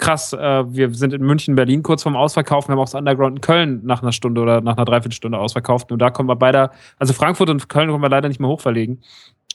krass. 0.00 0.32
Äh, 0.32 0.64
wir 0.74 0.92
sind 0.94 1.12
in 1.12 1.22
München, 1.22 1.54
Berlin 1.54 1.82
kurz 1.82 2.02
vorm 2.02 2.16
Ausverkaufen. 2.16 2.68
Wir 2.68 2.72
haben 2.72 2.80
auch 2.80 2.86
das 2.86 2.94
Underground 2.94 3.36
in 3.36 3.40
Köln 3.40 3.80
nach 3.84 4.02
einer 4.02 4.12
Stunde 4.12 4.40
oder 4.40 4.60
nach 4.60 4.76
einer 4.76 4.84
Dreiviertelstunde 4.84 5.38
ausverkauft. 5.38 5.92
Und 5.92 6.00
da 6.00 6.10
kommen 6.10 6.28
wir 6.28 6.36
beide, 6.36 6.70
also 6.98 7.12
Frankfurt 7.12 7.50
und 7.50 7.68
Köln 7.68 7.88
können 7.88 8.02
wir 8.02 8.08
leider 8.08 8.28
nicht 8.28 8.40
mehr 8.40 8.48
hochverlegen. 8.48 9.00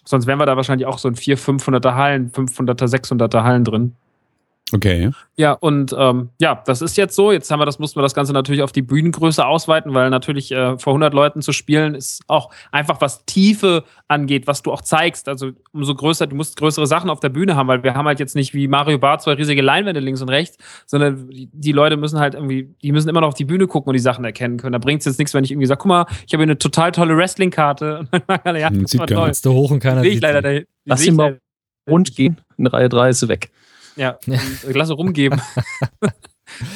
Sonst 0.05 0.27
wären 0.27 0.39
wir 0.39 0.45
da 0.45 0.55
wahrscheinlich 0.55 0.87
auch 0.87 0.99
so 0.99 1.09
in 1.09 1.15
400, 1.15 1.61
500er 1.61 1.95
Hallen, 1.95 2.31
500er, 2.31 2.87
600er 2.87 3.43
Hallen 3.43 3.63
drin. 3.63 3.95
Okay. 4.73 5.11
Ja, 5.37 5.51
und 5.51 5.95
ähm, 5.97 6.29
ja, 6.39 6.63
das 6.65 6.81
ist 6.81 6.97
jetzt 6.97 7.15
so. 7.15 7.31
Jetzt 7.31 7.51
haben 7.51 7.59
wir 7.59 7.67
das, 7.67 7.77
mussten 7.77 7.99
wir 7.99 8.01
das 8.01 8.15
Ganze 8.15 8.33
natürlich 8.33 8.63
auf 8.63 8.71
die 8.71 8.81
Bühnengröße 8.81 9.45
ausweiten, 9.45 9.93
weil 9.93 10.09
natürlich 10.09 10.51
äh, 10.51 10.79
vor 10.79 10.93
100 10.93 11.13
Leuten 11.13 11.43
zu 11.43 11.51
spielen 11.51 11.93
ist 11.93 12.23
auch 12.27 12.49
einfach 12.71 12.99
was 12.99 13.25
Tiefe 13.25 13.83
angeht, 14.07 14.47
was 14.47 14.63
du 14.63 14.71
auch 14.71 14.81
zeigst. 14.81 15.29
Also 15.29 15.51
umso 15.71 15.93
größer, 15.93 16.25
du 16.25 16.35
musst 16.35 16.57
größere 16.57 16.87
Sachen 16.87 17.11
auf 17.11 17.19
der 17.19 17.29
Bühne 17.29 17.55
haben, 17.55 17.67
weil 17.67 17.83
wir 17.83 17.93
haben 17.93 18.07
halt 18.07 18.19
jetzt 18.19 18.35
nicht 18.35 18.55
wie 18.55 18.67
Mario 18.67 18.97
Barth 18.97 19.21
zwei 19.21 19.33
riesige 19.33 19.61
Leinwände 19.61 19.99
links 19.99 20.23
und 20.23 20.29
rechts, 20.29 20.57
sondern 20.87 21.29
die, 21.29 21.47
die 21.53 21.71
Leute 21.71 21.95
müssen 21.95 22.19
halt 22.19 22.33
irgendwie, 22.33 22.73
die 22.81 22.91
müssen 22.91 23.09
immer 23.09 23.21
noch 23.21 23.27
auf 23.27 23.33
die 23.35 23.45
Bühne 23.45 23.67
gucken 23.67 23.89
und 23.89 23.93
die 23.93 23.99
Sachen 23.99 24.25
erkennen 24.25 24.57
können. 24.57 24.73
Da 24.73 24.79
bringt 24.79 25.01
es 25.01 25.05
jetzt 25.05 25.19
nichts, 25.19 25.35
wenn 25.35 25.43
ich 25.43 25.51
irgendwie 25.51 25.67
sage, 25.67 25.77
guck 25.79 25.89
mal, 25.89 26.05
ich 26.25 26.33
habe 26.33 26.41
hier 26.41 26.49
eine 26.49 26.57
total 26.57 26.91
tolle 26.91 27.15
Wrestling-Karte. 27.15 27.99
Und 28.05 28.09
dann 28.11 28.23
sagen 28.27 28.41
alle, 28.45 28.61
ja, 28.61 28.69
das 28.71 28.91
sieht 28.91 28.99
war 28.99 29.07
keiner. 29.07 29.31
toll. 29.31 29.53
Hoch 29.53 29.69
und 29.69 29.79
keiner 29.79 30.01
Die 30.01 30.07
sehe 30.07 30.09
ich 30.09 30.15
sieht 30.15 30.23
leider 30.23 30.41
dahin. 30.41 30.65
Lass 30.85 31.05
ihn 31.05 31.15
mal 31.15 31.39
rund 31.87 32.15
gehen. 32.15 32.41
In 32.57 32.65
Reihe 32.67 32.89
3 32.89 33.09
ist 33.09 33.19
sie 33.19 33.27
weg. 33.29 33.51
Ja, 33.95 34.17
und 34.27 34.71
Klasse 34.71 34.93
rumgeben. 34.93 35.41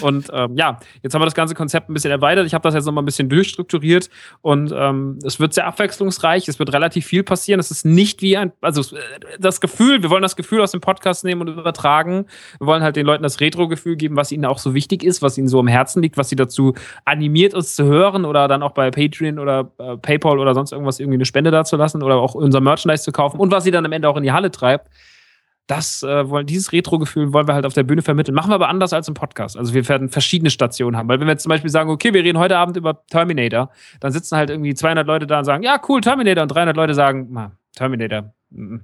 Und 0.02 0.30
ähm, 0.34 0.56
ja, 0.58 0.80
jetzt 1.04 1.14
haben 1.14 1.22
wir 1.22 1.26
das 1.26 1.36
ganze 1.36 1.54
Konzept 1.54 1.90
ein 1.90 1.94
bisschen 1.94 2.12
erweitert. 2.12 2.46
Ich 2.46 2.54
habe 2.54 2.64
das 2.64 2.74
jetzt 2.74 2.86
nochmal 2.86 3.04
ein 3.04 3.06
bisschen 3.06 3.30
durchstrukturiert 3.30 4.10
und 4.42 4.74
ähm, 4.76 5.20
es 5.24 5.40
wird 5.40 5.54
sehr 5.54 5.68
abwechslungsreich. 5.68 6.48
Es 6.48 6.60
wird 6.60 6.74
relativ 6.74 7.06
viel 7.06 7.24
passieren. 7.24 7.60
Es 7.60 7.72
ist 7.72 7.86
nicht 7.86 8.22
wie 8.22 8.36
ein, 8.36 8.52
also 8.62 8.96
äh, 8.96 9.00
das 9.40 9.62
Gefühl, 9.62 10.02
wir 10.02 10.10
wollen 10.10 10.24
das 10.24 10.36
Gefühl 10.36 10.62
aus 10.62 10.72
dem 10.72 10.82
Podcast 10.82 11.24
nehmen 11.24 11.42
und 11.42 11.50
übertragen. 11.50 12.26
Wir 12.58 12.68
wollen 12.68 12.84
halt 12.84 12.96
den 12.96 13.06
Leuten 13.06 13.24
das 13.24 13.40
Retro-Gefühl 13.40 13.96
geben, 13.96 14.16
was 14.16 14.32
ihnen 14.32 14.46
auch 14.46 14.58
so 14.58 14.74
wichtig 14.74 15.04
ist, 15.04 15.22
was 15.22 15.38
ihnen 15.38 15.48
so 15.48 15.60
am 15.60 15.68
Herzen 15.68 16.02
liegt, 16.02 16.18
was 16.18 16.30
sie 16.30 16.36
dazu 16.36 16.74
animiert, 17.06 17.54
uns 17.54 17.76
zu 17.76 17.86
hören 17.86 18.26
oder 18.26 18.48
dann 18.48 18.64
auch 18.64 18.72
bei 18.72 18.90
Patreon 18.90 19.40
oder 19.40 19.72
äh, 19.78 19.98
PayPal 19.98 20.40
oder 20.40 20.56
sonst 20.56 20.72
irgendwas 20.72 21.00
irgendwie 21.00 21.18
eine 21.18 21.26
Spende 21.26 21.52
dazulassen 21.52 22.02
oder 22.02 22.16
auch 22.16 22.34
unser 22.34 22.60
Merchandise 22.60 23.04
zu 23.04 23.12
kaufen 23.12 23.40
und 23.40 23.52
was 23.52 23.64
sie 23.64 23.72
dann 23.72 23.86
am 23.86 23.92
Ende 23.92 24.10
auch 24.10 24.18
in 24.18 24.24
die 24.24 24.32
Halle 24.32 24.52
treibt 24.52 24.90
das 25.70 26.02
äh, 26.02 26.28
wollen, 26.30 26.48
dieses 26.48 26.72
Retro-Gefühl 26.72 27.32
wollen 27.32 27.48
wir 27.48 27.54
halt 27.54 27.66
auf 27.66 27.74
der 27.74 27.84
Bühne 27.84 28.02
vermitteln. 28.02 28.34
Machen 28.34 28.50
wir 28.50 28.56
aber 28.56 28.70
anders 28.70 28.92
als 28.92 29.08
im 29.08 29.14
Podcast. 29.14 29.56
Also 29.56 29.76
wir 29.76 29.88
werden 29.88 30.10
verschiedene 30.10 30.50
Stationen 30.50 30.98
haben. 30.98 31.08
Weil 31.08 31.20
wenn 31.20 31.28
wir 31.28 31.34
jetzt 31.34 31.44
zum 31.44 31.52
Beispiel 31.52 31.70
sagen, 31.70 31.92
okay, 31.92 32.12
wir 32.12 32.24
reden 32.24 32.40
heute 32.40 32.58
Abend 32.58 32.76
über 32.76 33.06
Terminator, 33.06 33.70
dann 34.00 34.12
sitzen 34.12 34.36
halt 34.36 34.50
irgendwie 34.50 34.74
200 34.74 35.06
Leute 35.06 35.28
da 35.28 35.38
und 35.40 35.46
sagen, 35.46 35.62
ja, 35.62 35.80
cool, 35.88 36.02
Terminator. 36.02 36.42
Und 36.42 36.48
300 36.50 36.76
Leute 36.76 36.96
sagen, 36.96 37.28
"Ma, 37.32 37.52
Terminator, 37.76 38.34
mm, 38.50 38.78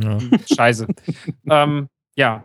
Ja. 0.00 0.18
scheiße. 0.56 0.88
ähm, 1.48 1.86
ja, 2.16 2.42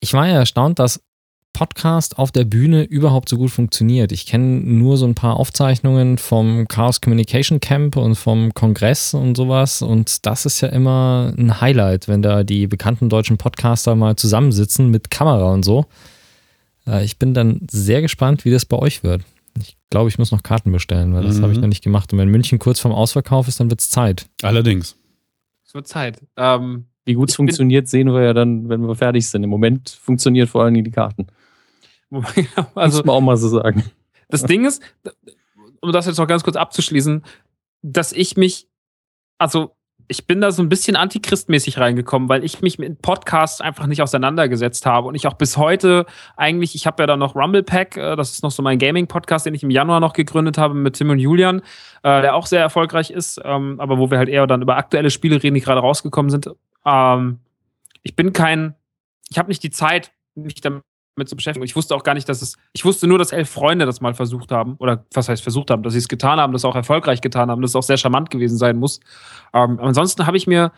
Ich 0.00 0.12
war 0.12 0.26
ja 0.28 0.34
erstaunt, 0.34 0.78
dass 0.78 1.02
Podcast 1.52 2.18
auf 2.18 2.30
der 2.30 2.44
Bühne 2.44 2.84
überhaupt 2.84 3.28
so 3.28 3.36
gut 3.36 3.50
funktioniert. 3.50 4.12
Ich 4.12 4.26
kenne 4.26 4.60
nur 4.60 4.96
so 4.96 5.06
ein 5.06 5.14
paar 5.16 5.36
Aufzeichnungen 5.36 6.18
vom 6.18 6.68
Chaos 6.68 7.00
Communication 7.00 7.58
Camp 7.60 7.96
und 7.96 8.14
vom 8.14 8.54
Kongress 8.54 9.12
und 9.14 9.36
sowas. 9.36 9.82
Und 9.82 10.24
das 10.26 10.46
ist 10.46 10.60
ja 10.60 10.68
immer 10.68 11.32
ein 11.36 11.60
Highlight, 11.60 12.06
wenn 12.06 12.22
da 12.22 12.44
die 12.44 12.66
bekannten 12.68 13.08
deutschen 13.08 13.38
Podcaster 13.38 13.96
mal 13.96 14.14
zusammensitzen 14.16 14.88
mit 14.90 15.10
Kamera 15.10 15.52
und 15.52 15.64
so. 15.64 15.86
Äh, 16.86 17.04
Ich 17.04 17.18
bin 17.18 17.34
dann 17.34 17.66
sehr 17.70 18.02
gespannt, 18.02 18.44
wie 18.44 18.50
das 18.50 18.64
bei 18.64 18.76
euch 18.78 19.02
wird. 19.02 19.22
Ich 19.60 19.76
glaube, 19.90 20.08
ich 20.08 20.18
muss 20.18 20.30
noch 20.30 20.44
Karten 20.44 20.70
bestellen, 20.70 21.12
weil 21.14 21.24
das 21.24 21.38
Mhm. 21.38 21.42
habe 21.42 21.52
ich 21.54 21.58
noch 21.58 21.66
nicht 21.66 21.82
gemacht. 21.82 22.12
Und 22.12 22.20
wenn 22.20 22.28
München 22.28 22.60
kurz 22.60 22.78
vorm 22.78 22.94
Ausverkauf 22.94 23.48
ist, 23.48 23.58
dann 23.58 23.70
wird 23.70 23.80
es 23.80 23.90
Zeit. 23.90 24.26
Allerdings. 24.42 24.94
es 25.66 25.74
wird 25.74 25.88
Zeit. 25.88 26.22
Ähm, 26.36 26.84
Wie 27.04 27.14
gut 27.14 27.30
es 27.30 27.36
funktioniert, 27.36 27.88
sehen 27.88 28.12
wir 28.12 28.22
ja 28.22 28.32
dann, 28.34 28.68
wenn 28.68 28.82
wir 28.86 28.94
fertig 28.94 29.26
sind. 29.26 29.42
Im 29.42 29.48
Moment 29.50 29.98
funktioniert 30.02 30.48
vor 30.50 30.62
allen 30.62 30.74
Dingen 30.74 30.84
die 30.84 30.90
Karten. 30.90 31.26
also 32.74 32.98
Muss 32.98 33.04
man 33.04 33.16
auch 33.16 33.20
mal 33.20 33.36
so 33.36 33.48
sagen. 33.48 33.84
Das 34.28 34.42
Ding 34.42 34.64
ist, 34.64 34.82
um 35.80 35.92
das 35.92 36.06
jetzt 36.06 36.18
noch 36.18 36.26
ganz 36.26 36.44
kurz 36.44 36.56
abzuschließen, 36.56 37.22
dass 37.82 38.12
ich 38.12 38.36
mich, 38.36 38.68
also 39.38 39.74
ich 40.10 40.26
bin 40.26 40.40
da 40.40 40.50
so 40.50 40.62
ein 40.62 40.70
bisschen 40.70 40.96
antichristmäßig 40.96 41.78
reingekommen, 41.78 42.30
weil 42.30 42.42
ich 42.42 42.62
mich 42.62 42.78
mit 42.78 43.02
Podcasts 43.02 43.60
einfach 43.60 43.86
nicht 43.86 44.00
auseinandergesetzt 44.00 44.86
habe 44.86 45.06
und 45.06 45.14
ich 45.14 45.26
auch 45.26 45.34
bis 45.34 45.58
heute 45.58 46.06
eigentlich, 46.36 46.74
ich 46.74 46.86
habe 46.86 47.02
ja 47.02 47.06
da 47.06 47.16
noch 47.16 47.34
Rumble 47.34 47.62
Pack, 47.62 47.96
äh, 47.96 48.16
das 48.16 48.32
ist 48.32 48.42
noch 48.42 48.50
so 48.50 48.62
mein 48.62 48.78
Gaming-Podcast, 48.78 49.46
den 49.46 49.54
ich 49.54 49.62
im 49.62 49.70
Januar 49.70 50.00
noch 50.00 50.14
gegründet 50.14 50.56
habe 50.56 50.74
mit 50.74 50.94
Tim 50.96 51.10
und 51.10 51.18
Julian, 51.18 51.60
äh, 52.02 52.22
der 52.22 52.34
auch 52.34 52.46
sehr 52.46 52.60
erfolgreich 52.60 53.10
ist, 53.10 53.40
ähm, 53.44 53.78
aber 53.78 53.98
wo 53.98 54.10
wir 54.10 54.18
halt 54.18 54.30
eher 54.30 54.46
dann 54.46 54.62
über 54.62 54.76
aktuelle 54.76 55.10
Spiele 55.10 55.42
reden, 55.42 55.54
die 55.54 55.60
gerade 55.60 55.80
rausgekommen 55.80 56.30
sind. 56.30 56.50
Ähm, 56.86 57.40
ich 58.02 58.16
bin 58.16 58.32
kein, 58.32 58.74
ich 59.28 59.38
habe 59.38 59.48
nicht 59.48 59.62
die 59.62 59.70
Zeit, 59.70 60.12
mich 60.34 60.60
damit 60.62 60.82
zu 61.26 61.36
beschäftigen. 61.36 61.64
Ich 61.64 61.76
wusste 61.76 61.94
auch 61.94 62.02
gar 62.02 62.14
nicht, 62.14 62.28
dass 62.28 62.42
es, 62.42 62.56
ich 62.72 62.84
wusste 62.84 63.06
nur, 63.06 63.18
dass 63.18 63.32
elf 63.32 63.48
Freunde 63.48 63.86
das 63.86 64.00
mal 64.00 64.14
versucht 64.14 64.52
haben, 64.52 64.76
oder 64.78 65.04
was 65.12 65.28
heißt 65.28 65.42
versucht 65.42 65.70
haben, 65.70 65.82
dass 65.82 65.92
sie 65.92 65.98
es 65.98 66.08
getan 66.08 66.38
haben, 66.38 66.52
das 66.52 66.64
auch 66.64 66.76
erfolgreich 66.76 67.20
getan 67.20 67.50
haben, 67.50 67.62
dass 67.62 67.72
es 67.72 67.76
auch 67.76 67.82
sehr 67.82 67.96
charmant 67.96 68.30
gewesen 68.30 68.58
sein 68.58 68.78
muss. 68.78 69.00
Ähm, 69.52 69.78
ansonsten 69.80 70.26
habe 70.26 70.36
ich 70.36 70.46
mir 70.46 70.72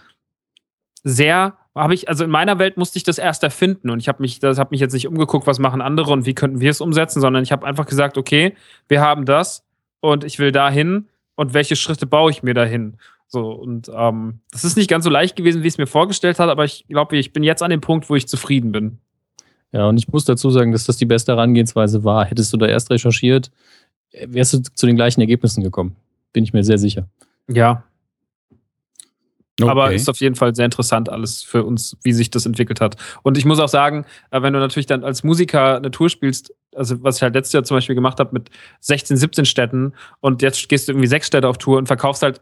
sehr, 1.02 1.54
habe 1.74 1.94
ich, 1.94 2.08
also 2.08 2.24
in 2.24 2.30
meiner 2.30 2.58
Welt 2.58 2.76
musste 2.76 2.98
ich 2.98 3.04
das 3.04 3.18
erst 3.18 3.42
erfinden 3.42 3.90
und 3.90 4.00
ich 4.00 4.08
habe 4.08 4.22
mich, 4.22 4.38
das 4.38 4.58
habe 4.58 4.70
mich 4.72 4.80
jetzt 4.80 4.92
nicht 4.92 5.06
umgeguckt, 5.06 5.46
was 5.46 5.58
machen 5.58 5.80
andere 5.80 6.12
und 6.12 6.26
wie 6.26 6.34
könnten 6.34 6.60
wir 6.60 6.70
es 6.70 6.80
umsetzen, 6.80 7.20
sondern 7.20 7.42
ich 7.42 7.52
habe 7.52 7.66
einfach 7.66 7.86
gesagt, 7.86 8.18
okay, 8.18 8.54
wir 8.88 9.00
haben 9.00 9.24
das 9.24 9.64
und 10.00 10.24
ich 10.24 10.38
will 10.38 10.52
dahin 10.52 11.08
und 11.36 11.54
welche 11.54 11.76
Schritte 11.76 12.06
baue 12.06 12.30
ich 12.30 12.42
mir 12.42 12.54
dahin? 12.54 12.96
So, 13.32 13.52
und 13.52 13.88
ähm, 13.94 14.40
das 14.50 14.64
ist 14.64 14.76
nicht 14.76 14.90
ganz 14.90 15.04
so 15.04 15.10
leicht 15.10 15.36
gewesen, 15.36 15.62
wie 15.62 15.68
es 15.68 15.78
mir 15.78 15.86
vorgestellt 15.86 16.40
habe, 16.40 16.50
aber 16.50 16.64
ich 16.64 16.84
glaube, 16.88 17.16
ich 17.16 17.32
bin 17.32 17.44
jetzt 17.44 17.62
an 17.62 17.70
dem 17.70 17.80
Punkt, 17.80 18.10
wo 18.10 18.16
ich 18.16 18.26
zufrieden 18.26 18.72
bin. 18.72 18.98
Ja, 19.72 19.88
und 19.88 19.98
ich 19.98 20.08
muss 20.08 20.24
dazu 20.24 20.50
sagen, 20.50 20.72
dass 20.72 20.84
das 20.84 20.96
die 20.96 21.06
beste 21.06 21.32
Herangehensweise 21.32 22.04
war. 22.04 22.24
Hättest 22.24 22.52
du 22.52 22.56
da 22.56 22.66
erst 22.66 22.90
recherchiert, 22.90 23.50
äh, 24.10 24.26
wärst 24.28 24.52
du 24.52 24.62
zu 24.62 24.86
den 24.86 24.96
gleichen 24.96 25.20
Ergebnissen 25.20 25.62
gekommen. 25.62 25.96
Bin 26.32 26.44
ich 26.44 26.52
mir 26.52 26.64
sehr 26.64 26.78
sicher. 26.78 27.08
Ja, 27.48 27.84
Okay. 29.62 29.70
Aber 29.70 29.92
ist 29.92 30.08
auf 30.08 30.20
jeden 30.20 30.34
Fall 30.34 30.54
sehr 30.54 30.64
interessant 30.64 31.08
alles 31.08 31.42
für 31.42 31.64
uns, 31.64 31.96
wie 32.02 32.12
sich 32.12 32.30
das 32.30 32.46
entwickelt 32.46 32.80
hat. 32.80 32.96
Und 33.22 33.36
ich 33.36 33.44
muss 33.44 33.60
auch 33.60 33.68
sagen, 33.68 34.04
äh, 34.30 34.42
wenn 34.42 34.52
du 34.52 34.58
natürlich 34.58 34.86
dann 34.86 35.04
als 35.04 35.22
Musiker 35.22 35.76
eine 35.76 35.90
Tour 35.90 36.08
spielst, 36.08 36.54
also 36.74 37.02
was 37.02 37.16
ich 37.16 37.22
halt 37.22 37.34
letztes 37.34 37.52
Jahr 37.52 37.64
zum 37.64 37.76
Beispiel 37.76 37.94
gemacht 37.94 38.20
habe 38.20 38.30
mit 38.32 38.50
16, 38.80 39.16
17 39.16 39.44
Städten 39.44 39.92
und 40.20 40.42
jetzt 40.42 40.68
gehst 40.68 40.88
du 40.88 40.92
irgendwie 40.92 41.08
sechs 41.08 41.26
Städte 41.26 41.48
auf 41.48 41.58
Tour 41.58 41.78
und 41.78 41.86
verkaufst 41.86 42.22
halt 42.22 42.40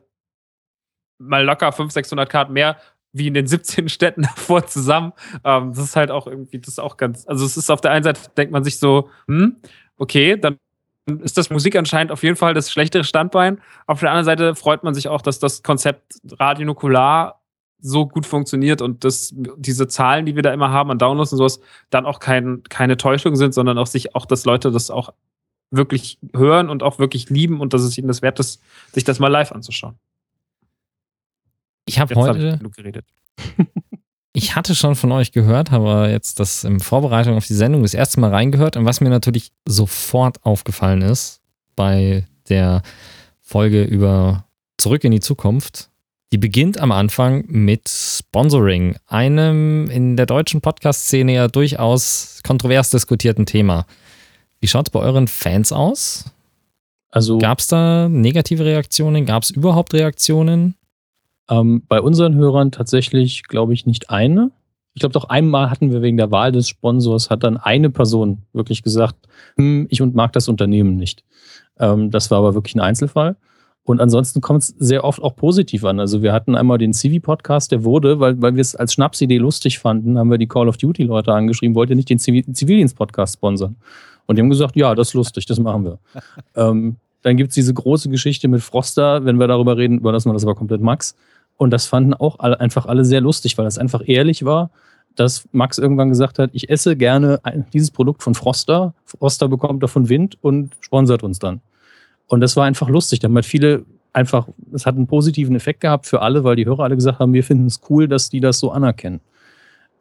mal 1.18 1.44
locker 1.44 1.72
500, 1.72 1.92
600 1.92 2.30
Karten 2.30 2.52
mehr 2.52 2.76
wie 3.18 3.26
in 3.26 3.34
den 3.34 3.46
17 3.46 3.88
Städten 3.88 4.22
davor 4.36 4.66
zusammen. 4.66 5.12
Ähm, 5.44 5.70
das 5.74 5.84
ist 5.84 5.96
halt 5.96 6.10
auch 6.10 6.26
irgendwie, 6.26 6.58
das 6.58 6.68
ist 6.68 6.78
auch 6.78 6.96
ganz, 6.96 7.26
also 7.26 7.44
es 7.44 7.56
ist 7.56 7.70
auf 7.70 7.80
der 7.80 7.90
einen 7.90 8.04
Seite, 8.04 8.20
denkt 8.36 8.52
man 8.52 8.64
sich 8.64 8.78
so, 8.78 9.10
hm, 9.26 9.56
okay, 9.96 10.36
dann 10.36 10.58
ist 11.22 11.38
das 11.38 11.50
Musik 11.50 11.74
anscheinend 11.76 12.12
auf 12.12 12.22
jeden 12.22 12.36
Fall 12.36 12.54
das 12.54 12.70
schlechtere 12.70 13.04
Standbein. 13.04 13.60
Auf 13.86 14.00
der 14.00 14.10
anderen 14.10 14.26
Seite 14.26 14.54
freut 14.54 14.84
man 14.84 14.94
sich 14.94 15.08
auch, 15.08 15.22
dass 15.22 15.38
das 15.38 15.62
Konzept 15.62 16.18
Radio 16.38 16.66
Nukular 16.66 17.40
so 17.80 18.06
gut 18.06 18.26
funktioniert 18.26 18.82
und 18.82 19.04
dass 19.04 19.32
diese 19.56 19.86
Zahlen, 19.86 20.26
die 20.26 20.34
wir 20.34 20.42
da 20.42 20.52
immer 20.52 20.70
haben 20.70 20.90
an 20.90 20.98
Downloads 20.98 21.32
und 21.32 21.38
sowas, 21.38 21.60
dann 21.90 22.06
auch 22.06 22.18
kein, 22.18 22.62
keine 22.68 22.96
Täuschung 22.96 23.36
sind, 23.36 23.54
sondern 23.54 23.78
auch 23.78 23.86
sich 23.86 24.14
auch, 24.14 24.26
dass 24.26 24.44
Leute 24.44 24.70
das 24.70 24.90
auch 24.90 25.12
wirklich 25.70 26.18
hören 26.34 26.70
und 26.70 26.82
auch 26.82 26.98
wirklich 26.98 27.30
lieben 27.30 27.60
und 27.60 27.74
dass 27.74 27.82
es 27.82 27.96
ihnen 27.96 28.08
das 28.08 28.22
wert 28.22 28.40
ist, 28.40 28.60
sich 28.92 29.04
das 29.04 29.18
mal 29.18 29.28
live 29.28 29.52
anzuschauen. 29.52 29.98
Ich 31.88 31.98
habe 31.98 32.12
ich 32.12 32.18
heute, 32.18 32.58
genug 32.58 32.74
geredet. 32.74 33.04
ich 34.32 34.54
hatte 34.54 34.74
schon 34.74 34.94
von 34.94 35.12
euch 35.12 35.32
gehört, 35.32 35.70
habe 35.70 36.08
jetzt 36.10 36.38
das 36.40 36.64
in 36.64 36.80
Vorbereitung 36.80 37.36
auf 37.36 37.46
die 37.46 37.54
Sendung 37.54 37.82
das 37.82 37.94
erste 37.94 38.20
Mal 38.20 38.30
reingehört. 38.30 38.76
Und 38.76 38.84
was 38.84 39.00
mir 39.00 39.10
natürlich 39.10 39.52
sofort 39.66 40.44
aufgefallen 40.44 41.02
ist 41.02 41.40
bei 41.76 42.26
der 42.48 42.82
Folge 43.40 43.82
über 43.82 44.44
Zurück 44.76 45.02
in 45.04 45.12
die 45.12 45.20
Zukunft, 45.20 45.90
die 46.30 46.38
beginnt 46.38 46.78
am 46.78 46.92
Anfang 46.92 47.44
mit 47.48 47.88
Sponsoring, 47.88 48.96
einem 49.06 49.88
in 49.90 50.16
der 50.16 50.26
deutschen 50.26 50.60
Podcast-Szene 50.60 51.32
ja 51.34 51.48
durchaus 51.48 52.40
kontrovers 52.46 52.90
diskutierten 52.90 53.46
Thema. 53.46 53.86
Wie 54.60 54.68
schaut 54.68 54.88
es 54.88 54.92
bei 54.92 55.00
euren 55.00 55.26
Fans 55.26 55.72
aus? 55.72 56.26
Also 57.10 57.38
Gab 57.38 57.60
es 57.60 57.68
da 57.68 58.08
negative 58.08 58.64
Reaktionen? 58.64 59.24
Gab 59.24 59.42
es 59.42 59.50
überhaupt 59.50 59.94
Reaktionen? 59.94 60.74
Ähm, 61.50 61.82
bei 61.88 62.00
unseren 62.00 62.34
Hörern 62.34 62.72
tatsächlich, 62.72 63.44
glaube 63.44 63.74
ich, 63.74 63.86
nicht 63.86 64.10
eine. 64.10 64.50
Ich 64.94 65.00
glaube, 65.00 65.12
doch 65.12 65.28
einmal 65.28 65.70
hatten 65.70 65.92
wir 65.92 66.02
wegen 66.02 66.16
der 66.16 66.30
Wahl 66.30 66.52
des 66.52 66.68
Sponsors, 66.68 67.30
hat 67.30 67.44
dann 67.44 67.56
eine 67.56 67.90
Person 67.90 68.42
wirklich 68.52 68.82
gesagt, 68.82 69.16
hm, 69.56 69.86
ich 69.90 70.02
und 70.02 70.14
mag 70.14 70.32
das 70.32 70.48
Unternehmen 70.48 70.96
nicht. 70.96 71.24
Ähm, 71.78 72.10
das 72.10 72.30
war 72.30 72.38
aber 72.38 72.54
wirklich 72.54 72.74
ein 72.74 72.80
Einzelfall. 72.80 73.36
Und 73.84 74.02
ansonsten 74.02 74.42
kommt 74.42 74.64
es 74.64 74.74
sehr 74.78 75.02
oft 75.02 75.22
auch 75.22 75.34
positiv 75.34 75.82
an. 75.84 75.98
Also 75.98 76.22
wir 76.22 76.34
hatten 76.34 76.54
einmal 76.54 76.76
den 76.76 76.92
Civi-Podcast, 76.92 77.72
der 77.72 77.84
wurde, 77.84 78.20
weil, 78.20 78.40
weil 78.42 78.54
wir 78.54 78.60
es 78.60 78.76
als 78.76 78.92
Schnapsidee 78.92 79.38
lustig 79.38 79.78
fanden, 79.78 80.18
haben 80.18 80.30
wir 80.30 80.36
die 80.36 80.46
Call 80.46 80.68
of 80.68 80.76
Duty-Leute 80.76 81.32
angeschrieben, 81.32 81.74
wollt 81.74 81.88
ihr 81.88 81.96
nicht 81.96 82.10
den 82.10 82.18
Zivi- 82.18 82.52
Zivildienst-Podcast 82.52 83.36
sponsern? 83.36 83.76
Und 84.26 84.36
die 84.36 84.42
haben 84.42 84.50
gesagt, 84.50 84.76
ja, 84.76 84.94
das 84.94 85.08
ist 85.08 85.14
lustig, 85.14 85.46
das 85.46 85.58
machen 85.58 85.84
wir. 85.84 85.98
ähm, 86.54 86.96
dann 87.22 87.38
gibt 87.38 87.48
es 87.48 87.54
diese 87.54 87.72
große 87.72 88.10
Geschichte 88.10 88.46
mit 88.46 88.60
Froster, 88.60 89.24
wenn 89.24 89.40
wir 89.40 89.48
darüber 89.48 89.78
reden, 89.78 89.98
überlassen 89.98 90.28
wir 90.28 90.34
das 90.34 90.44
aber 90.44 90.54
komplett 90.54 90.82
Max. 90.82 91.16
Und 91.58 91.70
das 91.70 91.86
fanden 91.86 92.14
auch 92.14 92.38
alle, 92.38 92.58
einfach 92.60 92.86
alle 92.86 93.04
sehr 93.04 93.20
lustig, 93.20 93.58
weil 93.58 93.66
das 93.66 93.76
einfach 93.76 94.00
ehrlich 94.06 94.44
war, 94.44 94.70
dass 95.16 95.46
Max 95.52 95.76
irgendwann 95.78 96.08
gesagt 96.08 96.38
hat, 96.38 96.50
ich 96.52 96.70
esse 96.70 96.96
gerne 96.96 97.40
dieses 97.72 97.90
Produkt 97.90 98.22
von 98.22 98.34
Froster. 98.34 98.94
Froster 99.04 99.48
bekommt 99.48 99.82
davon 99.82 100.08
Wind 100.08 100.38
und 100.40 100.74
sponsert 100.80 101.22
uns 101.22 101.38
dann. 101.38 101.60
Und 102.28 102.40
das 102.40 102.56
war 102.56 102.64
einfach 102.64 102.88
lustig. 102.88 103.18
Da 103.18 103.26
haben 103.26 103.34
halt 103.34 103.44
viele 103.44 103.84
einfach, 104.12 104.48
es 104.72 104.86
hat 104.86 104.94
einen 104.94 105.08
positiven 105.08 105.56
Effekt 105.56 105.80
gehabt 105.80 106.06
für 106.06 106.22
alle, 106.22 106.44
weil 106.44 106.56
die 106.56 106.66
Hörer 106.66 106.84
alle 106.84 106.94
gesagt 106.94 107.18
haben, 107.18 107.32
wir 107.32 107.44
finden 107.44 107.66
es 107.66 107.80
cool, 107.90 108.06
dass 108.06 108.30
die 108.30 108.40
das 108.40 108.60
so 108.60 108.70
anerkennen. 108.70 109.20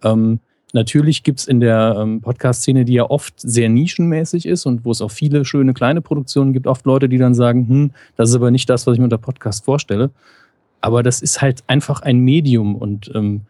Ähm, 0.04 0.40
natürlich 0.74 1.24
gibt 1.24 1.40
es 1.40 1.48
in 1.48 1.60
der 1.60 1.96
ähm, 1.98 2.22
Podcast-Szene, 2.22 2.86
die 2.86 2.94
ja 2.94 3.10
oft 3.10 3.34
sehr 3.40 3.70
nischenmäßig 3.70 4.46
ist 4.46 4.66
und 4.66 4.86
wo 4.86 4.92
es 4.92 5.02
auch 5.02 5.12
viele 5.12 5.46
schöne 5.46 5.74
kleine 5.74 6.02
Produktionen 6.02 6.54
gibt, 6.54 6.68
oft 6.68 6.86
Leute, 6.86 7.10
die 7.10 7.18
dann 7.18 7.34
sagen, 7.34 7.68
hm, 7.68 7.92
das 8.16 8.30
ist 8.30 8.36
aber 8.36 8.52
nicht 8.52 8.70
das, 8.70 8.86
was 8.86 8.94
ich 8.94 9.00
mir 9.00 9.06
unter 9.06 9.18
Podcast 9.18 9.66
vorstelle. 9.66 10.12
Aber 10.82 11.04
das 11.04 11.22
ist 11.22 11.42
halt 11.42 11.64
einfach 11.68 12.02
ein 12.02 12.20
Medium 12.20 12.76
und 12.76 13.12
ähm, 13.16 13.42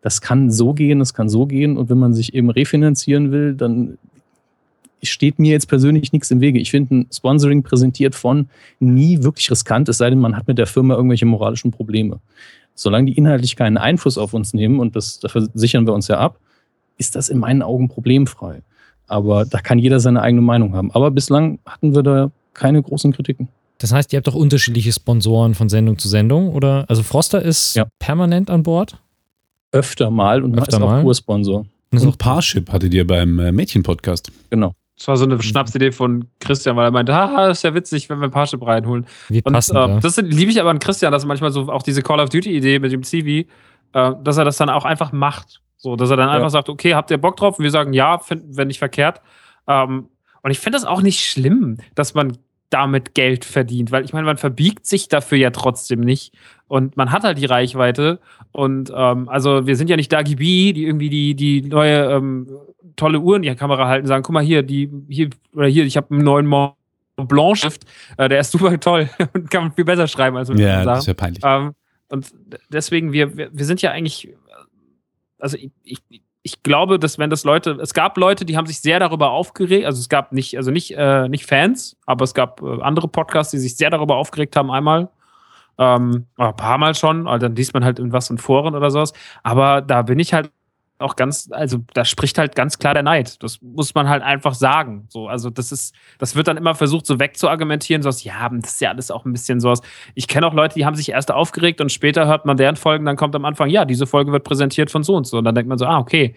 das 0.00 0.20
kann 0.20 0.50
so 0.50 0.74
gehen, 0.74 0.98
das 0.98 1.14
kann 1.14 1.28
so 1.28 1.46
gehen. 1.46 1.76
Und 1.76 1.88
wenn 1.88 1.98
man 1.98 2.12
sich 2.12 2.34
eben 2.34 2.50
refinanzieren 2.50 3.32
will, 3.32 3.54
dann 3.54 3.98
steht 5.02 5.38
mir 5.38 5.52
jetzt 5.52 5.66
persönlich 5.66 6.12
nichts 6.12 6.30
im 6.30 6.40
Wege. 6.40 6.58
Ich 6.58 6.70
finde 6.70 6.94
ein 6.94 7.06
Sponsoring 7.12 7.62
präsentiert 7.62 8.14
von 8.14 8.48
nie 8.80 9.22
wirklich 9.22 9.50
riskant, 9.50 9.88
es 9.88 9.98
sei 9.98 10.10
denn, 10.10 10.18
man 10.18 10.36
hat 10.36 10.46
mit 10.46 10.58
der 10.58 10.66
Firma 10.66 10.94
irgendwelche 10.94 11.26
moralischen 11.26 11.70
Probleme. 11.70 12.20
Solange 12.74 13.06
die 13.10 13.16
inhaltlich 13.16 13.56
keinen 13.56 13.76
Einfluss 13.76 14.18
auf 14.18 14.34
uns 14.34 14.52
nehmen, 14.52 14.80
und 14.80 14.96
das, 14.96 15.20
dafür 15.20 15.48
sichern 15.54 15.86
wir 15.86 15.94
uns 15.94 16.08
ja 16.08 16.18
ab, 16.18 16.38
ist 16.98 17.16
das 17.16 17.28
in 17.28 17.38
meinen 17.38 17.62
Augen 17.62 17.88
problemfrei. 17.88 18.62
Aber 19.06 19.44
da 19.44 19.60
kann 19.60 19.78
jeder 19.78 20.00
seine 20.00 20.22
eigene 20.22 20.42
Meinung 20.42 20.74
haben. 20.74 20.90
Aber 20.92 21.10
bislang 21.10 21.58
hatten 21.66 21.94
wir 21.94 22.02
da 22.02 22.30
keine 22.52 22.82
großen 22.82 23.12
Kritiken. 23.12 23.48
Das 23.78 23.92
heißt, 23.92 24.12
ihr 24.12 24.18
habt 24.18 24.26
doch 24.26 24.34
unterschiedliche 24.34 24.92
Sponsoren 24.92 25.54
von 25.54 25.68
Sendung 25.68 25.98
zu 25.98 26.08
Sendung, 26.08 26.50
oder? 26.50 26.84
Also 26.88 27.02
Froster 27.02 27.42
ist 27.42 27.74
Ja. 27.76 27.86
permanent 27.98 28.50
an 28.50 28.62
Bord. 28.62 28.98
Öfter 29.72 30.10
mal 30.10 30.42
und 30.44 30.56
Öfter 30.56 30.76
ist 30.76 30.82
auch 30.82 30.86
mal. 30.86 31.02
Kursponsor. 31.02 31.60
Und 31.60 31.68
ist 31.98 32.02
Und 32.04 32.10
auch 32.10 32.18
Parship 32.18 32.70
hattet 32.72 32.94
ihr 32.94 33.06
beim 33.06 33.38
äh, 33.38 33.50
Mädchen-Podcast. 33.52 34.30
Genau. 34.50 34.72
Das 34.96 35.08
war 35.08 35.16
so 35.16 35.24
eine 35.24 35.42
Schnapsidee 35.42 35.90
von 35.90 36.26
Christian, 36.38 36.76
weil 36.76 36.84
er 36.86 36.90
meinte, 36.92 37.12
haha, 37.12 37.48
ist 37.50 37.64
ja 37.64 37.74
witzig, 37.74 38.08
wenn 38.08 38.20
wir 38.20 38.26
ein 38.26 38.30
Parship 38.30 38.64
reinholen. 38.64 39.06
wie 39.28 39.42
Und 39.42 39.52
passend. 39.52 39.76
äh, 39.76 39.98
das 40.00 40.16
liebe 40.18 40.52
ich 40.52 40.60
aber 40.60 40.70
an 40.70 40.78
Christian, 40.78 41.10
dass 41.10 41.24
er 41.24 41.26
manchmal 41.26 41.50
so 41.50 41.68
auch 41.72 41.82
diese 41.82 42.02
Call 42.02 42.20
of 42.20 42.28
Duty-Idee 42.28 42.78
mit 42.78 42.92
dem 42.92 43.02
CV, 43.02 43.48
äh, 43.92 44.12
dass 44.22 44.36
er 44.36 44.44
das 44.44 44.56
dann 44.56 44.70
auch 44.70 44.84
einfach 44.84 45.10
macht. 45.10 45.60
So, 45.76 45.96
dass 45.96 46.10
er 46.10 46.16
dann 46.16 46.28
Ja. 46.28 46.34
einfach 46.36 46.50
sagt, 46.50 46.68
okay, 46.68 46.94
habt 46.94 47.10
ihr 47.10 47.18
Bock 47.18 47.36
drauf? 47.36 47.58
Und 47.58 47.64
wir 47.64 47.72
sagen, 47.72 47.92
ja, 47.92 48.18
finden 48.18 48.56
wir 48.56 48.64
nicht 48.66 48.78
verkehrt. 48.78 49.20
Ähm, 49.66 50.08
und 50.42 50.50
ich 50.52 50.60
finde 50.60 50.76
das 50.78 50.84
auch 50.86 51.02
nicht 51.02 51.20
schlimm, 51.28 51.78
dass 51.96 52.14
man 52.14 52.38
damit 52.70 53.14
Geld 53.14 53.44
verdient, 53.44 53.92
weil 53.92 54.04
ich 54.04 54.12
meine, 54.12 54.26
man 54.26 54.36
verbiegt 54.36 54.86
sich 54.86 55.08
dafür 55.08 55.38
ja 55.38 55.50
trotzdem 55.50 56.00
nicht. 56.00 56.34
Und 56.66 56.96
man 56.96 57.12
hat 57.12 57.22
halt 57.22 57.38
die 57.38 57.44
Reichweite. 57.44 58.18
Und 58.52 58.92
ähm, 58.94 59.28
also 59.28 59.66
wir 59.66 59.76
sind 59.76 59.90
ja 59.90 59.96
nicht 59.96 60.12
Dagi 60.12 60.36
B, 60.36 60.72
die 60.72 60.84
irgendwie 60.84 61.08
die, 61.08 61.34
die 61.34 61.62
neue 61.62 62.10
ähm, 62.10 62.48
tolle 62.96 63.20
Uhr 63.20 63.36
in 63.36 63.42
die 63.42 63.54
Kamera 63.54 63.86
halten 63.86 64.06
sagen, 64.06 64.22
guck 64.22 64.32
mal 64.32 64.42
hier, 64.42 64.62
die 64.62 64.90
hier 65.08 65.30
oder 65.52 65.68
hier, 65.68 65.84
ich 65.84 65.96
habe 65.96 66.10
einen 66.10 66.24
neuen 66.24 66.46
Mont 66.46 66.74
Blanc 67.16 67.56
Stift, 67.56 67.84
äh, 68.16 68.28
der 68.28 68.40
ist 68.40 68.50
super 68.50 68.78
toll 68.80 69.08
und 69.34 69.50
kann 69.50 69.64
man 69.64 69.72
viel 69.72 69.84
besser 69.84 70.08
schreiben 70.08 70.36
als 70.36 70.48
mit 70.48 70.58
Ja, 70.58 70.84
das 70.84 71.00
ist 71.00 71.06
ja 71.06 71.14
peinlich. 71.14 71.42
Ähm, 71.44 71.74
und 72.08 72.32
deswegen, 72.70 73.12
wir, 73.12 73.36
wir, 73.36 73.50
wir 73.52 73.64
sind 73.64 73.82
ja 73.82 73.92
eigentlich, 73.92 74.28
äh, 74.28 74.34
also 75.38 75.56
ich, 75.56 75.70
ich, 75.84 76.22
ich 76.46 76.62
glaube, 76.62 76.98
dass 76.98 77.18
wenn 77.18 77.30
das 77.30 77.44
Leute, 77.44 77.78
es 77.80 77.94
gab 77.94 78.18
Leute, 78.18 78.44
die 78.44 78.58
haben 78.58 78.66
sich 78.66 78.80
sehr 78.80 79.00
darüber 79.00 79.30
aufgeregt, 79.30 79.86
also 79.86 79.98
es 79.98 80.10
gab 80.10 80.30
nicht, 80.30 80.58
also 80.58 80.70
nicht, 80.70 80.94
äh, 80.94 81.26
nicht 81.26 81.46
Fans, 81.46 81.96
aber 82.04 82.22
es 82.24 82.34
gab 82.34 82.60
äh, 82.60 82.82
andere 82.82 83.08
Podcasts, 83.08 83.50
die 83.50 83.58
sich 83.58 83.76
sehr 83.78 83.88
darüber 83.88 84.16
aufgeregt 84.16 84.54
haben, 84.54 84.70
einmal. 84.70 85.08
Ähm, 85.78 86.26
ein 86.36 86.54
paar 86.54 86.76
Mal 86.76 86.94
schon, 86.94 87.26
also 87.26 87.46
dann 87.46 87.56
liest 87.56 87.72
man 87.72 87.82
halt 87.82 87.98
irgendwas 87.98 88.28
in 88.28 88.36
Foren 88.36 88.74
oder 88.74 88.90
sowas. 88.90 89.14
Aber 89.42 89.80
da 89.80 90.02
bin 90.02 90.18
ich 90.18 90.34
halt 90.34 90.50
auch 91.04 91.16
ganz, 91.16 91.48
also 91.52 91.78
da 91.92 92.04
spricht 92.04 92.38
halt 92.38 92.56
ganz 92.56 92.78
klar 92.78 92.94
der 92.94 93.02
Neid. 93.02 93.42
Das 93.42 93.60
muss 93.62 93.94
man 93.94 94.08
halt 94.08 94.22
einfach 94.22 94.54
sagen. 94.54 95.06
So, 95.08 95.28
also 95.28 95.50
das 95.50 95.70
ist, 95.70 95.94
das 96.18 96.34
wird 96.34 96.48
dann 96.48 96.56
immer 96.56 96.74
versucht, 96.74 97.06
so 97.06 97.20
wegzuargumentieren, 97.20 98.02
so 98.02 98.08
was, 98.08 98.24
ja, 98.24 98.48
das 98.48 98.72
ist 98.72 98.80
ja 98.80 98.90
alles 98.90 99.10
auch 99.10 99.24
ein 99.24 99.32
bisschen 99.32 99.60
sowas. 99.60 99.80
Ich 100.14 100.26
kenne 100.26 100.46
auch 100.46 100.54
Leute, 100.54 100.74
die 100.74 100.86
haben 100.86 100.96
sich 100.96 101.10
erst 101.10 101.30
aufgeregt 101.30 101.80
und 101.80 101.92
später 101.92 102.26
hört 102.26 102.46
man 102.46 102.56
deren 102.56 102.76
Folgen, 102.76 103.04
dann 103.04 103.16
kommt 103.16 103.36
am 103.36 103.44
Anfang, 103.44 103.70
ja, 103.70 103.84
diese 103.84 104.06
Folge 104.06 104.32
wird 104.32 104.44
präsentiert 104.44 104.90
von 104.90 105.02
so 105.02 105.14
und 105.14 105.26
so. 105.26 105.38
Und 105.38 105.44
dann 105.44 105.54
denkt 105.54 105.68
man 105.68 105.78
so, 105.78 105.86
ah, 105.86 105.98
okay. 105.98 106.34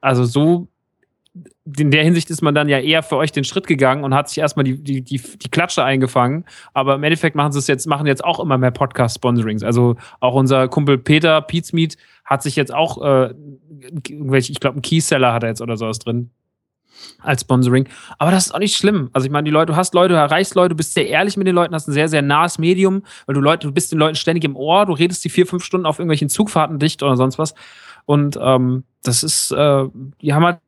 Also 0.00 0.24
so, 0.24 0.68
in 1.76 1.90
der 1.90 2.04
Hinsicht 2.04 2.28
ist 2.30 2.42
man 2.42 2.54
dann 2.54 2.68
ja 2.68 2.78
eher 2.78 3.02
für 3.02 3.16
euch 3.16 3.32
den 3.32 3.44
Schritt 3.44 3.66
gegangen 3.66 4.04
und 4.04 4.14
hat 4.14 4.28
sich 4.28 4.38
erstmal 4.38 4.64
die, 4.64 4.82
die, 4.82 5.02
die, 5.02 5.18
die 5.18 5.48
Klatsche 5.48 5.82
eingefangen. 5.82 6.44
Aber 6.74 6.96
im 6.96 7.02
Endeffekt 7.02 7.36
machen 7.36 7.52
sie 7.52 7.58
es 7.58 7.66
jetzt, 7.66 7.86
machen 7.86 8.06
jetzt 8.06 8.24
auch 8.24 8.38
immer 8.38 8.58
mehr 8.58 8.70
Podcast-Sponsorings. 8.70 9.62
Also 9.62 9.96
auch 10.20 10.34
unser 10.34 10.68
Kumpel 10.68 10.98
Peter 10.98 11.40
Pizmeet 11.40 11.96
hat 12.24 12.42
sich 12.42 12.56
jetzt 12.56 12.72
auch 12.72 13.02
äh, 13.02 13.34
ich 14.04 14.60
glaube, 14.60 14.78
ein 14.78 14.82
Keyseller 14.82 15.32
hat 15.32 15.42
er 15.42 15.50
jetzt 15.50 15.60
oder 15.60 15.76
sowas 15.76 15.98
drin 15.98 16.30
als 17.20 17.40
Sponsoring. 17.42 17.88
Aber 18.18 18.30
das 18.30 18.46
ist 18.46 18.54
auch 18.54 18.58
nicht 18.58 18.76
schlimm. 18.76 19.10
Also 19.12 19.26
ich 19.26 19.32
meine, 19.32 19.44
die 19.44 19.50
Leute, 19.50 19.72
du 19.72 19.76
hast 19.76 19.94
Leute, 19.94 20.14
du 20.14 20.20
erreichst 20.20 20.54
Leute, 20.54 20.70
du 20.70 20.76
bist 20.76 20.94
sehr 20.94 21.08
ehrlich 21.08 21.36
mit 21.36 21.46
den 21.46 21.54
Leuten, 21.54 21.74
hast 21.74 21.88
ein 21.88 21.92
sehr, 21.92 22.08
sehr 22.08 22.22
nahes 22.22 22.58
Medium, 22.58 23.02
weil 23.26 23.34
du 23.34 23.40
Leute, 23.40 23.66
du 23.66 23.72
bist 23.72 23.92
den 23.92 23.98
Leuten 23.98 24.14
ständig 24.14 24.44
im 24.44 24.56
Ohr, 24.56 24.86
du 24.86 24.92
redest 24.92 25.24
die 25.24 25.30
vier, 25.30 25.46
fünf 25.46 25.64
Stunden 25.64 25.86
auf 25.86 25.98
irgendwelchen 25.98 26.28
Zugfahrten 26.28 26.78
dicht 26.78 27.02
oder 27.02 27.16
sonst 27.16 27.38
was. 27.38 27.54
Und 28.04 28.38
ähm, 28.40 28.84
das 29.02 29.22
ist, 29.22 29.50
äh, 29.52 29.84
die 30.20 30.34
haben 30.34 30.44
halt 30.44 30.58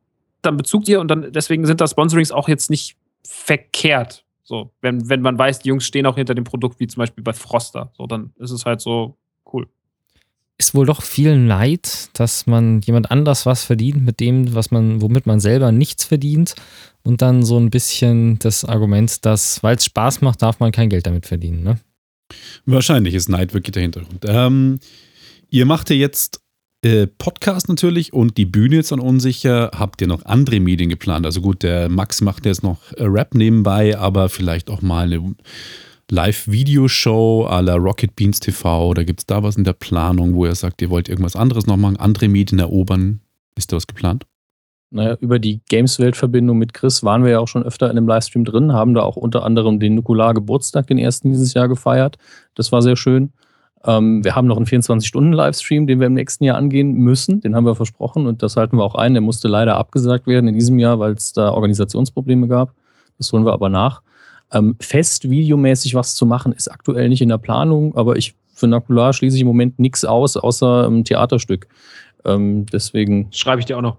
dann 0.44 0.56
Bezug 0.56 0.84
dir 0.84 1.00
und 1.00 1.08
dann 1.08 1.32
deswegen 1.32 1.66
sind 1.66 1.80
da 1.80 1.86
Sponsorings 1.86 2.32
auch 2.32 2.48
jetzt 2.48 2.70
nicht 2.70 2.96
verkehrt. 3.26 4.24
So, 4.42 4.72
wenn, 4.82 5.08
wenn 5.08 5.22
man 5.22 5.38
weiß, 5.38 5.60
die 5.60 5.70
Jungs 5.70 5.86
stehen 5.86 6.04
auch 6.04 6.16
hinter 6.16 6.34
dem 6.34 6.44
Produkt, 6.44 6.78
wie 6.78 6.86
zum 6.86 7.00
Beispiel 7.00 7.24
bei 7.24 7.32
Froster. 7.32 7.92
So, 7.96 8.06
dann 8.06 8.32
ist 8.38 8.50
es 8.50 8.66
halt 8.66 8.82
so 8.82 9.16
cool. 9.52 9.66
ist 10.58 10.74
wohl 10.74 10.84
doch 10.84 11.02
viel 11.02 11.38
Neid, 11.38 12.10
dass 12.12 12.46
man 12.46 12.82
jemand 12.82 13.10
anders 13.10 13.46
was 13.46 13.64
verdient 13.64 14.04
mit 14.04 14.20
dem, 14.20 14.54
was 14.54 14.70
man, 14.70 15.00
womit 15.00 15.26
man 15.26 15.40
selber 15.40 15.72
nichts 15.72 16.04
verdient. 16.04 16.54
Und 17.02 17.22
dann 17.22 17.42
so 17.42 17.58
ein 17.58 17.70
bisschen 17.70 18.38
das 18.38 18.64
Argument, 18.64 19.24
dass, 19.24 19.62
weil 19.62 19.76
es 19.76 19.84
Spaß 19.86 20.20
macht, 20.20 20.42
darf 20.42 20.60
man 20.60 20.72
kein 20.72 20.90
Geld 20.90 21.06
damit 21.06 21.26
verdienen. 21.26 21.62
Ne? 21.62 21.78
Wahrscheinlich 22.66 23.14
ist 23.14 23.28
Neid 23.28 23.54
wirklich 23.54 23.72
der 23.72 23.82
Hintergrund. 23.82 24.24
Ähm, 24.26 24.78
ihr 25.50 25.66
macht 25.66 25.90
ja 25.90 25.96
jetzt 25.96 26.43
äh, 26.84 27.06
Podcast 27.06 27.68
natürlich 27.68 28.12
und 28.12 28.36
die 28.36 28.46
Bühne 28.46 28.76
jetzt 28.76 28.92
an 28.92 29.00
unsicher. 29.00 29.70
Habt 29.74 30.00
ihr 30.00 30.06
noch 30.06 30.24
andere 30.24 30.60
Medien 30.60 30.90
geplant? 30.90 31.26
Also 31.26 31.40
gut, 31.40 31.62
der 31.62 31.88
Max 31.88 32.20
macht 32.20 32.46
jetzt 32.46 32.62
noch 32.62 32.92
äh, 32.92 33.04
Rap 33.04 33.34
nebenbei, 33.34 33.98
aber 33.98 34.28
vielleicht 34.28 34.70
auch 34.70 34.82
mal 34.82 35.04
eine 35.04 35.34
Live-Videoshow 36.10 37.46
à 37.48 37.62
la 37.62 37.76
Rocket 37.76 38.14
Beans 38.14 38.40
TV 38.40 38.88
oder 38.88 39.04
gibt 39.04 39.20
es 39.20 39.26
da 39.26 39.42
was 39.42 39.56
in 39.56 39.64
der 39.64 39.72
Planung, 39.72 40.34
wo 40.34 40.44
ihr 40.44 40.54
sagt, 40.54 40.82
ihr 40.82 40.90
wollt 40.90 41.08
irgendwas 41.08 41.36
anderes 41.36 41.66
noch 41.66 41.76
machen, 41.76 41.96
andere 41.96 42.28
Medien 42.28 42.58
erobern? 42.58 43.20
Ist 43.56 43.72
da 43.72 43.76
was 43.76 43.86
geplant? 43.86 44.26
Naja, 44.90 45.16
über 45.20 45.38
die 45.38 45.60
Games-Welt-Verbindung 45.68 46.58
mit 46.58 46.72
Chris 46.72 47.02
waren 47.02 47.24
wir 47.24 47.32
ja 47.32 47.40
auch 47.40 47.48
schon 47.48 47.64
öfter 47.64 47.86
in 47.86 47.96
einem 47.96 48.06
Livestream 48.06 48.44
drin, 48.44 48.72
haben 48.72 48.94
da 48.94 49.02
auch 49.02 49.16
unter 49.16 49.42
anderem 49.42 49.80
den 49.80 49.96
Nukular 49.96 50.34
Geburtstag, 50.34 50.86
den 50.86 50.98
ersten 50.98 51.30
dieses 51.30 51.54
Jahr 51.54 51.66
gefeiert. 51.66 52.16
Das 52.54 52.70
war 52.70 52.80
sehr 52.80 52.96
schön. 52.96 53.32
Ähm, 53.86 54.24
wir 54.24 54.34
haben 54.34 54.46
noch 54.46 54.56
einen 54.56 54.66
24-Stunden-Livestream, 54.66 55.86
den 55.86 56.00
wir 56.00 56.06
im 56.06 56.14
nächsten 56.14 56.44
Jahr 56.44 56.56
angehen 56.56 56.92
müssen. 56.92 57.40
Den 57.40 57.54
haben 57.54 57.66
wir 57.66 57.74
versprochen 57.74 58.26
und 58.26 58.42
das 58.42 58.56
halten 58.56 58.76
wir 58.76 58.84
auch 58.84 58.94
ein. 58.94 59.14
Der 59.14 59.20
musste 59.20 59.48
leider 59.48 59.76
abgesagt 59.76 60.26
werden 60.26 60.48
in 60.48 60.54
diesem 60.54 60.78
Jahr, 60.78 60.98
weil 60.98 61.12
es 61.12 61.32
da 61.32 61.52
Organisationsprobleme 61.52 62.48
gab. 62.48 62.72
Das 63.18 63.32
holen 63.32 63.44
wir 63.44 63.52
aber 63.52 63.68
nach. 63.68 64.02
Ähm, 64.52 64.76
fest 64.80 65.28
videomäßig 65.28 65.94
was 65.94 66.14
zu 66.14 66.26
machen, 66.26 66.52
ist 66.52 66.70
aktuell 66.70 67.08
nicht 67.08 67.22
in 67.22 67.28
der 67.28 67.38
Planung, 67.38 67.96
aber 67.96 68.16
ich 68.16 68.34
für 68.54 68.68
Nakular 68.68 69.12
schließe 69.12 69.36
ich 69.36 69.42
im 69.42 69.48
Moment 69.48 69.78
nichts 69.78 70.04
aus, 70.04 70.36
außer 70.36 70.86
ein 70.86 71.04
Theaterstück. 71.04 71.66
Ähm, 72.24 72.66
deswegen, 72.72 73.28
Schreibe 73.30 73.60
ich 73.60 73.66
dir 73.66 73.76
auch 73.76 73.82
noch. 73.82 73.96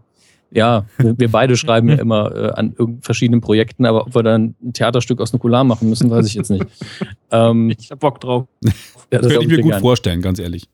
Ja, 0.56 0.86
wir, 0.98 1.30
beide 1.30 1.56
schreiben 1.58 1.90
ja 1.90 1.96
immer 1.96 2.34
äh, 2.36 2.50
an 2.54 2.76
verschiedenen 3.02 3.42
Projekten, 3.42 3.86
aber 3.86 4.08
ob 4.08 4.16
wir 4.16 4.24
dann 4.24 4.56
ein 4.64 4.74
Theaterstück 4.74 5.20
aus 5.22 5.34
Nukular 5.34 5.64
machen 5.64 5.90
müssen, 5.90 6.10
weiß 6.10 6.26
ich 6.28 6.34
jetzt 6.34 6.50
nicht. 6.50 6.66
ähm, 7.32 7.70
Ich 7.78 7.92
hab 7.92 8.00
Bock 8.00 8.20
drauf. 8.22 8.48
ja, 8.64 8.72
das 8.72 9.22
Könnte 9.22 9.28
glaub 9.30 9.44
ich 9.44 9.50
mir 9.50 9.62
gut 9.62 9.72
gern. 9.72 9.82
vorstellen, 9.82 10.22
ganz 10.22 10.40
ehrlich. 10.40 10.68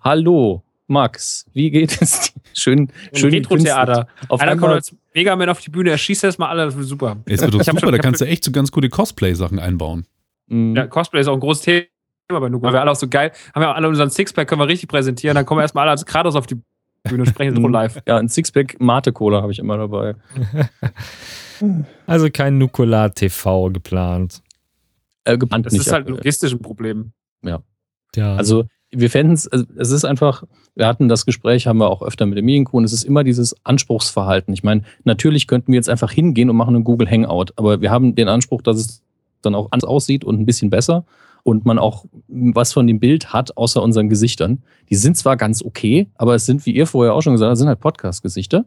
Hallo, 0.00 0.62
Max, 0.86 1.46
wie 1.52 1.70
geht 1.70 2.00
es 2.00 2.20
dir? 2.32 2.40
Schön, 2.54 2.88
schön 3.14 3.30
Retro-Theater. 3.30 4.06
Auf 4.28 4.40
Einer 4.40 4.52
kommt 4.52 4.64
einmal, 4.64 4.76
als 4.76 4.94
Megaman 5.14 5.48
auf 5.48 5.60
die 5.60 5.70
Bühne, 5.70 5.90
er 5.90 5.98
schießt 5.98 6.24
erstmal 6.24 6.50
alle, 6.50 6.64
das 6.66 6.76
wird 6.76 6.86
super. 6.86 7.16
Es 7.24 7.40
wird 7.40 7.54
doch 7.54 7.62
super, 7.62 7.80
schon- 7.80 7.92
da 7.92 7.98
kannst 7.98 8.20
du 8.20 8.26
echt 8.26 8.44
so 8.44 8.50
ganz 8.52 8.70
gute 8.72 8.88
Cosplay-Sachen 8.88 9.58
einbauen. 9.58 10.06
mh, 10.48 10.78
Ja, 10.80 10.86
Cosplay 10.86 11.20
ist 11.20 11.28
auch 11.28 11.34
ein 11.34 11.40
großes 11.40 11.62
Thema 11.64 11.86
bei 12.28 12.48
Nuku, 12.48 12.64
weil 12.66 12.72
wir 12.72 12.80
alle 12.80 12.90
auch 12.90 12.96
so 12.96 13.08
geil, 13.08 13.32
haben 13.54 13.62
ja 13.62 13.72
alle 13.72 13.88
unseren 13.88 14.10
Sixpack, 14.10 14.48
können 14.48 14.60
wir 14.60 14.68
richtig 14.68 14.88
präsentieren, 14.88 15.34
dann 15.34 15.46
kommen 15.46 15.58
wir 15.58 15.62
erstmal 15.62 15.82
alle 15.82 15.92
als 15.92 16.04
Kratos 16.06 16.34
auf 16.36 16.46
die 16.46 16.56
Bühne 17.04 17.26
sprechen 17.26 17.56
so 17.56 17.66
live. 17.68 18.00
ja, 18.06 18.16
ein 18.16 18.28
Sixpack 18.28 18.80
Mate-Cola 18.80 19.42
habe 19.42 19.52
ich 19.52 19.58
immer 19.58 19.76
dabei. 19.78 20.14
Also 22.08 22.28
kein 22.28 22.58
Nukular 22.58 23.14
TV 23.14 23.70
geplant. 23.70 24.42
Äh, 25.24 25.38
gebannt 25.38 25.66
Das 25.66 25.72
nicht. 25.72 25.86
ist 25.86 25.92
halt 25.92 26.08
ein 26.08 26.58
Problem. 26.58 27.12
Ja. 27.44 27.62
Also 28.36 28.64
wir 28.90 29.08
fänden 29.10 29.34
es, 29.34 29.46
also 29.48 29.64
es 29.76 29.90
ist 29.90 30.04
einfach, 30.04 30.42
wir 30.74 30.86
hatten 30.86 31.08
das 31.08 31.24
Gespräch, 31.24 31.66
haben 31.66 31.78
wir 31.78 31.88
auch 31.88 32.02
öfter 32.02 32.26
mit 32.26 32.36
dem 32.36 32.44
Medienkuh 32.44 32.76
und 32.78 32.84
es 32.84 32.92
ist 32.92 33.04
immer 33.04 33.24
dieses 33.24 33.54
Anspruchsverhalten. 33.64 34.52
Ich 34.52 34.64
meine, 34.64 34.82
natürlich 35.04 35.46
könnten 35.46 35.72
wir 35.72 35.76
jetzt 35.76 35.88
einfach 35.88 36.10
hingehen 36.10 36.50
und 36.50 36.56
machen 36.56 36.74
einen 36.74 36.84
Google 36.84 37.08
Hangout, 37.08 37.52
aber 37.56 37.80
wir 37.80 37.90
haben 37.90 38.14
den 38.14 38.28
Anspruch, 38.28 38.60
dass 38.60 38.76
es 38.76 39.02
dann 39.40 39.54
auch 39.54 39.68
anders 39.70 39.88
aussieht 39.88 40.24
und 40.24 40.40
ein 40.40 40.46
bisschen 40.46 40.68
besser 40.68 41.04
und 41.44 41.64
man 41.64 41.78
auch 41.78 42.04
was 42.28 42.72
von 42.72 42.86
dem 42.86 43.00
Bild 43.00 43.32
hat, 43.32 43.56
außer 43.56 43.82
unseren 43.82 44.08
Gesichtern. 44.08 44.62
Die 44.90 44.94
sind 44.96 45.16
zwar 45.16 45.36
ganz 45.36 45.62
okay, 45.62 46.06
aber 46.16 46.34
es 46.34 46.46
sind, 46.46 46.64
wie 46.66 46.72
ihr 46.72 46.86
vorher 46.86 47.14
auch 47.14 47.22
schon 47.22 47.32
gesagt 47.32 47.48
habt, 47.48 47.58
sind 47.58 47.68
halt 47.68 47.80
Podcast-Gesichter 47.80 48.64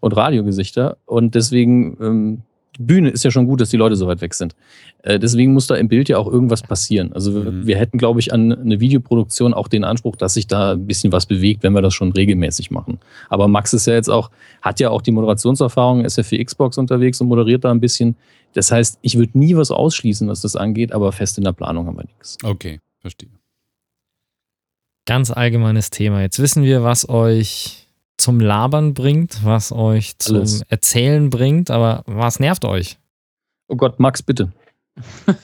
und 0.00 0.16
Radiogesichter 0.16 0.96
und 1.06 1.34
deswegen, 1.34 1.96
ähm, 2.00 2.42
die 2.76 2.82
Bühne 2.82 3.10
ist 3.10 3.22
ja 3.24 3.30
schon 3.30 3.46
gut, 3.46 3.60
dass 3.60 3.70
die 3.70 3.76
Leute 3.76 3.94
so 3.94 4.08
weit 4.08 4.20
weg 4.20 4.34
sind. 4.34 4.56
Äh, 5.02 5.20
deswegen 5.20 5.52
muss 5.52 5.68
da 5.68 5.76
im 5.76 5.86
Bild 5.86 6.08
ja 6.08 6.18
auch 6.18 6.26
irgendwas 6.26 6.62
passieren. 6.62 7.12
Also 7.12 7.32
wir, 7.32 7.50
Mhm. 7.52 7.66
wir 7.68 7.76
hätten, 7.76 7.98
glaube 7.98 8.18
ich, 8.18 8.32
an 8.32 8.52
eine 8.52 8.80
Videoproduktion 8.80 9.54
auch 9.54 9.68
den 9.68 9.84
Anspruch, 9.84 10.16
dass 10.16 10.34
sich 10.34 10.48
da 10.48 10.72
ein 10.72 10.84
bisschen 10.86 11.12
was 11.12 11.26
bewegt, 11.26 11.62
wenn 11.62 11.72
wir 11.72 11.82
das 11.82 11.94
schon 11.94 12.10
regelmäßig 12.12 12.72
machen. 12.72 12.98
Aber 13.28 13.46
Max 13.46 13.74
ist 13.74 13.86
ja 13.86 13.94
jetzt 13.94 14.10
auch, 14.10 14.30
hat 14.60 14.80
ja 14.80 14.90
auch 14.90 15.02
die 15.02 15.12
Moderationserfahrung, 15.12 16.04
ist 16.04 16.16
ja 16.16 16.24
für 16.24 16.42
Xbox 16.44 16.76
unterwegs 16.76 17.20
und 17.20 17.28
moderiert 17.28 17.64
da 17.64 17.70
ein 17.70 17.80
bisschen. 17.80 18.16
Das 18.54 18.70
heißt, 18.72 18.98
ich 19.02 19.18
würde 19.18 19.38
nie 19.38 19.56
was 19.56 19.70
ausschließen, 19.70 20.28
was 20.28 20.40
das 20.40 20.56
angeht, 20.56 20.92
aber 20.92 21.12
fest 21.12 21.38
in 21.38 21.44
der 21.44 21.52
Planung 21.52 21.86
haben 21.86 21.96
wir 21.96 22.04
nichts. 22.04 22.38
Okay, 22.42 22.80
verstehe. 23.00 23.28
Ganz 25.06 25.30
allgemeines 25.30 25.90
Thema. 25.90 26.22
Jetzt 26.22 26.38
wissen 26.38 26.62
wir, 26.62 26.82
was 26.82 27.08
euch 27.08 27.88
zum 28.16 28.40
Labern 28.40 28.94
bringt, 28.94 29.44
was 29.44 29.70
euch 29.72 30.18
zum 30.18 30.36
Alles. 30.36 30.62
Erzählen 30.68 31.28
bringt, 31.30 31.70
aber 31.70 32.04
was 32.06 32.40
nervt 32.40 32.64
euch? 32.64 32.98
Oh 33.68 33.76
Gott, 33.76 33.98
Max, 34.00 34.22
bitte. 34.22 34.52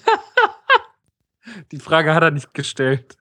Die 1.72 1.78
Frage 1.78 2.14
hat 2.14 2.22
er 2.22 2.30
nicht 2.30 2.54
gestellt. 2.54 3.16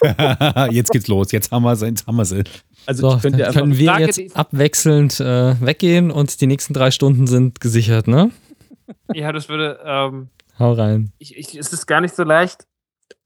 jetzt 0.70 0.92
geht's 0.92 1.08
los. 1.08 1.32
Jetzt 1.32 1.50
haben 1.50 1.64
wir 1.64 1.74
sie. 1.74 1.86
Jetzt 1.86 2.06
haben 2.06 2.16
wir 2.16 2.24
sie. 2.24 2.44
Also 2.86 3.10
So, 3.10 3.16
ich 3.16 3.22
könnte 3.22 3.38
dann 3.38 3.48
einfach 3.48 3.60
können 3.60 3.76
wir 3.76 3.90
Frage, 3.90 4.06
jetzt 4.06 4.36
abwechselnd 4.36 5.20
äh, 5.20 5.60
weggehen 5.60 6.10
und 6.10 6.40
die 6.40 6.46
nächsten 6.46 6.74
drei 6.74 6.90
Stunden 6.90 7.26
sind 7.26 7.60
gesichert, 7.60 8.06
ne? 8.08 8.30
Ja, 9.12 9.32
das 9.32 9.48
würde, 9.48 9.80
ähm, 9.84 10.28
Hau 10.58 10.72
rein. 10.72 11.12
ich, 11.18 11.36
ich, 11.36 11.56
es 11.56 11.72
ist 11.72 11.86
gar 11.86 12.00
nicht 12.00 12.14
so 12.14 12.22
leicht, 12.22 12.66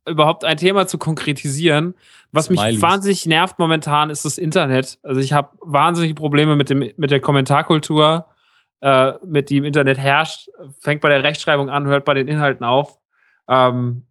überhaupt 0.07 0.45
ein 0.45 0.57
Thema 0.57 0.87
zu 0.87 0.99
konkretisieren. 0.99 1.95
Was 2.33 2.51
mich 2.51 2.61
Smileys. 2.61 2.83
wahnsinnig 2.83 3.27
nervt 3.27 3.59
momentan, 3.59 4.11
ist 4.11 4.25
das 4.25 4.39
Internet. 4.39 4.99
Also 5.03 5.21
ich 5.21 5.33
habe 5.33 5.51
wahnsinnige 5.61 6.15
Probleme 6.15 6.57
mit, 6.57 6.71
dem, 6.71 6.91
mit 6.97 7.11
der 7.11 7.21
Kommentarkultur, 7.21 8.27
äh, 8.81 9.12
mit 9.25 9.51
die 9.51 9.59
im 9.59 9.65
Internet 9.65 9.99
herrscht. 9.99 10.49
Fängt 10.81 11.01
bei 11.01 11.09
der 11.09 11.23
Rechtschreibung 11.23 11.71
an, 11.71 11.87
hört 11.87 12.05
bei 12.05 12.15
den 12.15 12.29
Inhalten 12.29 12.65
auf. 12.65 12.99
Ähm, 13.49 14.07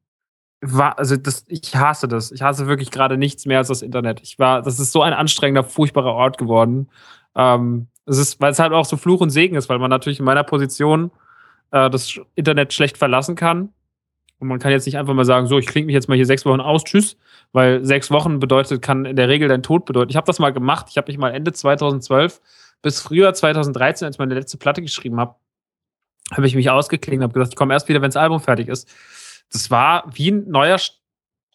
war, 0.61 0.97
also 0.97 1.17
das, 1.17 1.45
ich 1.47 1.75
hasse 1.75 2.07
das. 2.07 2.31
Ich 2.31 2.41
hasse 2.41 2.67
wirklich 2.67 2.89
gerade 2.89 3.17
nichts 3.17 3.45
mehr 3.45 3.59
als 3.59 3.67
das 3.67 3.81
Internet. 3.81 4.21
Ich 4.21 4.39
war, 4.39 4.61
das 4.61 4.79
ist 4.79 4.91
so 4.91 5.01
ein 5.01 5.13
anstrengender, 5.13 5.63
furchtbarer 5.63 6.13
Ort 6.13 6.37
geworden. 6.37 6.89
Ähm, 7.35 7.87
es 8.05 8.17
ist, 8.17 8.41
weil 8.41 8.51
es 8.51 8.59
halt 8.59 8.73
auch 8.73 8.85
so 8.85 8.97
Fluch 8.97 9.21
und 9.21 9.29
Segen 9.29 9.55
ist, 9.55 9.69
weil 9.69 9.79
man 9.79 9.89
natürlich 9.89 10.19
in 10.19 10.25
meiner 10.25 10.43
Position 10.43 11.11
äh, 11.73 11.89
das 11.89 12.19
Internet 12.35 12.71
schlecht 12.71 12.97
verlassen 12.97 13.35
kann. 13.35 13.73
Und 14.39 14.47
man 14.47 14.59
kann 14.59 14.71
jetzt 14.71 14.85
nicht 14.85 14.97
einfach 14.97 15.13
mal 15.13 15.25
sagen, 15.25 15.47
so, 15.47 15.57
ich 15.57 15.67
klinge 15.67 15.87
mich 15.87 15.93
jetzt 15.93 16.07
mal 16.07 16.15
hier 16.15 16.25
sechs 16.25 16.45
Wochen 16.45 16.59
aus, 16.59 16.83
tschüss, 16.83 17.17
weil 17.51 17.83
sechs 17.83 18.11
Wochen 18.11 18.39
bedeutet, 18.39 18.81
kann 18.81 19.05
in 19.05 19.15
der 19.15 19.29
Regel 19.29 19.47
dein 19.47 19.63
Tod 19.63 19.85
bedeuten. 19.85 20.09
Ich 20.09 20.15
habe 20.15 20.27
das 20.27 20.39
mal 20.39 20.51
gemacht. 20.51 20.87
Ich 20.89 20.97
habe 20.97 21.11
mich 21.11 21.17
mal 21.17 21.33
Ende 21.33 21.51
2012 21.51 22.41
bis 22.81 23.01
Frühjahr 23.01 23.33
2013, 23.33 24.05
als 24.05 24.15
ich 24.15 24.19
meine 24.19 24.35
letzte 24.35 24.57
Platte 24.57 24.81
geschrieben 24.81 25.19
habe, 25.19 25.35
habe 26.31 26.45
ich 26.45 26.55
mich 26.55 26.69
ausgeklingt 26.69 27.23
habe 27.23 27.33
gesagt, 27.33 27.53
ich 27.53 27.55
komme 27.55 27.73
erst 27.73 27.89
wieder, 27.89 28.01
wenn 28.01 28.09
das 28.09 28.17
Album 28.17 28.39
fertig 28.39 28.67
ist. 28.67 28.89
Das 29.51 29.71
war 29.71 30.03
wie 30.13 30.31
ein 30.31 30.49
neuer, 30.49 30.77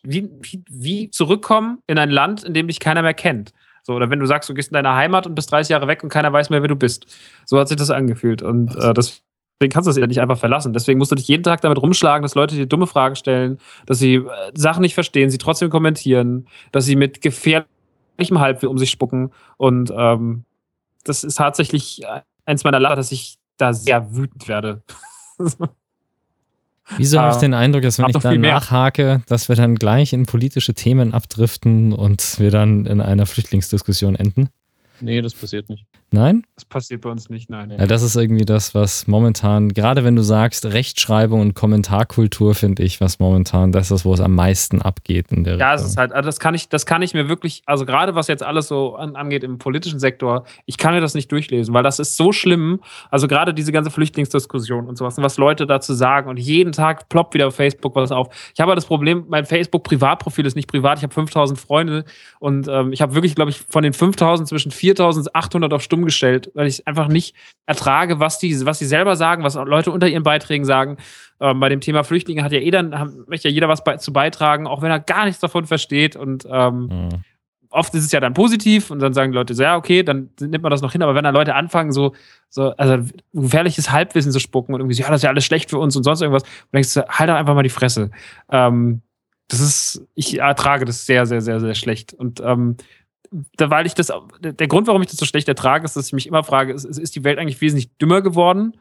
wie, 0.02 0.30
wie, 0.40 0.64
wie 0.68 1.10
zurückkommen 1.10 1.82
in 1.86 1.98
ein 1.98 2.10
Land, 2.10 2.44
in 2.44 2.54
dem 2.54 2.68
dich 2.68 2.80
keiner 2.80 3.02
mehr 3.02 3.14
kennt. 3.14 3.52
So, 3.82 3.94
oder 3.94 4.10
wenn 4.10 4.20
du 4.20 4.26
sagst, 4.26 4.48
du 4.48 4.54
gehst 4.54 4.70
in 4.70 4.74
deine 4.74 4.94
Heimat 4.94 5.26
und 5.26 5.34
bist 5.34 5.50
30 5.50 5.70
Jahre 5.70 5.88
weg 5.88 6.02
und 6.02 6.10
keiner 6.10 6.32
weiß 6.32 6.50
mehr, 6.50 6.62
wer 6.62 6.68
du 6.68 6.76
bist. 6.76 7.06
So 7.44 7.58
hat 7.58 7.68
sich 7.68 7.76
das 7.76 7.90
angefühlt. 7.90 8.42
Und 8.42 8.74
äh, 8.76 8.94
das, 8.94 9.22
deswegen 9.60 9.72
kannst 9.72 9.86
du 9.86 9.90
das 9.90 9.96
ja 9.98 10.06
nicht 10.06 10.20
einfach 10.20 10.38
verlassen. 10.38 10.72
Deswegen 10.72 10.98
musst 10.98 11.10
du 11.10 11.16
dich 11.16 11.26
jeden 11.28 11.42
Tag 11.42 11.60
damit 11.62 11.78
rumschlagen, 11.82 12.22
dass 12.22 12.34
Leute 12.34 12.54
dir 12.54 12.66
dumme 12.66 12.86
Fragen 12.86 13.16
stellen, 13.16 13.58
dass 13.86 13.98
sie 13.98 14.14
äh, 14.16 14.24
Sachen 14.54 14.82
nicht 14.82 14.94
verstehen, 14.94 15.30
sie 15.30 15.38
trotzdem 15.38 15.68
kommentieren, 15.70 16.46
dass 16.72 16.84
sie 16.84 16.94
mit 16.96 17.20
gefährlichem 17.20 18.38
Halb 18.38 18.62
um 18.62 18.78
sich 18.78 18.90
spucken. 18.90 19.30
Und 19.56 19.92
ähm, 19.96 20.44
das 21.04 21.24
ist 21.24 21.36
tatsächlich 21.36 22.02
eins 22.44 22.64
meiner 22.64 22.78
Lacher, 22.80 22.96
dass 22.96 23.10
ich 23.12 23.38
da 23.56 23.72
sehr 23.72 24.14
wütend 24.14 24.46
werde. 24.48 24.82
Wieso 26.96 27.18
habe 27.20 27.30
ich 27.32 27.36
Ah, 27.36 27.40
den 27.40 27.52
Eindruck, 27.54 27.82
dass 27.82 27.98
wenn 27.98 28.06
ich 28.06 28.14
noch 28.14 28.22
da 28.22 28.30
viel 28.30 28.38
mehr. 28.38 28.54
nachhake, 28.54 29.22
dass 29.26 29.48
wir 29.50 29.56
dann 29.56 29.74
gleich 29.74 30.14
in 30.14 30.24
politische 30.24 30.72
Themen 30.72 31.12
abdriften 31.12 31.92
und 31.92 32.38
wir 32.38 32.50
dann 32.50 32.86
in 32.86 33.00
einer 33.02 33.26
Flüchtlingsdiskussion 33.26 34.14
enden? 34.16 34.48
Nee, 35.00 35.20
das 35.20 35.34
passiert 35.34 35.68
nicht. 35.68 35.84
Nein? 36.10 36.44
Das 36.54 36.64
passiert 36.64 37.02
bei 37.02 37.10
uns 37.10 37.28
nicht, 37.28 37.50
nein. 37.50 37.70
Ja, 37.70 37.86
das 37.86 38.02
ist 38.02 38.16
irgendwie 38.16 38.46
das, 38.46 38.74
was 38.74 39.06
momentan, 39.06 39.68
gerade 39.68 40.04
wenn 40.04 40.16
du 40.16 40.22
sagst, 40.22 40.64
Rechtschreibung 40.64 41.42
und 41.42 41.54
Kommentarkultur, 41.54 42.54
finde 42.54 42.82
ich, 42.82 43.00
was 43.00 43.18
momentan 43.18 43.72
das 43.72 43.90
ist, 43.90 44.06
wo 44.06 44.14
es 44.14 44.20
am 44.20 44.34
meisten 44.34 44.80
abgeht 44.80 45.30
in 45.30 45.44
der 45.44 45.56
Ja, 45.56 45.74
es 45.74 45.84
ist 45.84 45.98
halt, 45.98 46.12
also 46.12 46.26
das 46.26 46.40
kann 46.40 46.54
ich, 46.54 46.70
das 46.70 46.86
kann 46.86 47.02
ich 47.02 47.12
mir 47.12 47.28
wirklich, 47.28 47.62
also 47.66 47.84
gerade 47.84 48.14
was 48.14 48.26
jetzt 48.26 48.42
alles 48.42 48.68
so 48.68 48.96
an, 48.96 49.16
angeht 49.16 49.44
im 49.44 49.58
politischen 49.58 50.00
Sektor, 50.00 50.44
ich 50.64 50.78
kann 50.78 50.94
mir 50.94 51.02
das 51.02 51.14
nicht 51.14 51.30
durchlesen, 51.30 51.74
weil 51.74 51.82
das 51.82 51.98
ist 51.98 52.16
so 52.16 52.32
schlimm. 52.32 52.80
Also 53.10 53.28
gerade 53.28 53.52
diese 53.52 53.70
ganze 53.72 53.90
Flüchtlingsdiskussion 53.90 54.86
und 54.86 54.96
sowas, 54.96 55.18
und 55.18 55.24
was 55.24 55.36
Leute 55.36 55.66
dazu 55.66 55.92
sagen 55.92 56.30
und 56.30 56.38
jeden 56.38 56.72
Tag 56.72 57.10
ploppt 57.10 57.34
wieder 57.34 57.48
auf 57.48 57.54
Facebook 57.54 57.94
was 57.94 58.12
auf. 58.12 58.28
Ich 58.54 58.60
habe 58.60 58.70
halt 58.70 58.78
das 58.78 58.86
Problem, 58.86 59.26
mein 59.28 59.44
Facebook-Privatprofil 59.44 60.46
ist 60.46 60.56
nicht 60.56 60.68
privat, 60.68 60.98
ich 60.98 61.02
habe 61.02 61.12
5000 61.12 61.58
Freunde 61.58 62.04
und 62.38 62.66
ähm, 62.66 62.94
ich 62.94 63.02
habe 63.02 63.14
wirklich, 63.14 63.34
glaube 63.34 63.50
ich, 63.50 63.60
von 63.68 63.82
den 63.82 63.92
5000 63.92 64.48
zwischen 64.48 64.70
4000 64.70 65.26
und 65.26 65.34
800 65.34 65.72
auf 65.74 65.82
stumm 65.98 66.04
gestellt, 66.04 66.50
weil 66.54 66.66
ich 66.66 66.86
einfach 66.86 67.08
nicht 67.08 67.34
ertrage, 67.66 68.20
was 68.20 68.38
die, 68.38 68.64
was 68.64 68.78
die 68.78 68.84
selber 68.86 69.16
sagen, 69.16 69.42
was 69.42 69.54
Leute 69.54 69.90
unter 69.90 70.08
ihren 70.08 70.22
Beiträgen 70.22 70.64
sagen. 70.64 70.96
Ähm, 71.40 71.60
bei 71.60 71.68
dem 71.68 71.80
Thema 71.80 72.04
Flüchtlinge 72.04 72.42
hat 72.42 72.52
ja 72.52 72.58
jeder, 72.60 72.90
haben- 72.98 73.24
möchte 73.26 73.48
ja 73.48 73.54
jeder 73.54 73.68
was 73.68 73.84
bei, 73.84 73.96
zu 73.96 74.12
beitragen, 74.12 74.66
auch 74.66 74.82
wenn 74.82 74.90
er 74.90 75.00
gar 75.00 75.24
nichts 75.24 75.40
davon 75.40 75.66
versteht. 75.66 76.16
Und 76.16 76.46
ähm, 76.50 76.88
Ja. 76.90 77.08
oft 77.70 77.94
ist 77.94 78.04
es 78.04 78.12
ja 78.12 78.20
dann 78.20 78.34
positiv 78.34 78.90
und 78.90 79.00
dann 79.00 79.12
sagen 79.12 79.32
die 79.32 79.36
Leute 79.36 79.54
so, 79.54 79.62
ja, 79.62 79.76
okay, 79.76 80.02
dann 80.02 80.30
nimmt 80.40 80.62
man 80.62 80.70
das 80.70 80.80
noch 80.82 80.92
hin. 80.92 81.02
Aber 81.02 81.14
wenn 81.14 81.24
dann 81.24 81.34
Leute 81.34 81.54
anfangen, 81.54 81.92
so, 81.92 82.14
so 82.48 82.70
also 82.76 83.04
gefährliches 83.32 83.90
Halbwissen 83.90 84.32
zu 84.32 84.40
spucken 84.40 84.74
und 84.74 84.80
irgendwie 84.80 84.94
so, 84.94 85.02
ja, 85.02 85.08
das 85.10 85.18
ist 85.18 85.24
ja 85.24 85.30
alles 85.30 85.44
schlecht 85.44 85.70
für 85.70 85.78
uns 85.78 85.96
und 85.96 86.04
sonst 86.04 86.22
irgendwas, 86.22 86.44
und 86.44 86.74
denkst 86.74 86.94
du, 86.94 87.06
halt 87.08 87.28
doch 87.28 87.34
einfach 87.34 87.54
mal 87.54 87.62
die 87.62 87.68
Fresse. 87.68 88.10
Ähm, 88.50 89.02
das 89.48 89.60
ist, 89.60 90.06
ich 90.14 90.38
ertrage 90.38 90.84
das 90.84 91.06
sehr, 91.06 91.24
sehr, 91.26 91.40
sehr, 91.40 91.60
sehr 91.60 91.74
schlecht. 91.74 92.12
Und 92.12 92.40
ähm, 92.40 92.76
da, 93.56 93.70
weil 93.70 93.86
ich 93.86 93.94
das, 93.94 94.12
der 94.40 94.68
Grund, 94.68 94.86
warum 94.86 95.02
ich 95.02 95.08
das 95.08 95.18
so 95.18 95.26
schlecht 95.26 95.48
ertrage, 95.48 95.84
ist, 95.84 95.96
dass 95.96 96.06
ich 96.06 96.12
mich 96.12 96.26
immer 96.26 96.44
frage, 96.44 96.72
ist, 96.72 96.84
ist 96.84 97.14
die 97.14 97.24
Welt 97.24 97.38
eigentlich 97.38 97.60
wesentlich 97.60 97.96
dümmer 97.98 98.22
geworden? 98.22 98.72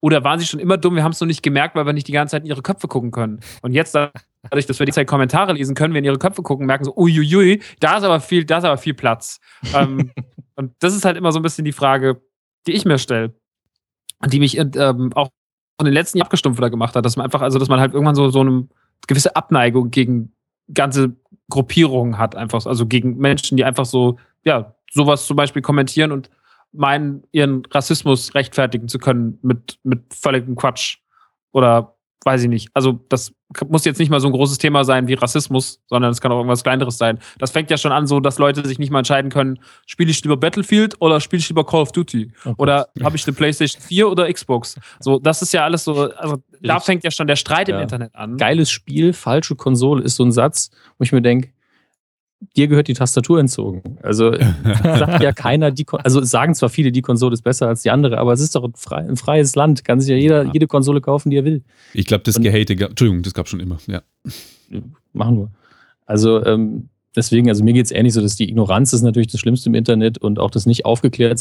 Oder 0.00 0.24
waren 0.24 0.38
sie 0.38 0.46
schon 0.46 0.60
immer 0.60 0.76
dumm? 0.76 0.94
Wir 0.94 1.04
haben 1.04 1.12
es 1.12 1.20
noch 1.20 1.26
nicht 1.26 1.42
gemerkt, 1.42 1.74
weil 1.74 1.86
wir 1.86 1.92
nicht 1.92 2.06
die 2.06 2.12
ganze 2.12 2.32
Zeit 2.32 2.42
in 2.42 2.48
ihre 2.48 2.62
Köpfe 2.62 2.86
gucken 2.86 3.10
können. 3.10 3.40
Und 3.62 3.72
jetzt, 3.72 3.94
dadurch, 3.94 4.66
dass 4.66 4.78
wir 4.78 4.86
die 4.86 4.92
Zeit 4.92 5.06
Kommentare 5.06 5.54
lesen 5.54 5.74
können, 5.74 5.94
wir 5.94 5.98
in 5.98 6.04
ihre 6.04 6.18
Köpfe 6.18 6.42
gucken, 6.42 6.66
merken 6.66 6.84
so, 6.84 6.94
uiuiui, 6.96 7.62
da 7.80 7.96
ist 7.96 8.04
aber 8.04 8.20
viel, 8.20 8.44
da 8.44 8.58
ist 8.58 8.64
aber 8.64 8.76
viel 8.76 8.94
Platz. 8.94 9.40
ähm, 9.74 10.12
und 10.54 10.74
das 10.80 10.94
ist 10.94 11.04
halt 11.04 11.16
immer 11.16 11.32
so 11.32 11.38
ein 11.40 11.42
bisschen 11.42 11.64
die 11.64 11.72
Frage, 11.72 12.20
die 12.66 12.72
ich 12.72 12.84
mir 12.84 12.98
stelle. 12.98 13.34
Und 14.22 14.32
die 14.32 14.38
mich 14.38 14.56
ähm, 14.58 15.12
auch 15.14 15.30
in 15.80 15.86
den 15.86 15.94
letzten 15.94 16.18
Jahren 16.18 16.26
abgestumpfter 16.26 16.70
gemacht 16.70 16.94
hat, 16.94 17.04
dass 17.04 17.16
man 17.16 17.24
einfach, 17.24 17.42
also 17.42 17.58
dass 17.58 17.68
man 17.68 17.80
halt 17.80 17.92
irgendwann 17.92 18.14
so, 18.14 18.30
so 18.30 18.40
eine 18.40 18.68
gewisse 19.06 19.34
Abneigung 19.36 19.90
gegen 19.90 20.32
ganze 20.72 21.16
Gruppierungen 21.50 22.18
hat, 22.18 22.34
einfach, 22.36 22.66
also 22.66 22.86
gegen 22.86 23.16
Menschen, 23.16 23.56
die 23.56 23.64
einfach 23.64 23.84
so, 23.84 24.18
ja, 24.44 24.74
sowas 24.90 25.26
zum 25.26 25.36
Beispiel 25.36 25.62
kommentieren 25.62 26.12
und 26.12 26.30
meinen, 26.72 27.22
ihren 27.32 27.64
Rassismus 27.66 28.34
rechtfertigen 28.34 28.88
zu 28.88 28.98
können 28.98 29.38
mit, 29.42 29.78
mit 29.82 30.12
völligem 30.12 30.56
Quatsch. 30.56 30.98
Oder 31.52 31.95
weiß 32.24 32.42
ich 32.42 32.48
nicht. 32.48 32.68
Also 32.74 33.00
das 33.08 33.32
muss 33.68 33.84
jetzt 33.84 33.98
nicht 33.98 34.10
mal 34.10 34.20
so 34.20 34.26
ein 34.26 34.32
großes 34.32 34.58
Thema 34.58 34.84
sein 34.84 35.06
wie 35.06 35.14
Rassismus, 35.14 35.80
sondern 35.86 36.10
es 36.10 36.20
kann 36.20 36.32
auch 36.32 36.38
irgendwas 36.38 36.64
Kleineres 36.64 36.98
sein. 36.98 37.20
Das 37.38 37.52
fängt 37.52 37.70
ja 37.70 37.78
schon 37.78 37.92
an, 37.92 38.06
so 38.06 38.18
dass 38.18 38.38
Leute 38.38 38.66
sich 38.66 38.78
nicht 38.78 38.90
mal 38.90 38.98
entscheiden 38.98 39.30
können, 39.30 39.60
spiele 39.86 40.10
ich 40.10 40.22
lieber 40.22 40.36
Battlefield 40.36 41.00
oder 41.00 41.20
spiele 41.20 41.40
ich 41.40 41.48
lieber 41.48 41.64
Call 41.64 41.82
of 41.82 41.92
Duty? 41.92 42.32
Oh 42.44 42.54
oder 42.58 42.88
habe 43.02 43.16
ich 43.16 43.26
eine 43.26 43.36
PlayStation 43.36 43.80
4 43.80 44.10
oder 44.10 44.32
Xbox? 44.32 44.76
So, 44.98 45.18
das 45.20 45.42
ist 45.42 45.52
ja 45.52 45.64
alles 45.64 45.84
so, 45.84 46.10
also 46.12 46.42
da 46.60 46.80
fängt 46.80 47.04
ja 47.04 47.10
schon 47.10 47.28
der 47.28 47.36
Streit 47.36 47.68
im 47.68 47.76
Ja. 47.76 47.82
Internet 47.82 48.14
an. 48.14 48.36
Geiles 48.36 48.70
Spiel, 48.70 49.12
falsche 49.12 49.54
Konsole 49.54 50.02
ist 50.02 50.16
so 50.16 50.24
ein 50.24 50.32
Satz, 50.32 50.70
wo 50.98 51.04
ich 51.04 51.12
mir 51.12 51.22
denke, 51.22 51.50
dir 52.56 52.68
gehört 52.68 52.88
die 52.88 52.94
Tastatur 52.94 53.40
entzogen. 53.40 53.98
Also 54.02 54.32
sagt 54.82 55.22
ja 55.22 55.32
keiner, 55.32 55.70
die, 55.70 55.84
Kon- 55.84 56.00
also 56.00 56.22
sagen 56.22 56.54
zwar 56.54 56.68
viele, 56.68 56.92
die 56.92 57.02
Konsole 57.02 57.34
ist 57.34 57.42
besser 57.42 57.68
als 57.68 57.82
die 57.82 57.90
andere, 57.90 58.18
aber 58.18 58.32
es 58.32 58.40
ist 58.40 58.54
doch 58.54 58.64
ein, 58.64 58.74
frei, 58.76 58.98
ein 58.98 59.16
freies 59.16 59.54
Land. 59.56 59.84
Kann 59.84 60.00
sich 60.00 60.10
ja 60.10 60.16
jeder 60.16 60.44
Ja. 60.44 60.50
jede 60.52 60.66
Konsole 60.66 61.00
kaufen, 61.00 61.30
die 61.30 61.36
er 61.38 61.44
will. 61.44 61.62
Ich 61.94 62.06
glaube, 62.06 62.24
das 62.24 62.40
Gehate, 62.40 62.72
Entschuldigung, 62.74 63.22
das 63.22 63.34
gab 63.34 63.48
schon 63.48 63.60
immer. 63.60 63.78
Ja. 63.86 64.02
machen 65.12 65.38
wir. 65.38 65.50
Also 66.04 66.44
ähm, 66.44 66.88
deswegen, 67.14 67.48
also 67.48 67.64
mir 67.64 67.72
geht 67.72 67.86
es 67.86 67.90
ähnlich 67.92 68.14
so, 68.14 68.20
dass 68.20 68.36
die 68.36 68.48
Ignoranz 68.48 68.92
ist 68.92 69.02
natürlich 69.02 69.28
das 69.28 69.40
Schlimmste 69.40 69.68
im 69.70 69.74
Internet 69.74 70.18
und 70.18 70.38
auch 70.38 70.50
das 70.50 70.66
nicht 70.66 70.84
aufgeklärt 70.84 71.40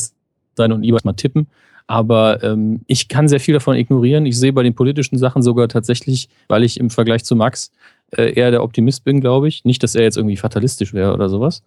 sein 0.56 0.72
und 0.72 0.82
lieber 0.84 0.98
mal 1.04 1.14
tippen. 1.14 1.48
Aber 1.88 2.44
ähm, 2.44 2.82
ich 2.88 3.08
kann 3.08 3.28
sehr 3.28 3.40
viel 3.40 3.54
davon 3.54 3.76
ignorieren. 3.76 4.26
Ich 4.26 4.40
sehe 4.40 4.54
bei 4.54 4.64
den 4.64 4.74
politischen 4.74 5.18
Sachen 5.18 5.44
sogar 5.44 5.68
tatsächlich, 5.68 6.30
weil 6.48 6.64
ich 6.64 6.80
im 6.80 6.90
Vergleich 6.90 7.24
zu 7.24 7.36
Max 7.36 7.72
äh, 8.12 8.34
eher 8.34 8.52
der 8.52 8.64
Optimist 8.64 9.04
bin, 9.04 9.22
glaube 9.22 9.48
ich. 9.48 9.66
Nicht, 9.66 9.84
dass 9.84 9.96
er 9.96 10.04
jetzt 10.04 10.18
irgendwie 10.18 10.38
fatalistisch 10.38 10.94
wäre 10.94 11.14
oder 11.14 11.30
sowas. 11.30 11.64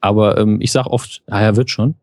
Aber 0.00 0.38
ähm, 0.38 0.58
ich 0.60 0.72
sage 0.72 0.90
oft, 0.90 1.22
er 1.26 1.56
wird 1.56 1.70
schon. 1.70 1.94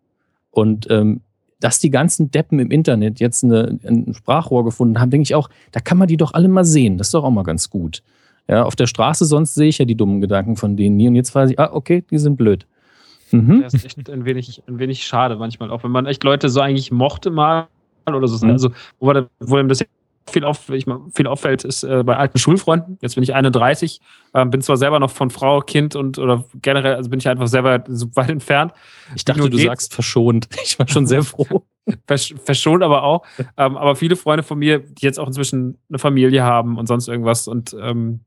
Und 0.51 0.89
ähm, 0.89 1.21
dass 1.59 1.79
die 1.79 1.89
ganzen 1.89 2.31
Deppen 2.31 2.59
im 2.59 2.71
Internet 2.71 3.19
jetzt 3.19 3.43
eine, 3.43 3.79
ein 3.83 4.13
Sprachrohr 4.13 4.63
gefunden 4.63 4.99
haben, 4.99 5.09
denke 5.09 5.23
ich 5.23 5.35
auch, 5.35 5.49
da 5.71 5.79
kann 5.79 5.97
man 5.97 6.07
die 6.07 6.17
doch 6.17 6.33
alle 6.33 6.47
mal 6.47 6.65
sehen. 6.65 6.97
Das 6.97 7.07
ist 7.07 7.13
doch 7.13 7.23
auch 7.23 7.31
mal 7.31 7.43
ganz 7.43 7.69
gut. 7.69 8.03
Ja, 8.47 8.63
auf 8.63 8.75
der 8.75 8.87
Straße 8.87 9.25
sonst 9.25 9.55
sehe 9.55 9.67
ich 9.67 9.77
ja 9.79 9.85
die 9.85 9.95
dummen 9.95 10.21
Gedanken 10.21 10.55
von 10.55 10.77
denen 10.77 10.95
nie 10.95 11.07
und 11.07 11.15
jetzt 11.15 11.33
weiß 11.35 11.49
ich, 11.49 11.59
ah, 11.59 11.69
okay, 11.73 12.03
die 12.09 12.17
sind 12.17 12.37
blöd. 12.37 12.65
Mhm. 13.31 13.61
Das 13.61 13.73
ist 13.73 13.85
echt 13.85 14.09
ein 14.09 14.25
wenig, 14.25 14.61
ein 14.67 14.79
wenig 14.79 15.05
schade 15.05 15.35
manchmal, 15.35 15.71
auch 15.71 15.83
wenn 15.83 15.91
man 15.91 16.05
echt 16.05 16.23
Leute 16.23 16.49
so 16.49 16.61
eigentlich 16.61 16.91
mochte 16.91 17.29
mal 17.31 17.67
oder 18.05 18.27
so. 18.27 18.45
Mhm. 18.45 18.51
Also, 18.53 18.71
wo, 18.99 19.07
man- 19.07 19.27
wo 19.39 19.57
ihm 19.59 19.67
das 19.67 19.83
viel, 20.29 20.43
auf, 20.43 20.69
ich 20.69 20.85
mal, 20.87 20.99
viel 21.15 21.25
auffällt, 21.27 21.63
ist 21.63 21.83
äh, 21.83 22.03
bei 22.03 22.17
alten 22.17 22.37
Schulfreunden. 22.37 22.97
Jetzt 23.01 23.15
bin 23.15 23.23
ich 23.23 23.33
31, 23.33 24.01
ähm, 24.33 24.49
bin 24.49 24.61
zwar 24.61 24.75
selber 24.75 24.99
noch 24.99 25.09
von 25.09 25.29
Frau, 25.29 25.61
Kind 25.61 25.95
und 25.95 26.19
oder 26.19 26.43
generell, 26.61 26.95
also 26.95 27.09
bin 27.09 27.19
ich 27.19 27.27
einfach 27.29 27.49
weit, 27.63 27.85
so 27.87 28.07
weit 28.15 28.29
entfernt. 28.29 28.73
Ich 29.15 29.23
dachte, 29.23 29.39
Nur 29.39 29.49
du 29.49 29.55
geht's. 29.57 29.67
sagst 29.69 29.93
verschont. 29.93 30.47
Ich 30.63 30.77
war 30.79 30.87
schon 30.87 31.07
sehr 31.07 31.23
froh. 31.23 31.63
Versch 32.05 32.35
verschont 32.43 32.83
aber 32.83 33.03
auch. 33.03 33.25
Ähm, 33.55 33.77
aber 33.77 33.95
viele 33.95 34.17
Freunde 34.17 34.43
von 34.43 34.59
mir, 34.59 34.79
die 34.79 35.05
jetzt 35.05 35.17
auch 35.19 35.27
inzwischen 35.27 35.77
eine 35.87 35.97
Familie 35.99 36.43
haben 36.43 36.77
und 36.77 36.87
sonst 36.87 37.07
irgendwas 37.07 37.47
und 37.47 37.73
ähm, 37.79 38.19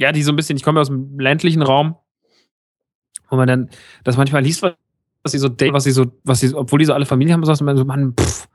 ja, 0.00 0.10
die 0.12 0.22
so 0.22 0.32
ein 0.32 0.36
bisschen, 0.36 0.56
ich 0.56 0.62
komme 0.62 0.80
aus 0.80 0.88
dem 0.88 1.18
ländlichen 1.20 1.60
Raum, 1.60 1.96
wo 3.32 3.36
man 3.36 3.48
dann 3.48 3.70
das 4.04 4.16
manchmal 4.16 4.42
liest, 4.42 4.62
was 4.62 4.74
sie 5.26 5.38
so 5.38 5.48
was 5.48 5.84
sie 5.84 5.90
so, 5.90 6.06
was 6.22 6.40
sie, 6.40 6.54
obwohl 6.54 6.78
die 6.78 6.84
so 6.84 6.92
alle 6.92 7.06
Familie 7.06 7.32
haben, 7.32 7.44
sagt 7.44 7.62
man 7.62 7.76
so, 7.76 7.84
Mann, 7.84 8.14
pff, 8.18 8.46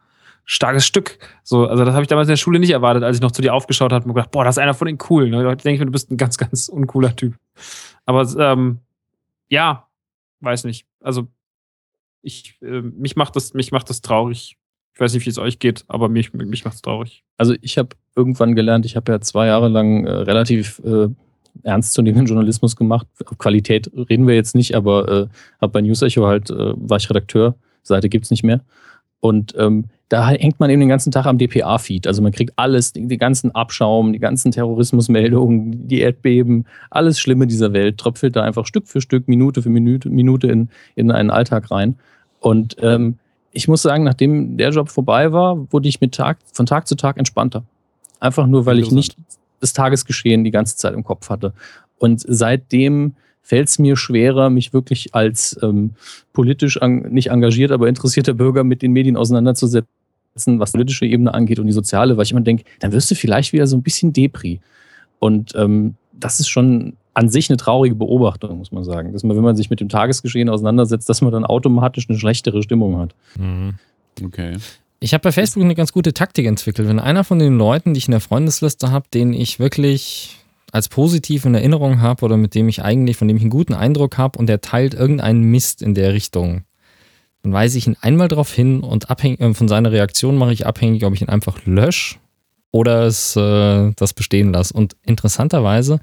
starkes 0.46 0.86
Stück. 0.86 1.18
So, 1.44 1.68
also 1.68 1.84
das 1.84 1.94
habe 1.94 2.04
ich 2.04 2.08
damals 2.08 2.28
in 2.28 2.34
der 2.34 2.38
Schule 2.38 2.60
nicht 2.60 2.70
erwartet, 2.70 3.04
als 3.04 3.18
ich 3.18 3.22
noch 3.22 3.32
zu 3.32 3.42
dir 3.42 3.54
aufgeschaut 3.54 3.92
habe 3.92 4.06
und 4.06 4.14
gedacht, 4.14 4.32
boah, 4.32 4.44
das 4.44 4.56
ist 4.56 4.64
einer 4.64 4.76
von 4.76 4.86
den 4.86 5.00
coolen. 5.00 5.36
Heute 5.36 5.64
denke 5.64 5.74
ich 5.74 5.80
mir, 5.80 5.88
du 5.88 5.92
bist 5.92 6.12
ein 6.12 6.18
ganz, 6.18 6.38
ganz 6.38 6.70
uncooler 6.70 7.16
Typ. 7.16 7.36
Aber 8.06 8.26
ähm, 8.38 8.80
ja, 9.50 9.88
weiß 10.42 10.66
nicht. 10.66 10.86
Also 11.02 11.28
ich, 12.22 12.58
äh, 12.62 12.82
mich 12.82 13.16
macht 13.16 13.36
das, 13.36 13.54
mich 13.56 13.72
macht 13.72 13.90
das 13.90 14.02
traurig. 14.02 14.58
Ich 14.94 15.00
weiß 15.00 15.14
nicht, 15.14 15.26
wie 15.26 15.30
es 15.30 15.38
euch 15.40 15.60
geht, 15.60 15.86
aber 15.88 16.08
mich, 16.08 16.34
mich 16.34 16.66
macht 16.66 16.76
es 16.76 16.82
traurig. 16.82 17.24
Also 17.38 17.56
ich 17.62 17.78
habe 17.78 17.90
irgendwann 18.16 18.56
gelernt, 18.56 18.86
ich 18.86 18.96
habe 18.96 19.12
ja 19.12 19.22
zwei 19.22 19.48
Jahre 19.48 19.70
lang 19.70 20.06
äh, 20.06 20.12
relativ 20.12 20.80
äh, 20.86 21.10
ernstzunehmenden 21.64 22.28
Journalismus 22.28 22.76
gemacht. 22.76 23.08
Qualität 23.38 23.92
reden 24.10 24.28
wir 24.28 24.36
jetzt 24.36 24.56
nicht, 24.56 24.76
aber 24.76 25.08
äh, 25.08 25.28
habe 25.62 25.72
bei 25.72 25.82
News 25.82 26.02
Echo 26.02 26.26
halt, 26.28 26.50
äh, 26.50 26.74
war 26.76 26.98
ich 26.98 27.10
Redakteur, 27.10 27.56
Seite 27.84 28.10
gibt's 28.10 28.32
nicht 28.32 28.44
mehr. 28.44 28.62
Und 29.20 29.56
ähm, 29.58 29.86
da 30.10 30.30
hängt 30.30 30.60
man 30.60 30.70
eben 30.70 30.80
den 30.80 30.90
ganzen 30.90 31.12
Tag 31.12 31.26
am 31.26 31.38
DPA-Feed. 31.38 32.08
Also 32.08 32.22
man 32.22 32.32
kriegt 32.32 32.54
alles, 32.56 32.94
den 32.94 33.10
ganzen 33.18 33.54
Abschaum, 33.54 34.14
die 34.14 34.20
ganzen 34.20 34.52
Terrorismusmeldungen, 34.52 35.88
die 35.88 36.00
Erdbeben, 36.00 36.66
alles 36.90 37.20
Schlimme 37.20 37.48
dieser 37.48 37.74
Welt 37.74 37.98
tröpfelt 37.98 38.36
da 38.36 38.44
einfach 38.44 38.66
Stück 38.66 38.88
für 38.88 39.02
Stück, 39.02 39.28
Minute 39.28 39.62
für 39.62 39.70
Minute, 39.70 40.10
Minute 40.10 40.48
in, 40.48 40.70
in 40.96 41.12
einen 41.12 41.30
Alltag 41.30 41.72
rein. 41.72 41.96
Und 42.40 42.78
ähm, 42.82 43.18
ich 43.52 43.68
muss 43.68 43.82
sagen, 43.82 44.04
nachdem 44.04 44.58
der 44.58 44.70
Job 44.70 44.90
vorbei 44.90 45.34
war, 45.34 45.72
wurde 45.74 45.90
ich 45.90 46.00
mit 46.00 46.14
Tag, 46.14 46.38
von 46.54 46.66
Tag 46.66 46.88
zu 46.88 46.96
Tag 46.96 47.18
entspannter. 47.18 47.64
Einfach 48.20 48.48
nur, 48.48 48.66
weil 48.66 48.80
ich 48.80 48.92
nicht 48.92 49.18
das 49.60 49.74
Tagesgeschehen 49.74 50.44
die 50.44 50.52
ganze 50.52 50.76
Zeit 50.76 50.94
im 50.94 51.04
Kopf 51.04 51.30
hatte. 51.30 51.54
Und 51.98 52.24
seitdem 52.28 53.16
fällt 53.42 53.70
es 53.70 53.80
mir 53.80 53.96
schwerer, 53.96 54.50
mich 54.50 54.74
wirklich 54.74 55.16
als 55.16 55.58
ähm, 55.64 55.92
politisch 56.34 56.82
an, 56.82 57.04
nicht 57.10 57.30
engagiert, 57.30 57.72
aber 57.72 57.88
interessierter 57.88 58.34
Bürger 58.34 58.64
mit 58.64 58.82
den 58.82 58.92
Medien 58.92 59.16
auseinanderzusetzen, 59.16 59.88
was 60.36 60.72
die 60.72 60.78
politische 60.78 61.06
Ebene 61.06 61.34
angeht 61.34 61.60
und 61.60 61.68
die 61.68 61.74
soziale, 61.74 62.18
weil 62.18 62.26
ich 62.26 62.32
immer 62.32 62.42
denke, 62.42 62.66
dann 62.80 62.92
wirst 62.92 63.10
du 63.10 63.16
vielleicht 63.16 63.54
wieder 63.54 63.66
so 63.66 63.78
ein 63.78 63.84
bisschen 63.84 64.12
Depri. 64.14 64.60
Und 65.20 65.54
ähm, 65.56 65.96
das 66.14 66.40
ist 66.40 66.50
schon 66.50 66.98
an 67.14 67.30
sich 67.30 67.50
eine 67.50 67.58
traurige 67.58 67.96
Beobachtung, 67.96 68.58
muss 68.58 68.72
man 68.72 68.84
sagen. 68.84 69.14
Dass 69.14 69.24
man, 69.24 69.36
wenn 69.36 69.44
man 69.44 69.56
sich 69.56 69.70
mit 69.70 69.80
dem 69.80 69.90
Tagesgeschehen 69.90 70.50
auseinandersetzt, 70.50 71.10
dass 71.10 71.22
man 71.22 71.32
dann 71.32 71.46
automatisch 71.46 72.08
eine 72.10 72.20
schlechtere 72.20 72.62
Stimmung 72.62 72.98
hat. 72.98 73.16
Mhm. 73.40 73.76
Okay. 74.24 74.58
Ich 75.00 75.14
habe 75.14 75.22
bei 75.22 75.32
Facebook 75.32 75.64
eine 75.64 75.76
ganz 75.76 75.94
gute 75.94 76.14
Taktik 76.14 76.46
entwickelt. 76.46 76.88
Wenn 76.88 77.00
einer 77.00 77.24
von 77.24 77.40
den 77.40 77.58
Leuten, 77.58 77.94
die 77.94 78.00
ich 78.00 78.08
in 78.08 78.12
der 78.12 78.20
Freundesliste 78.20 78.92
habe, 78.92 79.06
den 79.14 79.34
ich 79.34 79.60
wirklich 79.60 80.38
als 80.72 80.90
positiv 80.90 81.46
in 81.46 81.56
Erinnerung 81.56 82.02
habe 82.02 82.26
oder 82.26 82.36
mit 82.36 82.56
dem 82.56 82.68
ich 82.68 82.82
eigentlich, 82.82 83.16
von 83.16 83.28
dem 83.28 83.38
ich 83.38 83.44
einen 83.44 83.52
guten 83.52 83.74
Eindruck 83.74 84.18
habe 84.18 84.38
und 84.40 84.48
der 84.48 84.62
teilt 84.62 84.94
irgendeinen 84.94 85.44
Mist 85.44 85.82
in 85.82 85.94
der 85.94 86.14
Richtung, 86.14 86.64
dann 87.44 87.54
weise 87.54 87.78
ich 87.78 87.88
ihn 87.88 87.96
einmal 88.02 88.28
darauf 88.28 88.52
hin 88.54 88.82
und 88.82 89.10
abhängig, 89.10 89.40
äh, 89.40 89.54
von 89.54 89.68
seiner 89.68 89.92
Reaktion 89.92 90.36
mache 90.36 90.54
ich 90.54 90.66
abhängig, 90.66 91.06
ob 91.06 91.14
ich 91.14 91.22
ihn 91.22 91.30
einfach 91.30 91.66
lösche 91.66 92.18
oder 92.72 93.04
es 93.06 93.36
äh, 93.36 93.92
das 93.96 94.14
bestehen 94.14 94.52
lasse. 94.52 94.74
Und 94.74 94.96
interessanterweise, 95.06 96.00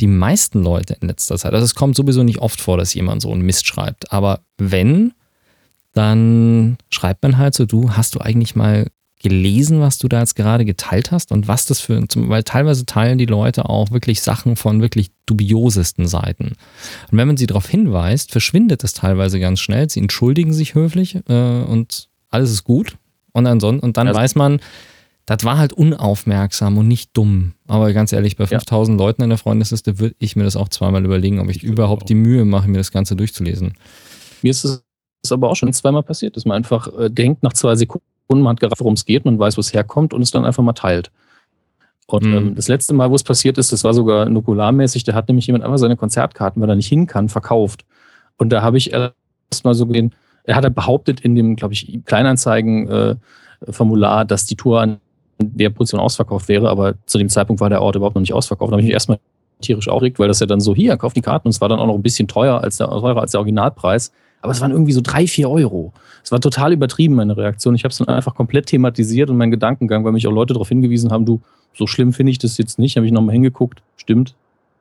die 0.00 0.06
meisten 0.06 0.62
Leute 0.62 0.96
in 1.00 1.08
letzter 1.08 1.36
Zeit, 1.36 1.52
also 1.52 1.64
es 1.64 1.74
kommt 1.74 1.96
sowieso 1.96 2.22
nicht 2.22 2.38
oft 2.38 2.60
vor, 2.60 2.78
dass 2.78 2.94
jemand 2.94 3.20
so 3.20 3.32
einen 3.32 3.42
Mist 3.42 3.66
schreibt, 3.66 4.12
aber 4.12 4.40
wenn, 4.58 5.12
dann 5.92 6.76
schreibt 6.90 7.22
man 7.22 7.38
halt 7.38 7.54
so, 7.54 7.66
du, 7.66 7.90
hast 7.92 8.14
du 8.14 8.20
eigentlich 8.20 8.56
mal 8.56 8.86
gelesen, 9.22 9.80
was 9.80 9.98
du 9.98 10.08
da 10.08 10.18
jetzt 10.20 10.34
gerade 10.34 10.64
geteilt 10.64 11.12
hast 11.12 11.30
und 11.30 11.46
was 11.46 11.64
das 11.64 11.78
für, 11.80 12.02
weil 12.16 12.42
teilweise 12.42 12.84
teilen 12.86 13.18
die 13.18 13.26
Leute 13.26 13.68
auch 13.68 13.92
wirklich 13.92 14.20
Sachen 14.20 14.56
von 14.56 14.80
wirklich 14.82 15.10
dubiosesten 15.26 16.08
Seiten. 16.08 16.54
Und 17.10 17.18
wenn 17.18 17.28
man 17.28 17.36
sie 17.36 17.46
darauf 17.46 17.68
hinweist, 17.68 18.32
verschwindet 18.32 18.82
es 18.82 18.94
teilweise 18.94 19.38
ganz 19.38 19.60
schnell. 19.60 19.88
Sie 19.88 20.00
entschuldigen 20.00 20.52
sich 20.52 20.74
höflich 20.74 21.20
äh, 21.28 21.62
und 21.62 22.08
alles 22.30 22.50
ist 22.50 22.64
gut. 22.64 22.96
Und, 23.32 23.46
ansonsten, 23.46 23.84
und 23.84 23.96
dann 23.96 24.08
Also- 24.08 24.18
weiß 24.18 24.34
man, 24.34 24.60
das 25.24 25.44
war 25.44 25.56
halt 25.56 25.72
unaufmerksam 25.72 26.76
und 26.78 26.88
nicht 26.88 27.10
dumm. 27.16 27.52
Aber 27.68 27.92
ganz 27.92 28.12
ehrlich, 28.12 28.36
bei 28.36 28.46
5000 28.48 28.98
Leuten 28.98 29.22
in 29.22 29.28
der 29.28 29.38
Freundesliste 29.38 30.00
würde 30.00 30.16
ich 30.18 30.34
mir 30.34 30.42
das 30.42 30.56
auch 30.56 30.68
zweimal 30.68 31.04
überlegen, 31.04 31.38
ob 31.38 31.48
ich, 31.48 31.58
Ich 31.58 31.62
überhaupt 31.62 32.08
die 32.08 32.16
Mühe 32.16 32.44
mache, 32.44 32.68
mir 32.68 32.78
das 32.78 32.90
Ganze 32.90 33.14
durchzulesen. 33.14 33.74
Mir 34.42 34.50
ist 34.50 34.64
es 34.64 34.82
aber 35.30 35.50
auch 35.50 35.56
schon 35.56 35.72
zweimal 35.72 36.02
passiert, 36.02 36.34
dass 36.36 36.44
man 36.44 36.56
einfach 36.56 36.88
äh, 36.98 37.08
denkt 37.10 37.42
nach 37.44 37.52
zwei 37.52 37.76
Sekunden, 37.76 38.04
man 38.28 38.48
hat 38.48 38.58
gerafft, 38.60 38.80
worum 38.80 38.94
es 38.94 39.04
geht, 39.04 39.24
man 39.24 39.38
weiß, 39.38 39.56
wo 39.56 39.60
es 39.60 39.72
herkommt 39.72 40.12
und 40.14 40.22
es 40.22 40.32
dann 40.32 40.44
einfach 40.44 40.62
mal 40.64 40.72
teilt. 40.72 41.12
Und 42.06 42.24
Mhm. 42.24 42.34
ähm, 42.34 42.54
das 42.56 42.66
letzte 42.68 42.94
Mal, 42.94 43.10
wo 43.10 43.14
es 43.14 43.22
passiert 43.22 43.56
ist, 43.58 43.72
das 43.72 43.84
war 43.84 43.94
sogar 43.94 44.28
nukularmäßig, 44.28 45.04
da 45.04 45.14
hat 45.14 45.28
nämlich 45.28 45.46
jemand 45.46 45.62
einfach 45.64 45.78
seine 45.78 45.96
Konzertkarten, 45.96 46.60
weil 46.60 46.68
er 46.68 46.74
nicht 46.76 46.88
hin 46.88 47.06
kann, 47.06 47.28
verkauft. 47.28 47.84
Und 48.38 48.48
da 48.50 48.62
habe 48.62 48.78
ich 48.78 48.92
erst 48.92 49.14
mal 49.64 49.74
so 49.74 49.86
gesehen, 49.86 50.12
er 50.44 50.56
hat 50.56 50.74
behauptet 50.74 51.20
in 51.20 51.36
dem, 51.36 51.54
glaube 51.54 51.74
ich, 51.74 52.00
Kleinanzeigen-Formular, 52.04 54.24
dass 54.24 54.46
die 54.46 54.56
Tour 54.56 54.80
an 54.80 54.98
der 55.38 55.70
Position 55.70 56.00
ausverkauft 56.00 56.48
wäre, 56.48 56.68
aber 56.68 56.94
zu 57.06 57.18
dem 57.18 57.28
Zeitpunkt 57.28 57.60
war 57.60 57.70
der 57.70 57.82
Ort 57.82 57.96
überhaupt 57.96 58.16
noch 58.16 58.20
nicht 58.20 58.32
ausverkauft. 58.32 58.70
Da 58.70 58.74
habe 58.74 58.80
ich 58.80 58.86
mich 58.86 58.94
erstmal 58.94 59.18
tierisch 59.60 59.88
aufgeregt, 59.88 60.18
weil 60.18 60.28
das 60.28 60.40
ja 60.40 60.46
dann 60.46 60.60
so, 60.60 60.74
hier, 60.74 60.96
kauft 60.96 61.16
die 61.16 61.20
Karten 61.20 61.48
und 61.48 61.50
es 61.50 61.60
war 61.60 61.68
dann 61.68 61.78
auch 61.78 61.86
noch 61.86 61.94
ein 61.94 62.02
bisschen 62.02 62.26
teuer 62.28 62.60
als 62.60 62.78
der, 62.78 62.88
teurer 62.88 63.20
als 63.20 63.32
der 63.32 63.40
Originalpreis. 63.40 64.12
Aber 64.42 64.52
es 64.52 64.60
waren 64.60 64.72
irgendwie 64.72 64.92
so 64.92 65.00
drei, 65.02 65.26
vier 65.26 65.48
Euro. 65.48 65.92
Es 66.22 66.32
war 66.32 66.40
total 66.40 66.72
übertrieben, 66.72 67.14
meine 67.14 67.36
Reaktion. 67.36 67.74
Ich 67.74 67.84
habe 67.84 67.92
es 67.92 67.98
dann 67.98 68.08
einfach 68.08 68.34
komplett 68.34 68.66
thematisiert 68.66 69.30
und 69.30 69.36
meinen 69.36 69.52
Gedankengang, 69.52 70.04
weil 70.04 70.12
mich 70.12 70.26
auch 70.26 70.32
Leute 70.32 70.52
darauf 70.52 70.68
hingewiesen 70.68 71.10
haben, 71.10 71.24
du, 71.24 71.40
so 71.72 71.86
schlimm 71.86 72.12
finde 72.12 72.32
ich 72.32 72.38
das 72.38 72.58
jetzt 72.58 72.78
nicht. 72.78 72.96
Habe 72.96 73.06
ich 73.06 73.12
nochmal 73.12 73.32
hingeguckt. 73.32 73.82
Stimmt, 73.96 74.34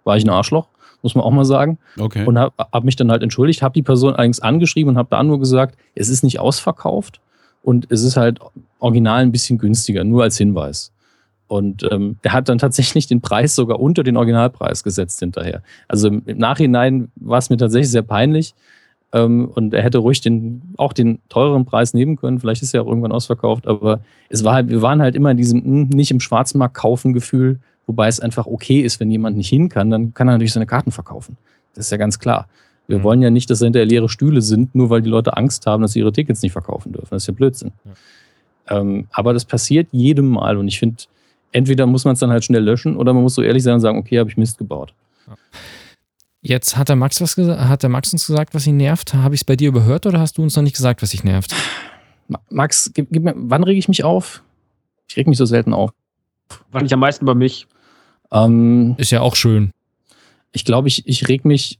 war 0.03 0.18
ich 0.18 0.26
ein 0.26 0.30
Arschloch, 0.30 0.68
muss 1.03 1.16
man 1.16 1.24
auch 1.24 1.32
mal 1.32 1.45
sagen. 1.45 1.78
Okay. 1.97 2.26
Und 2.26 2.38
habe 2.38 2.53
hab 2.57 2.84
mich 2.84 2.95
dann 2.95 3.12
halt 3.12 3.24
entschuldigt, 3.24 3.62
habe 3.62 3.74
die 3.74 3.84
Person 3.84 4.14
allerdings 4.14 4.39
angeschrieben 4.39 4.91
und 4.91 4.97
habe 4.97 5.09
da 5.12 5.24
nur 5.24 5.39
gesagt, 5.39 5.78
es 5.95 6.09
ist 6.09 6.24
nicht 6.24 6.39
ausverkauft 6.39 7.22
und 7.64 7.88
es 7.89 8.03
ist 8.03 8.18
halt 8.18 8.39
original 8.80 9.22
ein 9.22 9.32
bisschen 9.32 9.57
günstiger, 9.57 10.03
nur 10.03 10.24
als 10.24 10.38
Hinweis. 10.38 10.91
Und 11.47 11.86
ähm, 11.91 12.18
der 12.24 12.32
hat 12.32 12.47
dann 12.47 12.59
tatsächlich 12.59 13.07
den 13.07 13.20
Preis 13.20 13.55
sogar 13.55 13.80
unter 13.80 14.03
den 14.03 14.16
Originalpreis 14.16 14.84
gesetzt 14.84 15.20
hinterher. 15.20 15.62
Also 15.89 16.07
im, 16.07 16.24
im 16.26 16.38
Nachhinein 16.38 17.12
war 17.16 17.39
es 17.39 17.49
mir 17.49 17.57
tatsächlich 17.57 17.91
sehr 17.91 18.03
peinlich. 18.03 18.55
Ähm, 19.14 19.49
und 19.53 19.74
er 19.74 19.84
hätte 19.84 19.97
ruhig 19.97 20.22
den, 20.22 20.62
auch 20.78 20.93
den 20.93 21.20
teureren 21.30 21.66
Preis 21.66 21.93
nehmen 21.93 22.16
können. 22.16 22.39
Vielleicht 22.39 22.62
ist 22.62 22.74
er 22.74 22.84
auch 22.84 22.88
irgendwann 22.88 23.12
ausverkauft, 23.12 23.68
aber 23.68 23.99
es 24.30 24.43
war 24.43 24.53
halt, 24.53 24.70
wir 24.70 24.82
waren 24.82 25.01
halt 25.01 25.16
immer 25.16 25.32
in 25.32 25.38
diesem 25.38 25.64
hm, 25.64 25.89
nicht 25.89 26.12
im 26.12 26.20
Schwarzmarkt 26.20 26.76
kaufen 26.76 27.14
Gefühl, 27.14 27.59
wobei 27.88 28.07
es 28.07 28.20
einfach 28.20 28.45
okay 28.47 28.80
ist, 28.82 28.99
wenn 28.99 29.12
jemand 29.12 29.36
nicht 29.36 29.49
hin 29.49 29.68
kann, 29.70 29.89
dann 29.89 30.14
kann 30.14 30.28
er 30.30 30.34
natürlich 30.34 30.53
seine 30.53 30.66
Karten 30.68 30.91
verkaufen. 30.91 31.36
Das 31.76 31.86
ist 31.86 31.91
ja 31.91 31.97
ganz 31.97 32.20
klar. 32.20 32.47
Wir 32.88 32.99
Mhm. 32.99 33.03
wollen 33.03 33.22
ja 33.22 33.30
nicht, 33.30 33.49
dass 33.49 33.59
hinterher 33.59 33.86
leere 33.86 34.07
Stühle 34.09 34.41
sind, 34.41 34.76
nur 34.76 34.89
weil 34.89 35.01
die 35.01 35.09
Leute 35.09 35.36
Angst 35.38 35.66
haben, 35.66 35.82
dass 35.82 35.93
sie 35.93 35.99
ihre 35.99 36.12
Tickets 36.12 36.41
nicht 36.41 36.51
verkaufen 36.53 36.91
dürfen. 36.93 37.09
Das 37.12 37.24
ist 37.24 37.28
ja 37.28 37.34
Blödsinn. 37.34 37.72
Ähm, 38.68 39.07
aber 39.12 39.34
das 39.34 39.45
passiert 39.45 39.88
jedem 39.91 40.30
Mal 40.30 40.55
und 40.57 40.68
ich 40.68 40.80
finde, 40.80 41.03
entweder 41.51 41.86
muss 41.86 42.05
man 42.05 42.14
es 42.14 42.20
dann 42.20 42.30
halt 42.30 42.45
schnell 42.45 42.64
löschen 42.64 42.95
oder 42.95 43.14
man 43.14 43.24
muss 43.24 43.36
so 43.36 43.41
ehrlich 43.41 43.64
sein 43.64 43.74
und 43.74 43.80
sagen, 43.82 43.97
okay, 43.97 44.20
habe 44.20 44.30
ich 44.30 44.38
Mist 44.38 44.57
gebaut. 44.57 44.93
Jetzt 46.42 46.76
hat 46.76 46.89
der 46.89 46.96
Max 46.96 47.22
was 47.22 47.36
gesagt, 47.36 47.62
hat 47.62 47.84
der 47.84 47.89
Max 47.89 48.12
uns 48.14 48.26
gesagt, 48.26 48.54
was 48.56 48.66
ihn 48.66 48.78
nervt. 48.78 49.14
Habe 49.14 49.36
ich 49.36 49.42
es 49.42 49.46
bei 49.46 49.56
dir 49.56 49.70
überhört 49.70 50.06
oder 50.08 50.20
hast 50.20 50.38
du 50.38 50.42
uns 50.44 50.56
noch 50.56 50.64
nicht 50.64 50.76
gesagt, 50.76 51.02
was 51.02 51.12
dich 51.12 51.24
nervt? 51.24 51.54
Ma- 52.28 52.42
Max, 52.50 52.89
gib, 52.94 53.08
gib 53.12 53.24
mir, 53.24 53.34
wann 53.38 53.64
rege 53.64 53.78
ich 53.78 53.88
mich 53.88 54.04
auf? 54.04 54.42
Ich 55.08 55.18
reg 55.18 55.28
mich 55.28 55.38
so 55.38 55.46
selten 55.46 55.74
auf. 55.74 55.92
Wahrscheinlich 56.72 56.94
am 56.94 57.00
meisten 57.00 57.26
über 57.26 57.36
mich. 57.36 57.68
Ähm, 58.32 58.96
Ist 58.98 59.12
ja 59.12 59.22
auch 59.22 59.36
schön. 59.36 59.72
ich 60.52 60.66
glaube, 60.66 60.88
ich, 60.88 61.08
ich 61.08 61.28
reg 61.28 61.46
mich, 61.46 61.78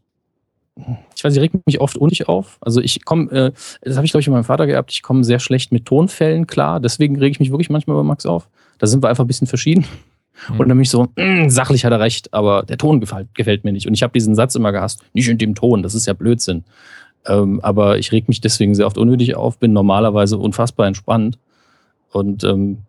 ich 1.16 1.24
weiß, 1.24 1.34
ich 1.36 1.42
reg 1.42 1.52
mich 1.66 1.80
oft 1.82 1.98
unnötig 1.98 2.28
auf. 2.28 2.58
Also 2.62 2.82
ich 2.82 3.04
komme, 3.04 3.32
äh, 3.32 3.52
das 3.82 3.96
habe 3.96 4.06
ich, 4.06 4.12
glaube 4.12 4.22
ich, 4.22 4.26
von 4.26 4.34
meinem 4.34 4.44
Vater 4.44 4.68
geerbt, 4.68 4.92
ich 4.92 5.02
komme 5.02 5.24
sehr 5.24 5.40
schlecht 5.40 5.72
mit 5.72 5.86
Tonfällen 5.86 6.46
klar. 6.48 6.80
Deswegen 6.80 7.18
rege 7.18 7.32
ich 7.32 7.40
mich 7.40 7.52
wirklich 7.52 7.70
manchmal 7.70 7.96
über 7.96 8.04
Max 8.04 8.26
auf. 8.26 8.48
Da 8.78 8.86
sind 8.88 9.04
wir 9.04 9.10
einfach 9.10 9.24
ein 9.24 9.28
bisschen 9.28 9.48
verschieden. 9.48 9.86
Mhm. 10.50 10.60
Und 10.60 10.70
dann 10.70 10.78
bin 10.78 10.82
ich 10.82 10.90
so, 10.90 11.08
"Mm, 11.16 11.50
sachlich 11.50 11.86
hat 11.86 11.92
er 11.92 12.00
recht, 12.00 12.34
aber 12.34 12.64
der 12.64 12.78
Ton 12.78 13.00
gefällt, 13.00 13.34
gefällt 13.36 13.64
mir 13.64 13.72
nicht. 13.72 13.88
Und 13.88 13.94
ich 13.94 14.04
habe 14.04 14.14
diesen 14.14 14.36
Satz 14.36 14.56
immer 14.56 14.72
gehasst, 14.72 15.02
nicht 15.14 15.28
in 15.28 15.38
dem 15.38 15.56
Ton, 15.56 15.84
das 15.84 15.96
ist 15.96 16.06
ja 16.08 16.14
Blödsinn. 16.14 16.64
Ähm, 17.26 17.60
aber 17.62 18.00
ich 18.00 18.12
reg 18.12 18.28
mich 18.28 18.42
deswegen 18.42 18.74
sehr 18.74 18.88
oft 18.88 18.98
unnötig 18.98 19.36
auf, 19.36 19.60
bin 19.60 19.74
normalerweise 19.74 20.38
unfassbar 20.38 20.88
entspannt. 20.88 21.38
Und 22.12 22.44
ähm, 22.44 22.80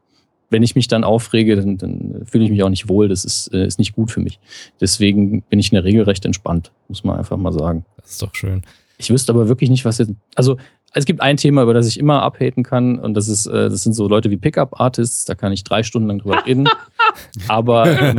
wenn 0.50 0.62
ich 0.62 0.74
mich 0.74 0.88
dann 0.88 1.04
aufrege, 1.04 1.56
dann, 1.56 1.78
dann 1.78 2.22
fühle 2.24 2.44
ich 2.44 2.50
mich 2.50 2.62
auch 2.62 2.68
nicht 2.68 2.88
wohl. 2.88 3.08
Das 3.08 3.24
ist, 3.24 3.52
äh, 3.52 3.66
ist 3.66 3.78
nicht 3.78 3.94
gut 3.94 4.10
für 4.10 4.20
mich. 4.20 4.38
Deswegen 4.80 5.42
bin 5.42 5.58
ich 5.58 5.72
in 5.72 5.76
der 5.76 5.84
Regel 5.84 6.04
recht 6.04 6.24
entspannt, 6.24 6.72
muss 6.88 7.04
man 7.04 7.18
einfach 7.18 7.36
mal 7.36 7.52
sagen. 7.52 7.84
Das 7.96 8.12
ist 8.12 8.22
doch 8.22 8.34
schön. 8.34 8.62
Ich 8.98 9.10
wüsste 9.10 9.32
aber 9.32 9.48
wirklich 9.48 9.70
nicht, 9.70 9.84
was 9.84 9.98
jetzt. 9.98 10.12
Also, 10.34 10.58
es 10.94 11.04
gibt 11.04 11.20
ein 11.20 11.36
Thema, 11.36 11.62
über 11.62 11.74
das 11.74 11.86
ich 11.86 11.98
immer 11.98 12.22
abhaten 12.22 12.62
kann, 12.62 12.98
und 12.98 13.14
das 13.14 13.28
ist, 13.28 13.46
äh, 13.46 13.70
das 13.70 13.82
sind 13.82 13.94
so 13.94 14.08
Leute 14.08 14.30
wie 14.30 14.36
Pickup-Artists, 14.36 15.24
da 15.24 15.34
kann 15.34 15.52
ich 15.52 15.64
drei 15.64 15.82
Stunden 15.82 16.08
lang 16.08 16.18
drüber 16.18 16.44
reden. 16.46 16.68
aber 17.48 17.86
ähm, 17.86 18.18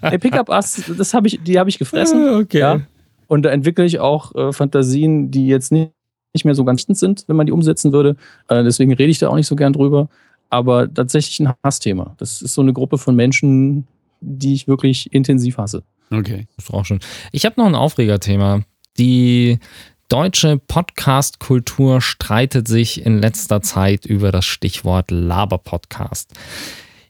hey, 0.00 0.18
Pickup-Artists, 0.18 0.92
das 0.96 1.14
habe 1.14 1.28
ich, 1.28 1.40
die 1.42 1.58
habe 1.58 1.68
ich 1.68 1.78
gefressen. 1.78 2.40
okay. 2.40 2.58
Ja. 2.58 2.80
Und 3.28 3.42
da 3.42 3.50
entwickle 3.50 3.84
ich 3.84 3.98
auch 3.98 4.34
äh, 4.34 4.52
Fantasien, 4.52 5.30
die 5.30 5.46
jetzt 5.46 5.72
nicht, 5.72 5.92
nicht 6.34 6.44
mehr 6.44 6.54
so 6.54 6.64
ganz 6.64 6.84
sind, 6.86 7.24
wenn 7.26 7.36
man 7.36 7.46
die 7.46 7.52
umsetzen 7.52 7.92
würde. 7.92 8.16
Äh, 8.48 8.62
deswegen 8.62 8.92
rede 8.92 9.10
ich 9.10 9.18
da 9.18 9.28
auch 9.28 9.36
nicht 9.36 9.46
so 9.46 9.56
gern 9.56 9.72
drüber. 9.72 10.08
Aber 10.50 10.92
tatsächlich 10.92 11.40
ein 11.40 11.52
Hassthema. 11.64 12.14
Das 12.18 12.42
ist 12.42 12.52
so 12.52 12.60
eine 12.60 12.74
Gruppe 12.74 12.98
von 12.98 13.16
Menschen, 13.16 13.86
die 14.20 14.52
ich 14.52 14.68
wirklich 14.68 15.12
intensiv 15.14 15.56
hasse. 15.56 15.82
Okay. 16.10 16.46
Das 16.56 16.66
ist 16.66 16.74
auch 16.74 16.84
schön. 16.84 17.00
Ich 17.32 17.46
habe 17.46 17.54
noch 17.58 17.66
ein 17.66 17.74
Aufregerthema. 17.74 18.62
Die 18.98 19.58
deutsche 20.12 20.58
Podcast-Kultur 20.58 22.02
streitet 22.02 22.68
sich 22.68 23.06
in 23.06 23.18
letzter 23.18 23.62
Zeit 23.62 24.04
über 24.04 24.30
das 24.30 24.44
Stichwort 24.44 25.10
Laber-Podcast. 25.10 26.28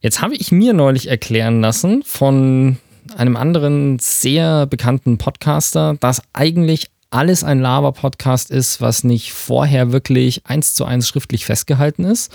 Jetzt 0.01 0.23
habe 0.23 0.37
ich 0.37 0.53
mir 0.53 0.73
neulich 0.73 1.09
erklären 1.09 1.61
lassen 1.61 2.05
von 2.05 2.77
einem 3.17 3.35
anderen 3.35 3.99
sehr 3.99 4.67
bekannten 4.67 5.19
Podcaster, 5.19 5.97
dass 5.99 6.23
eigentlich 6.33 6.91
alles 7.11 7.43
ein 7.43 7.59
Laber-Podcast 7.59 8.53
ist, 8.53 8.81
was 8.81 9.03
nicht 9.03 9.33
vorher 9.33 9.91
wirklich 9.91 10.43
eins 10.47 10.75
zu 10.75 10.85
eins 10.85 11.09
schriftlich 11.09 11.45
festgehalten 11.45 12.05
ist. 12.05 12.33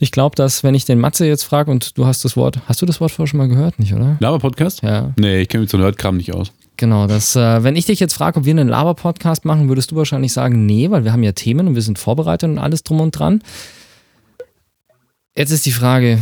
Ich 0.00 0.10
glaube, 0.10 0.34
dass, 0.34 0.64
wenn 0.64 0.74
ich 0.74 0.84
den 0.84 0.98
Matze 0.98 1.28
jetzt 1.28 1.44
frage 1.44 1.70
und 1.70 1.96
du 1.96 2.06
hast 2.06 2.24
das 2.24 2.36
Wort, 2.36 2.58
hast 2.66 2.82
du 2.82 2.86
das 2.86 3.00
Wort 3.00 3.12
vorher 3.12 3.30
schon 3.30 3.38
mal 3.38 3.48
gehört, 3.48 3.78
nicht, 3.78 3.94
oder? 3.94 4.16
Lava-Podcast? 4.18 4.82
Ja. 4.82 5.12
Nee, 5.16 5.42
ich 5.42 5.48
kenne 5.48 5.60
mich 5.60 5.70
so 5.70 5.78
Nerdkram 5.78 6.16
nicht 6.16 6.34
aus. 6.34 6.50
Genau, 6.82 7.06
das, 7.06 7.36
äh, 7.36 7.62
wenn 7.62 7.76
ich 7.76 7.84
dich 7.84 8.00
jetzt 8.00 8.14
frage, 8.14 8.40
ob 8.40 8.44
wir 8.44 8.50
einen 8.50 8.66
Laber-Podcast 8.66 9.44
machen, 9.44 9.68
würdest 9.68 9.92
du 9.92 9.94
wahrscheinlich 9.94 10.32
sagen, 10.32 10.66
nee, 10.66 10.90
weil 10.90 11.04
wir 11.04 11.12
haben 11.12 11.22
ja 11.22 11.30
Themen 11.30 11.68
und 11.68 11.76
wir 11.76 11.82
sind 11.82 11.96
vorbereitet 11.96 12.50
und 12.50 12.58
alles 12.58 12.82
drum 12.82 13.00
und 13.00 13.12
dran. 13.12 13.40
Jetzt 15.36 15.52
ist 15.52 15.64
die 15.64 15.70
Frage, 15.70 16.18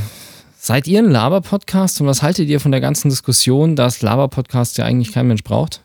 seid 0.58 0.86
ihr 0.86 0.98
ein 0.98 1.11
Laber-Podcast 1.11 2.02
und 2.02 2.08
was 2.08 2.22
haltet 2.22 2.50
ihr 2.50 2.61
von 2.61 2.72
der 2.72 2.82
ganzen 2.82 3.08
Diskussion, 3.08 3.74
dass 3.74 4.02
Laber-Podcasts 4.02 4.76
ja 4.76 4.84
eigentlich 4.84 5.12
kein 5.12 5.28
Mensch 5.28 5.44
braucht? 5.44 5.82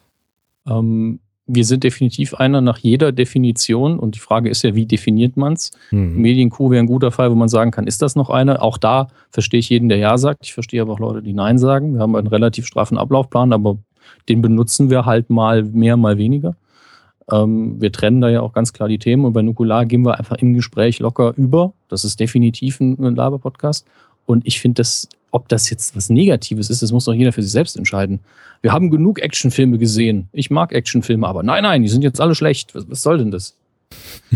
Ähm, 0.67 1.21
wir 1.47 1.63
sind 1.63 1.85
definitiv 1.85 2.33
einer 2.33 2.59
nach 2.59 2.79
jeder 2.79 3.13
Definition. 3.13 3.97
Und 3.97 4.15
die 4.15 4.19
Frage 4.19 4.49
ist 4.49 4.61
ja, 4.63 4.75
wie 4.75 4.85
definiert 4.85 5.37
man 5.37 5.53
es? 5.53 5.71
Hm. 5.91 6.17
Medienkuh 6.17 6.69
wäre 6.69 6.83
ein 6.83 6.87
guter 6.87 7.11
Fall, 7.11 7.31
wo 7.31 7.35
man 7.35 7.47
sagen 7.47 7.71
kann, 7.71 7.87
ist 7.87 8.01
das 8.01 8.17
noch 8.17 8.29
eine? 8.29 8.61
Auch 8.61 8.77
da 8.77 9.07
verstehe 9.29 9.61
ich 9.61 9.69
jeden, 9.69 9.87
der 9.87 9.99
Ja 9.99 10.17
sagt. 10.17 10.39
Ich 10.43 10.53
verstehe 10.53 10.81
aber 10.81 10.91
auch 10.91 10.99
Leute, 10.99 11.21
die 11.21 11.33
Nein 11.33 11.59
sagen. 11.59 11.93
Wir 11.93 12.01
haben 12.01 12.17
einen 12.17 12.27
relativ 12.27 12.67
straffen 12.67 12.97
Ablaufplan, 12.97 13.53
aber 13.53 13.77
den 14.29 14.41
benutzen 14.41 14.89
wir 14.89 15.05
halt 15.05 15.29
mal 15.29 15.63
mehr, 15.63 15.97
mal 15.97 16.17
weniger. 16.17 16.55
Ähm, 17.31 17.81
wir 17.81 17.91
trennen 17.91 18.21
da 18.21 18.29
ja 18.29 18.41
auch 18.41 18.53
ganz 18.53 18.73
klar 18.73 18.87
die 18.87 18.99
Themen 18.99 19.25
und 19.25 19.33
bei 19.33 19.41
Nukular 19.41 19.85
gehen 19.85 20.05
wir 20.05 20.17
einfach 20.17 20.37
im 20.37 20.53
Gespräch 20.53 20.99
locker 20.99 21.33
über. 21.37 21.73
Das 21.89 22.05
ist 22.05 22.19
definitiv 22.19 22.79
ein, 22.79 22.97
ein 23.03 23.15
Laber-Podcast. 23.15 23.85
Und 24.25 24.45
ich 24.45 24.59
finde 24.59 24.81
das, 24.81 25.07
ob 25.31 25.47
das 25.49 25.69
jetzt 25.69 25.95
was 25.95 26.09
Negatives 26.09 26.69
ist, 26.69 26.81
das 26.81 26.91
muss 26.91 27.05
doch 27.05 27.13
jeder 27.13 27.33
für 27.33 27.43
sich 27.43 27.51
selbst 27.51 27.77
entscheiden. 27.77 28.19
Wir 28.61 28.71
haben 28.71 28.89
genug 28.89 29.19
Actionfilme 29.19 29.77
gesehen. 29.77 30.29
Ich 30.31 30.49
mag 30.49 30.71
Actionfilme, 30.71 31.27
aber 31.27 31.43
nein, 31.43 31.63
nein, 31.63 31.81
die 31.81 31.89
sind 31.89 32.03
jetzt 32.03 32.21
alle 32.21 32.35
schlecht. 32.35 32.73
Was, 32.73 32.89
was 32.89 33.01
soll 33.01 33.17
denn 33.17 33.31
das? 33.31 33.55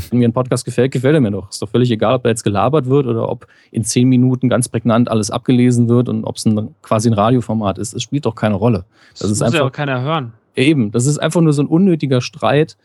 Wenn 0.10 0.20
mir 0.20 0.28
ein 0.28 0.34
Podcast 0.34 0.66
gefällt, 0.66 0.92
gefällt 0.92 1.16
er 1.16 1.22
mir 1.22 1.32
doch. 1.32 1.50
Ist 1.50 1.62
doch 1.62 1.70
völlig 1.70 1.92
egal, 1.92 2.16
ob 2.16 2.24
da 2.24 2.30
jetzt 2.30 2.44
gelabert 2.44 2.86
wird 2.88 3.06
oder 3.08 3.30
ob 3.30 3.48
in 3.72 3.84
zehn 3.84 4.08
Minuten 4.08 4.50
ganz 4.50 4.70
prägnant 4.70 5.10
alles 5.10 5.30
abgelesen 5.32 5.90
wird 5.90 6.10
und 6.10 6.24
ob 6.24 6.38
es 6.38 6.46
ein, 6.46 6.76
quasi 6.82 7.10
ein 7.10 7.14
Radioformat 7.14 7.78
ist. 7.78 7.94
Es 7.94 8.04
spielt 8.04 8.26
doch 8.26 8.36
keine 8.36 8.56
Rolle. 8.56 8.86
Das, 9.12 9.20
Das 9.20 9.32
ist 9.32 9.40
muss 9.40 9.40
ja 9.40 9.46
einfach- 9.60 9.68
auch 9.68 9.72
keiner 9.72 10.02
hören. 10.02 10.34
Ja, 10.56 10.64
eben, 10.64 10.92
das 10.92 11.06
ist 11.06 11.18
einfach 11.20 11.42
nur 11.42 11.54
so 11.54 11.62
ein 11.62 11.68
unnötiger 11.68 12.22
Streit, 12.22 12.78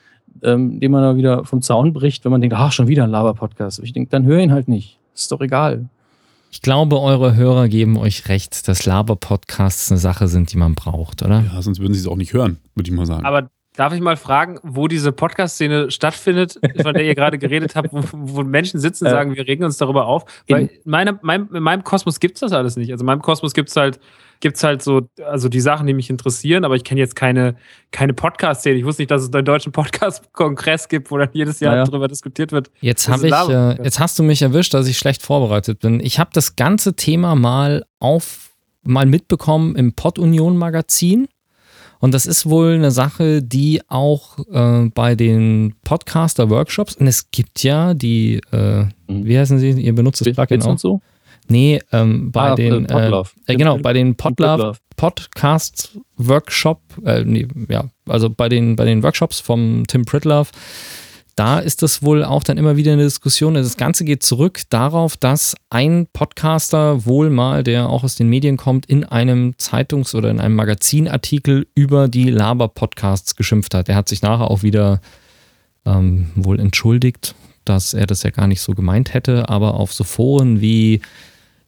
ähm, 0.42 0.80
den 0.80 0.90
man 0.92 1.02
da 1.02 1.16
wieder 1.16 1.44
vom 1.44 1.62
Zaun 1.62 1.92
bricht, 1.92 2.24
wenn 2.24 2.32
man 2.32 2.40
denkt, 2.40 2.56
ach, 2.56 2.72
schon 2.72 2.88
wieder 2.88 3.04
ein 3.04 3.10
Laber-Podcast. 3.10 3.80
Ich 3.82 3.92
denke, 3.92 4.10
dann 4.10 4.24
hör 4.24 4.38
ihn 4.38 4.52
halt 4.52 4.68
nicht. 4.68 4.98
Ist 5.14 5.30
doch 5.32 5.40
egal. 5.40 5.88
Ich 6.50 6.62
glaube, 6.62 7.00
eure 7.00 7.34
Hörer 7.34 7.66
geben 7.68 7.96
euch 7.96 8.28
recht, 8.28 8.68
dass 8.68 8.86
Laber-Podcasts 8.86 9.90
eine 9.90 9.98
Sache 9.98 10.28
sind, 10.28 10.52
die 10.52 10.56
man 10.56 10.74
braucht, 10.74 11.22
oder? 11.22 11.44
Ja, 11.52 11.62
sonst 11.62 11.80
würden 11.80 11.94
sie 11.94 12.00
es 12.00 12.06
auch 12.06 12.16
nicht 12.16 12.32
hören, 12.32 12.58
würde 12.76 12.88
ich 12.90 12.94
mal 12.94 13.06
sagen. 13.06 13.24
Aber 13.24 13.48
darf 13.76 13.92
ich 13.92 14.00
mal 14.00 14.16
fragen, 14.16 14.58
wo 14.62 14.86
diese 14.88 15.10
Podcast-Szene 15.12 15.90
stattfindet, 15.90 16.60
von 16.82 16.94
der 16.94 17.04
ihr 17.04 17.14
gerade 17.14 17.38
geredet 17.38 17.74
habt, 17.74 17.92
wo, 17.92 18.02
wo 18.12 18.42
Menschen 18.42 18.78
sitzen 18.80 19.04
und 19.04 19.10
Äh, 19.10 19.14
sagen, 19.14 19.34
wir 19.34 19.46
regen 19.46 19.64
uns 19.64 19.76
darüber 19.78 20.06
auf? 20.06 20.24
Weil 20.48 20.62
in, 20.62 20.70
meine, 20.84 21.18
mein, 21.22 21.48
in 21.52 21.62
meinem 21.62 21.82
Kosmos 21.84 22.20
gibt 22.20 22.36
es 22.36 22.40
das 22.40 22.52
alles 22.52 22.76
nicht. 22.76 22.92
Also 22.92 23.02
in 23.02 23.06
meinem 23.06 23.22
Kosmos 23.22 23.52
gibt 23.52 23.70
es 23.70 23.76
halt, 23.76 23.98
gibt's 24.40 24.62
halt 24.62 24.82
so, 24.82 25.08
also 25.26 25.48
die 25.48 25.60
Sachen, 25.60 25.86
die 25.86 25.94
mich 25.94 26.08
interessieren, 26.08 26.64
aber 26.64 26.76
ich 26.76 26.84
kenne 26.84 27.00
jetzt 27.00 27.16
keine, 27.16 27.56
keine 27.90 28.14
Podcast-Szene. 28.14 28.76
Ich 28.78 28.84
wusste 28.84 29.02
nicht, 29.02 29.10
dass 29.10 29.22
es 29.22 29.32
einen 29.32 29.44
deutschen 29.44 29.72
Podcast-Kongress 29.72 30.88
gibt, 30.88 31.10
wo 31.10 31.18
dann 31.18 31.30
jedes 31.32 31.60
Jahr 31.60 31.72
Naja. 31.74 31.84
darüber 31.84 32.08
diskutiert 32.08 32.52
wird. 32.52 32.70
Jetzt 32.80 33.08
ist 33.08 33.24
ich, 33.24 33.32
äh, 33.32 33.82
jetzt 33.82 33.98
hast 33.98 34.18
du 34.18 34.22
mich 34.22 34.42
erwischt, 34.42 34.74
dass 34.74 34.86
ich 34.86 34.98
schlecht 34.98 35.22
vorbereitet 35.22 35.80
bin. 35.80 36.00
Ich 36.00 36.18
habe 36.18 36.30
das 36.32 36.56
ganze 36.56 36.94
Thema 36.94 37.34
mal 37.34 37.84
auf, 37.98 38.50
mal 38.82 39.06
mitbekommen 39.06 39.74
im 39.76 39.94
Pod-Union 39.94 40.56
Magazin. 40.56 41.26
Und 42.04 42.12
das 42.12 42.26
ist 42.26 42.44
wohl 42.44 42.74
eine 42.74 42.90
Sache, 42.90 43.40
die 43.42 43.80
auch 43.88 44.38
äh, 44.52 44.90
bei 44.94 45.14
den 45.14 45.74
Podcaster-Workshops, 45.84 46.96
und 46.96 47.06
es 47.06 47.30
gibt 47.30 47.62
ja 47.62 47.94
die, 47.94 48.42
äh, 48.52 48.84
Mhm. 49.08 49.24
wie 49.24 49.38
heißen 49.38 49.58
sie? 49.58 49.70
Ihr 49.70 49.94
benutzt 49.94 50.20
das 50.20 50.34
Plugin 50.34 50.60
auch? 50.64 50.66
und 50.66 50.80
so? 50.80 51.00
Nee, 51.48 51.80
ähm, 51.92 52.30
bei 52.30 52.50
Ah, 52.50 52.54
den, 52.56 52.84
äh, 52.90 53.22
äh, 53.46 53.56
genau, 53.56 53.78
bei 53.78 53.94
den 53.94 54.16
Podlove 54.16 54.56
Podlove. 54.58 54.78
Podcast 54.96 55.98
Workshop, 56.18 56.82
äh, 57.06 57.24
nee, 57.24 57.48
ja, 57.70 57.84
also 58.06 58.28
bei 58.28 58.50
den, 58.50 58.76
bei 58.76 58.84
den 58.84 59.02
Workshops 59.02 59.40
vom 59.40 59.84
Tim 59.86 60.04
Pritlove, 60.04 60.50
da 61.36 61.58
ist 61.58 61.82
das 61.82 62.02
wohl 62.02 62.24
auch 62.24 62.44
dann 62.44 62.58
immer 62.58 62.76
wieder 62.76 62.92
eine 62.92 63.02
Diskussion. 63.02 63.54
Das 63.54 63.76
Ganze 63.76 64.04
geht 64.04 64.22
zurück 64.22 64.62
darauf, 64.70 65.16
dass 65.16 65.54
ein 65.70 66.06
Podcaster 66.12 67.06
wohl 67.06 67.30
mal, 67.30 67.64
der 67.64 67.88
auch 67.88 68.04
aus 68.04 68.16
den 68.16 68.28
Medien 68.28 68.56
kommt, 68.56 68.86
in 68.86 69.04
einem 69.04 69.54
Zeitungs- 69.58 70.14
oder 70.14 70.30
in 70.30 70.40
einem 70.40 70.54
Magazinartikel 70.54 71.66
über 71.74 72.08
die 72.08 72.30
Laber-Podcasts 72.30 73.34
geschimpft 73.34 73.74
hat. 73.74 73.88
Der 73.88 73.96
hat 73.96 74.08
sich 74.08 74.22
nachher 74.22 74.50
auch 74.50 74.62
wieder 74.62 75.00
ähm, 75.84 76.30
wohl 76.36 76.60
entschuldigt, 76.60 77.34
dass 77.64 77.94
er 77.94 78.06
das 78.06 78.22
ja 78.22 78.30
gar 78.30 78.46
nicht 78.46 78.60
so 78.60 78.74
gemeint 78.74 79.12
hätte, 79.14 79.48
aber 79.48 79.74
auf 79.74 79.92
so 79.92 80.04
Foren 80.04 80.60
wie 80.60 81.00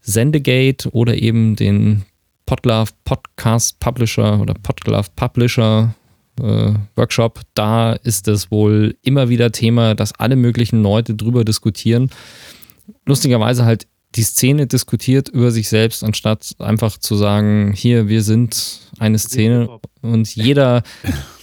Sendegate 0.01 0.89
oder 0.93 1.17
eben 1.17 1.57
den 1.57 2.05
Podlove 2.47 2.93
Podcast 3.05 3.81
Publisher 3.81 4.41
oder 4.41 4.55
Podlove 4.55 5.09
Publisher 5.17 5.95
äh, 6.43 6.75
Workshop, 6.97 7.41
da 7.55 7.93
ist 7.93 8.29
es 8.29 8.51
wohl 8.51 8.97
immer 9.03 9.29
wieder 9.29 9.53
Thema, 9.53 9.95
dass 9.95 10.19
alle 10.19 10.37
möglichen 10.37 10.83
Leute 10.83 11.15
drüber 11.15 11.45
diskutieren. 11.45 12.11
Lustigerweise 13.05 13.65
halt 13.65 13.87
die 14.17 14.23
Szene 14.23 14.67
diskutiert 14.67 15.29
über 15.29 15.51
sich 15.51 15.69
selbst, 15.69 16.03
anstatt 16.03 16.55
einfach 16.59 16.97
zu 16.97 17.17
sagen, 17.17 17.73
hier, 17.75 18.09
wir 18.09 18.23
sind 18.23 18.81
eine 18.99 19.19
Szene 19.19 19.69
und 20.01 20.35
jeder, 20.35 20.83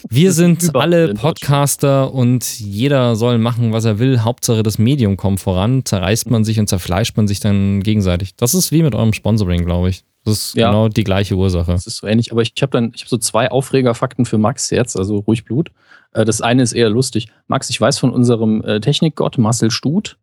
wir 0.10 0.32
sind 0.34 0.76
alle. 0.76 1.14
Podcaster 1.14 2.14
und 2.14 2.60
jeder 2.60 3.16
soll 3.16 3.38
machen, 3.38 3.74
was 3.74 3.86
er 3.86 4.00
will. 4.00 4.22
Hauptsache 4.22 4.64
das 4.64 4.80
Medium 4.80 5.18
kommt 5.18 5.40
voran, 5.40 5.86
zerreißt 5.86 6.32
man 6.32 6.44
sich 6.44 6.60
und 6.60 6.68
zerfleischt 6.68 7.16
man 7.16 7.28
sich 7.28 7.40
dann 7.40 7.84
gegenseitig. 7.84 8.36
Das 8.36 8.56
ist 8.56 8.72
wie 8.72 8.82
mit 8.82 8.96
eurem 8.96 9.14
Sponsoring, 9.14 9.66
glaube 9.66 9.90
ich. 9.90 10.04
Das 10.26 10.34
ist 10.34 10.56
Ja. 10.56 10.68
genau 10.70 10.88
die 10.88 11.04
gleiche 11.04 11.36
Ursache. 11.36 11.72
Das 11.72 11.86
ist 11.88 11.98
so 11.98 12.08
ähnlich, 12.08 12.32
aber 12.32 12.42
ich 12.42 12.54
habe 12.62 12.72
dann, 12.72 12.92
ich 12.96 13.02
habe 13.02 13.10
so 13.10 13.18
zwei 13.18 13.52
Aufregerfakten 13.52 14.26
für 14.26 14.38
Max 14.38 14.70
jetzt, 14.70 14.98
also 14.98 15.18
ruhig 15.18 15.44
Blut. 15.46 15.72
Äh, 16.14 16.24
Das 16.26 16.42
eine 16.42 16.64
ist 16.64 16.74
eher 16.74 16.90
lustig. 16.90 17.28
Max, 17.48 17.70
ich 17.70 17.80
weiß 17.80 18.00
von 18.00 18.12
unserem 18.12 18.64
äh, 18.64 18.80
Technikgott 18.80 19.38
Marcel 19.38 19.70
Stut, 19.72 20.18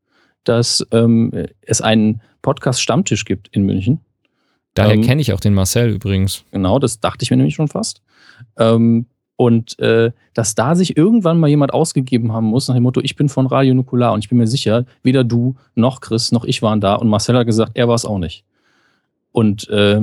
dass 0.45 0.87
ähm, 0.93 1.33
es 1.61 1.81
einen 1.83 2.23
Podcast-Stammtisch 2.43 3.25
gibt 3.27 3.49
in 3.49 3.65
München. 3.65 4.01
Daher 4.75 4.95
Ähm, 4.95 5.03
kenne 5.03 5.21
ich 5.21 5.33
auch 5.33 5.41
den 5.41 5.53
Marcel 5.55 5.91
übrigens. 5.91 6.45
Genau, 6.51 6.79
das 6.79 7.01
dachte 7.01 7.23
ich 7.25 7.31
mir 7.31 7.37
nämlich 7.37 7.55
schon 7.57 7.69
fast. 7.69 8.01
Ähm, 8.59 9.07
und 9.37 9.79
äh, 9.79 10.13
dass 10.35 10.55
da 10.55 10.75
sich 10.75 10.97
irgendwann 10.97 11.41
mal 11.41 11.49
jemand 11.49 11.73
ausgegeben 11.75 12.33
haben 12.33 12.47
muss, 12.47 12.69
nach 12.69 12.75
dem 12.75 12.83
Motto, 12.85 13.01
ich 13.03 13.17
bin 13.17 13.29
von 13.29 13.47
Radio 13.47 13.75
Nukular 13.75 14.13
und 14.13 14.21
ich 14.25 14.29
bin 14.29 14.39
mir 14.39 14.47
sicher, 14.47 14.85
weder 15.03 15.25
du 15.25 15.57
noch 15.75 16.01
Chris 16.01 16.31
noch 16.31 16.45
ich 16.45 16.63
waren 16.63 16.81
da 16.81 16.95
und 16.95 17.09
Marcel 17.09 17.37
hat 17.37 17.47
gesagt, 17.47 17.73
er 17.75 17.89
war 17.89 17.95
es 17.95 18.05
auch 18.05 18.19
nicht. 18.19 18.45
Und 19.33 19.69
äh, 19.69 20.01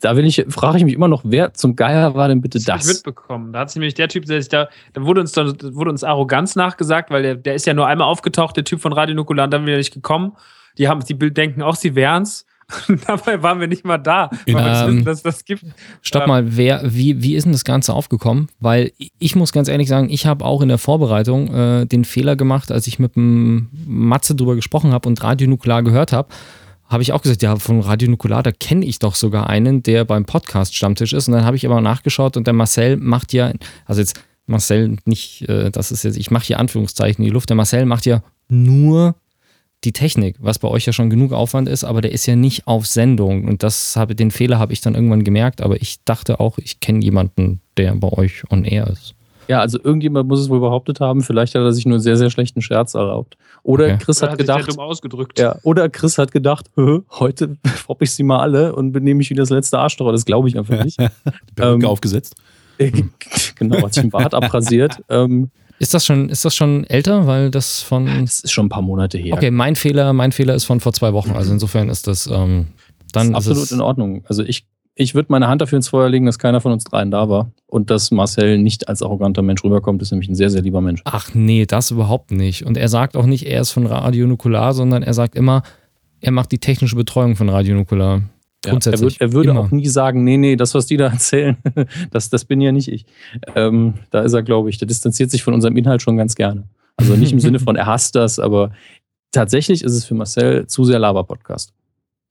da 0.00 0.16
will 0.16 0.24
ich, 0.24 0.44
frage 0.48 0.78
ich 0.78 0.84
mich 0.84 0.94
immer 0.94 1.08
noch, 1.08 1.22
wer 1.24 1.52
zum 1.54 1.76
Geier 1.76 2.14
war 2.14 2.28
denn 2.28 2.40
bitte 2.40 2.58
Das 2.58 2.62
ich 2.62 2.66
das? 2.66 2.94
mitbekommen. 2.96 3.52
Da 3.52 3.60
hat 3.60 3.70
sich 3.70 3.76
nämlich 3.76 3.94
der 3.94 4.08
Typ, 4.08 4.24
der 4.24 4.40
sich 4.40 4.48
da, 4.48 4.68
da 4.92 5.02
wurde 5.02 5.20
uns 5.20 5.32
dann 5.32 5.54
wurde 5.74 5.90
uns 5.90 6.04
Arroganz 6.04 6.56
nachgesagt, 6.56 7.10
weil 7.10 7.22
der, 7.22 7.34
der 7.36 7.54
ist 7.54 7.66
ja 7.66 7.74
nur 7.74 7.86
einmal 7.86 8.06
aufgetaucht, 8.08 8.56
der 8.56 8.64
Typ 8.64 8.80
von 8.80 8.92
Radio 8.92 9.14
Nukular, 9.14 9.44
und 9.44 9.50
dann 9.50 9.66
wieder 9.66 9.76
nicht 9.76 9.92
gekommen. 9.92 10.32
Die 10.78 10.88
haben, 10.88 11.04
die 11.04 11.14
denken 11.32 11.62
auch, 11.62 11.76
sie 11.76 11.94
wären's. 11.94 12.46
Dabei 13.06 13.42
waren 13.42 13.58
wir 13.58 13.66
nicht 13.66 13.84
mal 13.84 13.98
da, 13.98 14.30
weil 14.46 14.54
Ähm, 14.56 14.86
wissen, 14.96 15.04
dass 15.04 15.22
das 15.22 15.44
gibt. 15.44 15.64
Stopp 16.02 16.28
mal, 16.28 16.56
wer, 16.56 16.82
wie, 16.84 17.20
wie 17.20 17.34
ist 17.34 17.42
denn 17.44 17.52
das 17.52 17.64
Ganze 17.64 17.92
aufgekommen? 17.92 18.48
Weil 18.60 18.92
ich 19.18 19.34
muss 19.34 19.52
ganz 19.52 19.68
ehrlich 19.68 19.88
sagen, 19.88 20.08
ich 20.08 20.26
habe 20.26 20.44
auch 20.44 20.62
in 20.62 20.68
der 20.68 20.78
Vorbereitung 20.78 21.52
äh, 21.52 21.86
den 21.86 22.04
Fehler 22.04 22.36
gemacht, 22.36 22.70
als 22.70 22.86
ich 22.86 23.00
mit 23.00 23.16
dem 23.16 23.68
Matze 23.86 24.36
drüber 24.36 24.54
gesprochen 24.54 24.92
habe 24.92 25.08
und 25.08 25.20
Radio 25.22 25.48
Nukular 25.48 25.82
gehört 25.82 26.12
habe, 26.12 26.28
habe 26.90 27.04
ich 27.04 27.12
auch 27.12 27.22
gesagt, 27.22 27.42
ja, 27.42 27.56
von 27.56 27.80
Radio 27.80 28.10
Nukular, 28.10 28.42
da 28.42 28.50
kenne 28.50 28.84
ich 28.84 28.98
doch 28.98 29.14
sogar 29.14 29.48
einen, 29.48 29.82
der 29.82 30.04
beim 30.04 30.24
Podcast 30.24 30.74
Stammtisch 30.74 31.12
ist. 31.12 31.28
Und 31.28 31.34
dann 31.34 31.44
habe 31.44 31.56
ich 31.56 31.64
aber 31.64 31.80
nachgeschaut 31.80 32.36
und 32.36 32.46
der 32.46 32.54
Marcel 32.54 32.96
macht 32.96 33.32
ja, 33.32 33.52
also 33.86 34.00
jetzt 34.00 34.20
Marcel 34.46 34.96
nicht, 35.04 35.48
äh, 35.48 35.70
das 35.70 35.92
ist 35.92 36.02
jetzt, 36.02 36.18
ich 36.18 36.32
mache 36.32 36.46
hier 36.46 36.58
Anführungszeichen 36.58 37.24
in 37.24 37.28
die 37.28 37.32
Luft, 37.32 37.48
der 37.48 37.56
Marcel 37.56 37.86
macht 37.86 38.06
ja 38.06 38.22
nur 38.48 39.14
die 39.84 39.92
Technik, 39.92 40.36
was 40.40 40.58
bei 40.58 40.68
euch 40.68 40.84
ja 40.84 40.92
schon 40.92 41.08
genug 41.08 41.32
Aufwand 41.32 41.68
ist, 41.68 41.84
aber 41.84 42.00
der 42.00 42.12
ist 42.12 42.26
ja 42.26 42.36
nicht 42.36 42.66
auf 42.66 42.86
Sendung 42.86 43.44
und 43.44 43.62
das 43.62 43.96
habe 43.96 44.14
den 44.14 44.30
Fehler 44.30 44.58
habe 44.58 44.72
ich 44.72 44.80
dann 44.80 44.94
irgendwann 44.94 45.24
gemerkt, 45.24 45.62
aber 45.62 45.80
ich 45.80 46.04
dachte 46.04 46.40
auch, 46.40 46.58
ich 46.58 46.80
kenne 46.80 47.02
jemanden, 47.02 47.60
der 47.76 47.94
bei 47.94 48.08
euch 48.08 48.42
on 48.50 48.64
air 48.64 48.88
ist. 48.88 49.14
Ja, 49.50 49.60
also 49.60 49.78
irgendjemand 49.82 50.28
muss 50.28 50.40
es 50.40 50.48
wohl 50.48 50.60
behauptet 50.60 51.00
haben, 51.00 51.22
vielleicht 51.22 51.54
hat 51.54 51.62
er 51.62 51.72
sich 51.72 51.84
nur 51.84 51.94
einen 51.96 52.02
sehr, 52.02 52.16
sehr 52.16 52.30
schlechten 52.30 52.62
Scherz 52.62 52.94
erlaubt. 52.94 53.36
Oder 53.62 53.84
Okay. 53.86 53.98
Chris 54.00 54.22
Oder 54.22 54.30
hat 54.32 54.38
sich 54.38 54.46
sehr 54.46 54.56
gedacht, 54.56 54.70
dumm 54.72 54.78
ausgedrückt. 54.80 55.38
ja, 55.38 55.56
oder 55.64 55.88
Chris 55.88 56.16
hat 56.18 56.30
gedacht, 56.32 56.70
"Hö, 56.76 57.00
heute 57.10 57.56
fopp 57.66 58.00
ich 58.02 58.12
sie 58.12 58.22
mal 58.22 58.38
alle 58.38 58.74
und 58.74 58.92
benehme 58.92 59.18
mich 59.18 59.28
wie 59.30 59.34
das 59.34 59.50
letzte 59.50 59.78
Arschloch. 59.78 60.12
Das 60.12 60.24
glaube 60.24 60.48
ich 60.48 60.56
einfach 60.56 60.82
nicht. 60.84 60.98
Ähm, 61.60 61.84
aufgesetzt. 61.84 62.36
Äh, 62.78 62.92
genau, 63.56 63.82
hat 63.82 63.92
sich 63.92 64.02
den 64.02 64.10
Bart 64.10 64.32
abrasiert. 64.34 65.02
Ähm, 65.10 65.50
Ist 65.78 65.92
das 65.94 66.06
schon, 66.06 66.28
ist 66.30 66.44
das 66.44 66.54
schon 66.54 66.84
älter, 66.84 67.26
weil 67.26 67.50
das 67.50 67.82
von 67.82 68.06
das 68.06 68.40
ist 68.40 68.52
schon 68.52 68.66
ein 68.66 68.70
paar 68.70 68.82
Monate 68.82 69.18
her. 69.18 69.34
Okay, 69.34 69.50
mein 69.50 69.74
Fehler, 69.76 70.12
mein 70.12 70.32
Fehler 70.32 70.54
ist 70.54 70.64
von 70.64 70.78
vor 70.80 70.92
zwei 70.92 71.12
Wochen, 71.12 71.32
also 71.32 71.52
insofern 71.52 71.88
ist 71.90 72.06
das 72.06 72.26
ähm, 72.28 72.68
dann 73.12 73.32
das 73.32 73.46
ist 73.46 73.46
ist 73.46 73.50
absolut 73.50 73.64
es, 73.64 73.72
in 73.72 73.80
Ordnung. 73.80 74.24
Also 74.28 74.42
ich, 74.44 74.64
ich 74.94 75.14
würde 75.14 75.26
meine 75.30 75.48
Hand 75.48 75.62
dafür 75.62 75.76
ins 75.76 75.88
Feuer 75.88 76.08
legen, 76.08 76.26
dass 76.26 76.38
keiner 76.38 76.60
von 76.60 76.72
uns 76.72 76.84
dreien 76.84 77.10
da 77.10 77.28
war. 77.28 77.50
Und 77.66 77.90
dass 77.90 78.10
Marcel 78.10 78.58
nicht 78.58 78.88
als 78.88 79.02
arroganter 79.02 79.42
Mensch 79.42 79.62
rüberkommt, 79.64 80.02
ist 80.02 80.10
nämlich 80.10 80.28
ein 80.28 80.34
sehr, 80.34 80.50
sehr 80.50 80.62
lieber 80.62 80.80
Mensch. 80.80 81.00
Ach 81.04 81.30
nee, 81.34 81.64
das 81.64 81.90
überhaupt 81.90 82.32
nicht. 82.32 82.66
Und 82.66 82.76
er 82.76 82.88
sagt 82.88 83.16
auch 83.16 83.26
nicht, 83.26 83.46
er 83.46 83.60
ist 83.60 83.70
von 83.70 83.86
Radio 83.86 84.26
Nukular, 84.26 84.74
sondern 84.74 85.02
er 85.02 85.14
sagt 85.14 85.36
immer, 85.36 85.62
er 86.20 86.32
macht 86.32 86.52
die 86.52 86.58
technische 86.58 86.96
Betreuung 86.96 87.36
von 87.36 87.48
Radio 87.48 87.74
Nukular. 87.76 88.22
Ja, 88.66 88.72
er, 88.84 89.00
würd, 89.00 89.20
er 89.20 89.32
würde 89.32 89.50
immer. 89.50 89.60
auch 89.60 89.70
nie 89.70 89.86
sagen, 89.88 90.22
nee, 90.22 90.36
nee, 90.36 90.54
das, 90.56 90.74
was 90.74 90.84
die 90.86 90.98
da 90.98 91.06
erzählen, 91.12 91.56
das, 92.10 92.28
das 92.28 92.44
bin 92.44 92.60
ja 92.60 92.72
nicht 92.72 92.88
ich. 92.88 93.06
Ähm, 93.54 93.94
da 94.10 94.20
ist 94.20 94.34
er, 94.34 94.42
glaube 94.42 94.68
ich, 94.68 94.76
der 94.76 94.86
distanziert 94.88 95.30
sich 95.30 95.42
von 95.42 95.54
unserem 95.54 95.76
Inhalt 95.78 96.02
schon 96.02 96.18
ganz 96.18 96.34
gerne. 96.34 96.64
Also 96.96 97.14
nicht 97.16 97.32
im 97.32 97.40
Sinne 97.40 97.58
von, 97.58 97.76
er 97.76 97.86
hasst 97.86 98.16
das, 98.16 98.38
aber 98.38 98.72
tatsächlich 99.30 99.82
ist 99.82 99.92
es 99.92 100.04
für 100.04 100.14
Marcel 100.14 100.66
zu 100.66 100.84
sehr 100.84 100.98
Laber-Podcast. 100.98 101.72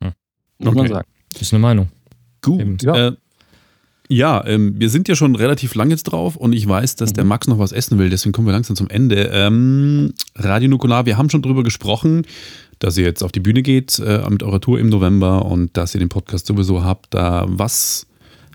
Hm. 0.03 0.11
Muss 0.59 0.75
man 0.75 0.85
Okay. 0.85 0.93
sagen. 0.93 1.07
ist 1.39 1.53
eine 1.53 1.61
Meinung. 1.61 1.87
Gut. 2.41 2.61
Eben. 2.61 2.77
Ja, 2.81 3.07
äh, 3.07 3.11
ja 4.07 4.43
ähm, 4.45 4.75
wir 4.77 4.89
sind 4.89 5.07
ja 5.07 5.15
schon 5.15 5.35
relativ 5.35 5.75
lang 5.75 5.89
jetzt 5.89 6.03
drauf 6.03 6.35
und 6.35 6.53
ich 6.53 6.67
weiß, 6.67 6.95
dass 6.95 7.13
der 7.13 7.23
Mhm. 7.23 7.29
Max 7.29 7.47
noch 7.47 7.59
was 7.59 7.71
essen 7.71 7.99
will, 7.99 8.09
deswegen 8.09 8.31
kommen 8.33 8.47
wir 8.47 8.53
langsam 8.53 8.75
zum 8.75 8.89
Ende. 8.89 9.29
Ähm, 9.33 10.13
Radio 10.35 10.69
Nukular, 10.69 11.05
wir 11.05 11.17
haben 11.17 11.29
schon 11.29 11.41
drüber 11.41 11.63
gesprochen, 11.63 12.25
dass 12.79 12.97
ihr 12.97 13.03
jetzt 13.05 13.23
auf 13.23 13.31
die 13.31 13.41
Bühne 13.41 13.61
geht 13.61 13.99
äh, 13.99 14.27
mit 14.29 14.41
eurer 14.41 14.61
Tour 14.61 14.79
im 14.79 14.89
November 14.89 15.45
und 15.45 15.75
dass 15.75 15.93
ihr 15.93 15.99
den 15.99 16.09
Podcast 16.09 16.47
sowieso 16.47 16.83
habt. 16.83 17.13
Da, 17.13 17.45
was 17.47 18.07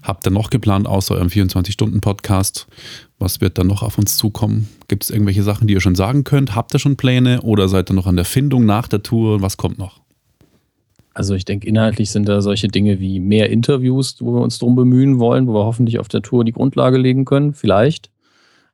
habt 0.03 0.26
ihr 0.26 0.30
noch 0.30 0.49
geplant 0.51 0.87
außer 0.87 1.14
eurem 1.14 1.28
24-Stunden-Podcast? 1.28 2.66
Was 3.18 3.41
wird 3.41 3.59
da 3.59 3.64
noch 3.64 3.82
auf 3.82 3.99
uns 3.99 4.16
zukommen? 4.16 4.68
Gibt 4.89 5.05
es 5.05 5.11
irgendwelche 5.11 5.43
Sachen, 5.43 5.66
die 5.66 5.74
ihr 5.74 5.80
schon 5.80 5.95
sagen 5.95 6.24
könnt? 6.24 6.55
Habt 6.55 6.74
ihr 6.74 6.78
schon 6.78 6.97
Pläne 6.97 7.43
oder 7.43 7.68
seid 7.68 7.91
ihr 7.91 7.95
noch 7.95 8.07
an 8.07 8.16
der 8.16 8.24
Findung 8.24 8.64
nach 8.66 8.89
der 8.89 9.03
Tour? 9.03 9.43
Was 9.43 9.57
kommt 9.57 9.78
noch? 9.78 10.01
Also 11.14 11.34
ich 11.34 11.44
denke, 11.44 11.66
inhaltlich 11.66 12.10
sind 12.10 12.28
da 12.28 12.42
solche 12.42 12.68
Dinge 12.68 12.98
wie 12.98 13.20
mehr 13.20 13.48
Interviews, 13.50 14.16
wo 14.20 14.34
wir 14.34 14.42
uns 14.42 14.58
drum 14.58 14.74
bemühen 14.74 15.20
wollen, 15.20 15.46
wo 15.46 15.54
wir 15.54 15.64
hoffentlich 15.64 16.00
auf 16.00 16.08
der 16.08 16.22
Tour 16.22 16.44
die 16.44 16.52
Grundlage 16.52 16.98
legen 16.98 17.24
können. 17.24 17.54
Vielleicht. 17.54 18.10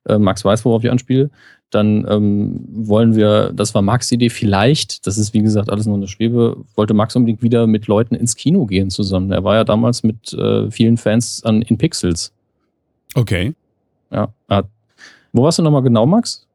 Äh, 0.09 0.18
Max 0.18 0.45
weiß, 0.45 0.64
worauf 0.64 0.82
ich 0.82 0.91
anspiele. 0.91 1.30
Dann 1.68 2.07
ähm, 2.09 2.64
wollen 2.72 3.14
wir, 3.14 3.53
das 3.55 3.74
war 3.74 3.82
Max' 3.82 4.11
Idee, 4.11 4.30
vielleicht, 4.30 5.07
das 5.07 5.18
ist 5.18 5.34
wie 5.34 5.43
gesagt 5.43 5.70
alles 5.70 5.86
nur 5.86 5.97
eine 5.97 6.09
Schwebe, 6.09 6.57
wollte 6.74 6.95
Max 6.95 7.14
unbedingt 7.14 7.43
wieder 7.43 7.68
mit 7.68 7.86
Leuten 7.86 8.16
ins 8.16 8.34
Kino 8.34 8.66
gehen 8.66 8.91
zusammen. 8.91 9.30
Er 9.30 9.45
war 9.45 9.55
ja 9.55 9.62
damals 9.62 10.03
mit 10.03 10.32
äh, 10.32 10.68
vielen 10.70 10.97
Fans 10.97 11.45
an, 11.45 11.62
in 11.62 11.78
Pixels. 11.78 12.32
Okay. 13.14 13.55
Ja. 14.11 14.32
Wo 15.32 15.45
warst 15.45 15.59
du 15.59 15.62
nochmal 15.62 15.82
genau, 15.82 16.07
Max? 16.07 16.47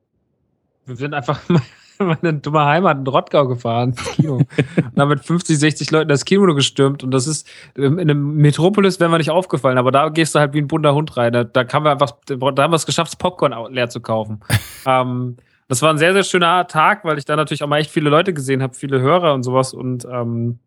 Wir 0.85 0.95
sind 0.95 1.13
einfach 1.13 1.39
meine 2.23 2.39
dumme 2.39 2.65
Heimat 2.65 2.97
in 2.97 3.07
Rottgau 3.07 3.47
gefahren, 3.47 3.89
ins 3.89 4.03
Kino. 4.03 4.35
und 4.37 4.99
haben 4.99 5.09
mit 5.09 5.23
50, 5.23 5.57
60 5.57 5.91
Leuten 5.91 6.09
das 6.09 6.25
Kino 6.25 6.53
gestürmt. 6.53 7.03
Und 7.03 7.11
das 7.11 7.27
ist, 7.27 7.47
in 7.75 7.99
einem 7.99 8.35
Metropolis 8.35 8.99
wäre 8.99 9.09
mir 9.09 9.17
nicht 9.17 9.31
aufgefallen, 9.31 9.77
aber 9.77 9.91
da 9.91 10.09
gehst 10.09 10.35
du 10.35 10.39
halt 10.39 10.53
wie 10.53 10.59
ein 10.59 10.67
bunter 10.67 10.93
Hund 10.93 11.15
rein. 11.17 11.33
Da, 11.33 11.43
da, 11.43 11.65
haben 11.71 11.85
wir 11.85 11.91
einfach, 11.91 12.13
da 12.25 12.35
haben 12.35 12.71
wir 12.71 12.75
es 12.75 12.85
geschafft, 12.85 13.11
das 13.11 13.17
Popcorn 13.17 13.73
leer 13.73 13.89
zu 13.89 14.01
kaufen. 14.01 14.41
ähm, 14.85 15.37
das 15.67 15.81
war 15.81 15.89
ein 15.89 15.97
sehr, 15.97 16.13
sehr 16.13 16.23
schöner 16.23 16.67
Tag, 16.67 17.05
weil 17.05 17.17
ich 17.17 17.25
da 17.25 17.35
natürlich 17.35 17.63
auch 17.63 17.67
mal 17.67 17.79
echt 17.79 17.89
viele 17.89 18.09
Leute 18.09 18.33
gesehen 18.33 18.61
habe, 18.61 18.73
viele 18.75 19.01
Hörer 19.01 19.33
und 19.33 19.43
sowas. 19.43 19.73
Und 19.73 20.05
ähm, 20.05 20.59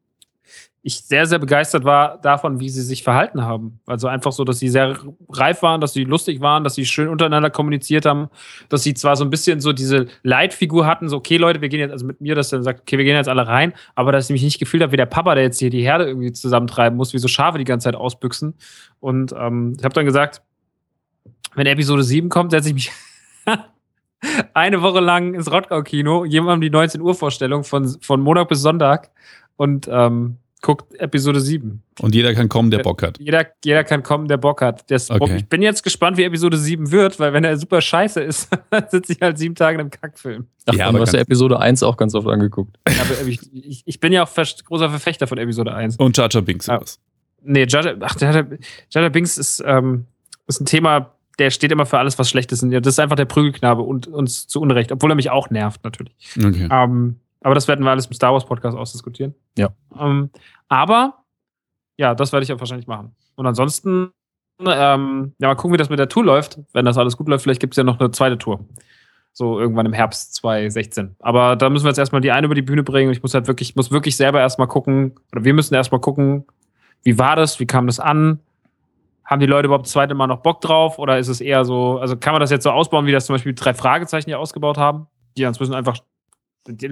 ich 0.83 1.01
sehr, 1.01 1.27
sehr 1.27 1.39
begeistert 1.39 1.85
war 1.85 2.19
davon, 2.19 2.61
wie 2.61 2.69
sie 2.69 2.83
sich 2.83 3.03
verhalten 3.03 3.43
haben. 3.43 3.81
Also 3.87 4.07
einfach 4.07 4.33
so, 4.33 4.45
dass 4.45 4.59
sie 4.59 4.69
sehr 4.69 4.97
reif 5.29 5.63
waren, 5.63 5.81
dass 5.81 5.93
sie 5.93 6.05
lustig 6.05 6.41
waren, 6.41 6.65
dass 6.65 6.77
sie 6.77 6.87
schön 6.87 7.09
untereinander 7.09 7.51
kommuniziert 7.51 8.07
haben, 8.07 8.29
dass 8.69 8.85
sie 8.85 8.95
zwar 8.95 9.17
so 9.17 9.25
ein 9.25 9.31
bisschen 9.31 9.61
so 9.61 9.73
diese 9.73 10.07
Leitfigur 10.23 10.87
hatten, 10.87 11.09
so, 11.09 11.17
okay, 11.17 11.37
Leute, 11.37 11.61
wir 11.61 11.69
gehen 11.69 11.81
jetzt, 11.81 11.93
also 11.93 12.07
mit 12.07 12.21
mir, 12.21 12.35
dass 12.35 12.51
dann 12.51 12.63
sagt, 12.63 12.81
okay, 12.81 12.97
wir 12.97 13.05
gehen 13.05 13.17
jetzt 13.17 13.29
alle 13.29 13.47
rein, 13.47 13.75
aber 13.97 14.13
dass 14.13 14.27
ich 14.27 14.31
mich 14.31 14.43
nicht 14.43 14.59
gefühlt 14.59 14.83
habe, 14.83 14.93
wie 14.93 14.97
der 14.97 15.07
Papa, 15.07 15.35
der 15.35 15.45
jetzt 15.45 15.59
hier 15.59 15.71
die 15.71 15.83
Herde 15.83 16.07
irgendwie 16.07 16.33
zusammentreiben 16.33 16.97
muss, 16.97 17.13
wie 17.13 17.19
so 17.19 17.29
Schafe 17.29 17.59
die 17.59 17.65
ganze 17.65 17.85
Zeit 17.85 17.97
ausbüchsen. 17.97 18.55
Und 19.01 19.35
ähm, 19.37 19.75
ich 19.79 19.85
habe 19.85 19.95
dann 19.95 20.07
gesagt, 20.07 20.43
wenn 21.55 21.67
Episode 21.67 22.05
7 22.05 22.29
kommt, 22.29 22.53
setze 22.53 22.69
ich 22.69 22.75
mich 22.75 22.93
eine 24.55 24.81
Woche 24.81 25.01
lang 25.01 25.35
ins 25.35 25.51
Rottgau-Kino, 25.51 26.25
jemandem 26.25 26.61
die 26.63 26.71
19 26.71 27.01
Uhr 27.01 27.15
Vorstellung 27.15 27.65
von, 27.65 27.89
von 28.01 28.21
Montag 28.21 28.49
bis 28.49 28.61
Sonntag 28.61 29.11
und 29.59 29.89
ähm, 29.91 30.37
guckt 30.63 30.95
Episode 30.99 31.41
7. 31.41 31.83
Und 32.01 32.15
jeder 32.15 32.35
kann 32.35 32.49
kommen, 32.49 32.71
der 32.71 32.79
Bock 32.79 33.03
hat. 33.03 33.19
Jeder, 33.21 33.47
jeder 33.65 33.85
kann 33.85 34.03
kommen, 34.03 34.29
der 34.29 34.39
Bock 34.39 34.63
hat. 34.63 34.91
Das, 34.91 35.11
Okay. 35.11 35.37
Ich 35.37 35.49
bin 35.49 35.63
jetzt 35.63 35.83
gespannt, 35.83 36.17
wie 36.17 36.25
Episode 36.25 36.57
7 36.57 36.91
wird, 36.91 37.21
weil 37.21 37.33
wenn 37.33 37.45
er 37.45 37.57
super 37.57 37.81
scheiße 37.81 38.21
ist, 38.21 38.49
dann 38.71 38.85
sitze 38.89 39.13
ich 39.13 39.21
halt 39.21 39.39
sieben 39.39 39.55
Tage 39.55 39.75
in 39.75 39.81
einem 39.83 39.91
Kackfilm. 39.91 40.47
Ach, 40.67 40.75
Ja, 40.75 40.89
aber 40.89 40.99
du 40.99 41.03
hast 41.03 41.13
ja 41.13 41.21
Episode 41.21 41.61
1 41.61 41.83
auch 41.83 41.97
ganz 41.97 42.15
oft 42.15 42.27
angeguckt. 42.27 42.79
Aber 42.85 43.29
ich, 43.29 43.41
ich, 43.53 43.83
ich 43.85 44.01
bin 44.01 44.13
ja 44.13 44.25
auch 44.25 44.31
großer 44.33 44.91
Verfechter 44.91 45.27
von 45.27 45.39
Episode 45.39 45.75
1. 45.75 45.97
Und 45.97 46.17
Jar 46.17 46.29
Jar 46.31 46.43
Binks. 46.43 46.69
Ah. 46.69 46.77
sowas. 46.77 47.01
Nee, 47.43 47.67
Jaja, 47.69 47.95
ach, 48.01 48.17
Jaja, 48.21 48.45
Jaja 48.91 49.09
Binks 49.11 49.39
ist, 49.39 49.63
ähm, 49.65 50.07
ist 50.47 50.61
ein 50.61 50.67
Thema, 50.67 51.15
der 51.39 51.51
steht 51.51 51.71
immer 51.71 51.87
für 51.87 51.99
alles, 51.99 52.19
was 52.19 52.29
schlecht 52.29 52.51
ist. 52.53 52.63
Und 52.63 52.73
Das 52.73 52.87
ist 52.87 52.99
einfach 52.99 53.17
der 53.17 53.27
Prügelknabe 53.27 53.83
und 53.83 54.09
uns 54.09 54.49
zu 54.49 54.61
Unrecht, 54.61 54.91
obwohl 54.91 55.13
er 55.13 55.15
mich 55.15 55.31
auch 55.31 55.51
nervt, 55.51 55.85
natürlich. 55.85 56.15
Okay. 56.37 56.69
Ähm, 56.71 57.21
aber 57.41 57.55
das 57.55 57.69
werden 57.69 57.85
wir 57.85 57.91
alles 57.91 58.07
im 58.07 58.13
Star 58.13 58.33
Wars 58.33 58.45
Podcast 58.45 58.77
ausdiskutieren. 58.77 59.35
Ja. 59.57 59.71
Ähm, 59.99 60.31
aber 60.69 61.25
ja, 61.97 62.15
das 62.15 62.33
werde 62.33 62.45
ich 62.45 62.53
auch 62.53 62.61
wahrscheinlich 62.61 62.87
machen. 62.87 63.15
Und 63.35 63.47
ansonsten, 63.47 64.11
ähm, 64.61 65.35
ja, 65.39 65.49
mal 65.49 65.55
gucken, 65.55 65.73
wie 65.73 65.79
das 65.79 65.91
mit 65.91 65.99
der 65.99 66.09
Tour 66.09 66.25
läuft. 66.25 66.59
Wenn 66.73 66.85
das 66.85 66.99
alles 66.99 67.17
gut 67.17 67.29
läuft, 67.29 67.43
vielleicht 67.43 67.61
gibt 67.61 67.75
es 67.75 67.77
ja 67.77 67.85
noch 67.85 68.01
eine 68.01 68.11
zweite 68.11 68.39
Tour. 68.39 68.65
So 69.33 69.61
irgendwann 69.61 69.87
im 69.87 69.93
Herbst 69.93 70.35
2016. 70.35 71.17
Aber 71.21 71.55
da 71.55 71.71
müssen 71.71 71.85
wir 71.85 71.91
jetzt 71.91 71.99
erstmal 71.99 72.21
die 72.21 72.33
eine 72.33 72.47
über 72.47 72.55
die 72.55 72.63
Bühne 72.63 72.83
bringen. 72.83 73.13
Ich 73.13 73.23
muss 73.23 73.35
halt 73.35 73.47
wirklich, 73.47 73.77
muss 73.77 73.91
wirklich 73.91 74.17
selber 74.17 74.41
erstmal 74.41 74.67
gucken, 74.67 75.15
oder 75.33 75.45
wir 75.45 75.55
müssen 75.55 75.75
erstmal 75.75 76.01
gucken, 76.01 76.45
wie 77.05 77.19
war 77.19 77.37
das, 77.37 77.61
wie 77.61 77.67
kam 77.67 77.87
das 77.87 78.01
an? 78.01 78.41
Haben 79.25 79.41
die 79.41 79.47
Leute 79.47 79.67
überhaupt 79.67 79.87
das 79.87 79.93
zweite 79.93 80.15
Mal 80.15 80.27
noch 80.27 80.41
Bock 80.41 80.61
drauf? 80.61 80.99
Oder 80.99 81.19
ist 81.19 81.29
es 81.29 81.41
eher 81.41 81.65
so, 81.65 81.99
also 81.99 82.17
kann 82.17 82.33
man 82.33 82.41
das 82.41 82.51
jetzt 82.51 82.65
so 82.65 82.71
ausbauen, 82.71 83.07
wie 83.07 83.13
das 83.13 83.27
zum 83.27 83.35
Beispiel 83.35 83.55
drei 83.55 83.75
Fragezeichen 83.75 84.27
hier 84.27 84.41
ausgebaut 84.41 84.79
haben? 84.79 85.07
Die 85.37 85.43
inzwischen 85.43 85.75
einfach, 85.75 85.99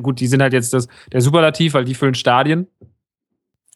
gut, 0.03 0.21
die 0.21 0.27
sind 0.27 0.43
halt 0.43 0.53
jetzt 0.53 0.73
das, 0.73 0.89
der 1.13 1.21
Superlativ, 1.21 1.75
weil 1.75 1.85
die 1.85 1.95
füllen 1.95 2.15
Stadien. 2.15 2.67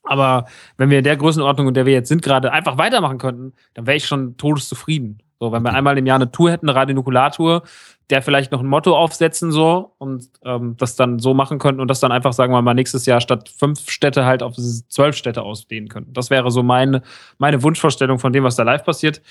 Aber 0.02 0.46
wenn 0.76 0.90
wir 0.90 0.98
in 0.98 1.04
der 1.04 1.16
Größenordnung, 1.16 1.68
in 1.68 1.74
der 1.74 1.86
wir 1.86 1.92
jetzt 1.92 2.08
sind, 2.08 2.22
gerade 2.22 2.52
einfach 2.52 2.78
weitermachen 2.78 3.18
könnten, 3.18 3.52
dann 3.74 3.86
wäre 3.86 3.96
ich 3.96 4.06
schon 4.06 4.36
todeszufrieden. 4.36 5.22
So, 5.38 5.52
wenn 5.52 5.62
wir 5.62 5.72
einmal 5.72 5.96
im 5.96 6.04
Jahr 6.04 6.16
eine 6.16 6.30
Tour 6.30 6.50
hätten, 6.50 6.68
eine 6.68 6.78
Radionukulartour, 6.78 7.62
der 8.10 8.20
vielleicht 8.20 8.52
noch 8.52 8.60
ein 8.60 8.66
Motto 8.66 8.96
aufsetzen 8.96 9.52
so 9.52 9.94
und 9.98 10.28
ähm, 10.44 10.76
das 10.76 10.96
dann 10.96 11.18
so 11.18 11.32
machen 11.32 11.58
könnten 11.58 11.80
und 11.80 11.88
das 11.88 12.00
dann 12.00 12.12
einfach, 12.12 12.32
sagen 12.32 12.52
wir 12.52 12.60
mal, 12.60 12.74
nächstes 12.74 13.06
Jahr 13.06 13.20
statt 13.20 13.48
fünf 13.48 13.88
Städte 13.88 14.26
halt 14.26 14.42
auf 14.42 14.56
zwölf 14.56 15.16
Städte 15.16 15.42
ausdehnen 15.42 15.88
könnten. 15.88 16.12
Das 16.12 16.28
wäre 16.28 16.50
so 16.50 16.62
meine, 16.62 17.02
meine 17.38 17.62
Wunschvorstellung 17.62 18.18
von 18.18 18.32
dem, 18.32 18.44
was 18.44 18.56
da 18.56 18.64
live 18.64 18.84
passiert. 18.84 19.22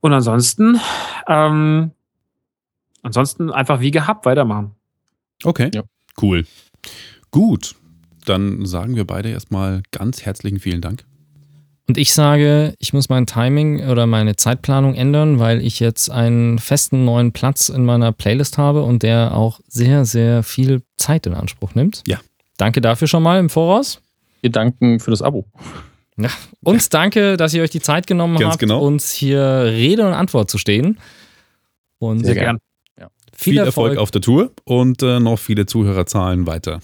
Und 0.00 0.12
ansonsten, 0.12 0.80
ähm, 1.26 1.92
ansonsten 3.02 3.50
einfach 3.50 3.80
wie 3.80 3.90
gehabt 3.90 4.24
weitermachen. 4.26 4.76
Okay, 5.44 5.70
Ja. 5.74 5.82
cool. 6.20 6.44
Gut, 7.30 7.74
dann 8.24 8.66
sagen 8.66 8.96
wir 8.96 9.04
beide 9.06 9.30
erstmal 9.30 9.82
ganz 9.90 10.22
herzlichen 10.24 10.60
vielen 10.60 10.80
Dank. 10.80 11.04
Und 11.88 11.98
ich 11.98 12.14
sage, 12.14 12.74
ich 12.78 12.92
muss 12.92 13.08
mein 13.08 13.26
Timing 13.26 13.88
oder 13.88 14.06
meine 14.06 14.36
Zeitplanung 14.36 14.94
ändern, 14.94 15.40
weil 15.40 15.60
ich 15.60 15.80
jetzt 15.80 16.10
einen 16.10 16.58
festen 16.58 17.04
neuen 17.04 17.32
Platz 17.32 17.68
in 17.68 17.84
meiner 17.84 18.12
Playlist 18.12 18.56
habe 18.56 18.84
und 18.84 19.02
der 19.02 19.34
auch 19.34 19.60
sehr, 19.66 20.04
sehr 20.04 20.42
viel 20.44 20.82
Zeit 20.96 21.26
in 21.26 21.34
Anspruch 21.34 21.74
nimmt. 21.74 22.02
Ja. 22.06 22.20
Danke 22.56 22.80
dafür 22.80 23.08
schon 23.08 23.22
mal 23.24 23.40
im 23.40 23.50
Voraus. 23.50 24.00
Wir 24.42 24.50
danken 24.50 25.00
für 25.00 25.10
das 25.10 25.22
Abo. 25.22 25.44
Uns 26.62 26.88
danke, 26.88 27.36
dass 27.36 27.52
ihr 27.54 27.62
euch 27.62 27.70
die 27.70 27.80
Zeit 27.80 28.06
genommen 28.06 28.38
Ganz 28.38 28.52
habt, 28.52 28.60
genau. 28.60 28.80
uns 28.84 29.10
hier 29.10 29.42
Rede 29.66 30.06
und 30.06 30.12
Antwort 30.12 30.50
zu 30.50 30.58
stehen. 30.58 30.98
Und 31.98 32.24
Sehr 32.24 32.34
gern. 32.34 32.58
Viel, 33.34 33.58
Erfolg. 33.58 33.98
auf 33.98 34.10
der 34.10 34.20
Tour 34.20 34.50
und 34.64 35.02
äh, 35.02 35.20
noch 35.20 35.38
viele 35.38 35.66
Zuhörerzahlen 35.66 36.46
weiter. 36.46 36.80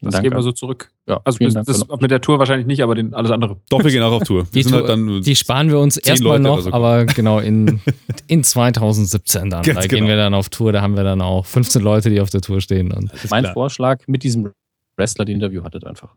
Das 0.00 0.12
Dank 0.12 0.22
geben 0.22 0.36
wir 0.36 0.42
so 0.42 0.52
zurück. 0.52 0.92
Ja, 1.08 1.20
Also 1.24 1.38
vielen 1.38 1.52
das, 1.54 1.84
mit 2.00 2.10
der 2.10 2.20
Tour 2.20 2.38
wahrscheinlich 2.38 2.68
nicht, 2.68 2.82
aber 2.82 2.94
den, 2.94 3.14
alles 3.14 3.32
andere. 3.32 3.56
Doch, 3.68 3.82
wir 3.82 3.90
gehen 3.90 4.02
auch 4.02 4.12
auf 4.12 4.22
Tour. 4.22 4.46
Die, 4.54 4.62
Tour- 4.62 4.72
halt 4.78 4.88
dann 4.90 5.22
die 5.22 5.34
sparen 5.34 5.70
wir 5.70 5.80
uns 5.80 5.96
erstmal 5.96 6.38
noch, 6.38 6.60
so. 6.60 6.72
aber 6.72 7.04
genau 7.06 7.40
in, 7.40 7.80
in 8.28 8.44
2017 8.44 9.50
dann. 9.50 9.62
Ganz 9.64 9.80
da 9.80 9.86
gehen 9.88 9.98
genau. 10.00 10.08
wir 10.10 10.16
dann 10.16 10.34
auf 10.34 10.50
Tour, 10.50 10.72
da 10.72 10.82
haben 10.82 10.96
wir 10.96 11.02
dann 11.02 11.20
auch 11.20 11.44
15 11.46 11.82
Leute, 11.82 12.10
die 12.10 12.20
auf 12.20 12.30
der 12.30 12.42
Tour 12.42 12.60
stehen. 12.60 12.92
Und 12.92 13.10
mein 13.28 13.42
klar. 13.42 13.54
Vorschlag 13.54 14.06
mit 14.06 14.22
diesem 14.22 14.52
Wrestler, 14.96 15.24
die 15.24 15.32
Interview 15.32 15.64
hattet 15.64 15.84
einfach. 15.84 16.10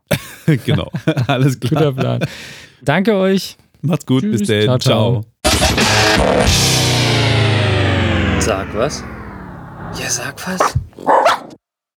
genau. 0.64 0.88
Alles 1.26 1.58
klar. 1.58 1.70
guter 1.70 1.92
Plan. 1.92 2.24
Danke 2.82 3.16
euch. 3.16 3.56
Macht's 3.80 4.06
gut, 4.06 4.22
bis 4.22 4.42
Tschüss. 4.42 4.66
dann. 4.66 4.80
Ciao, 4.80 5.24
ciao. 5.42 5.52
ciao. 5.58 6.91
Sag 8.42 8.72
was? 8.74 9.02
Ja, 9.94 10.08
sag 10.08 10.34
was. 10.46 10.74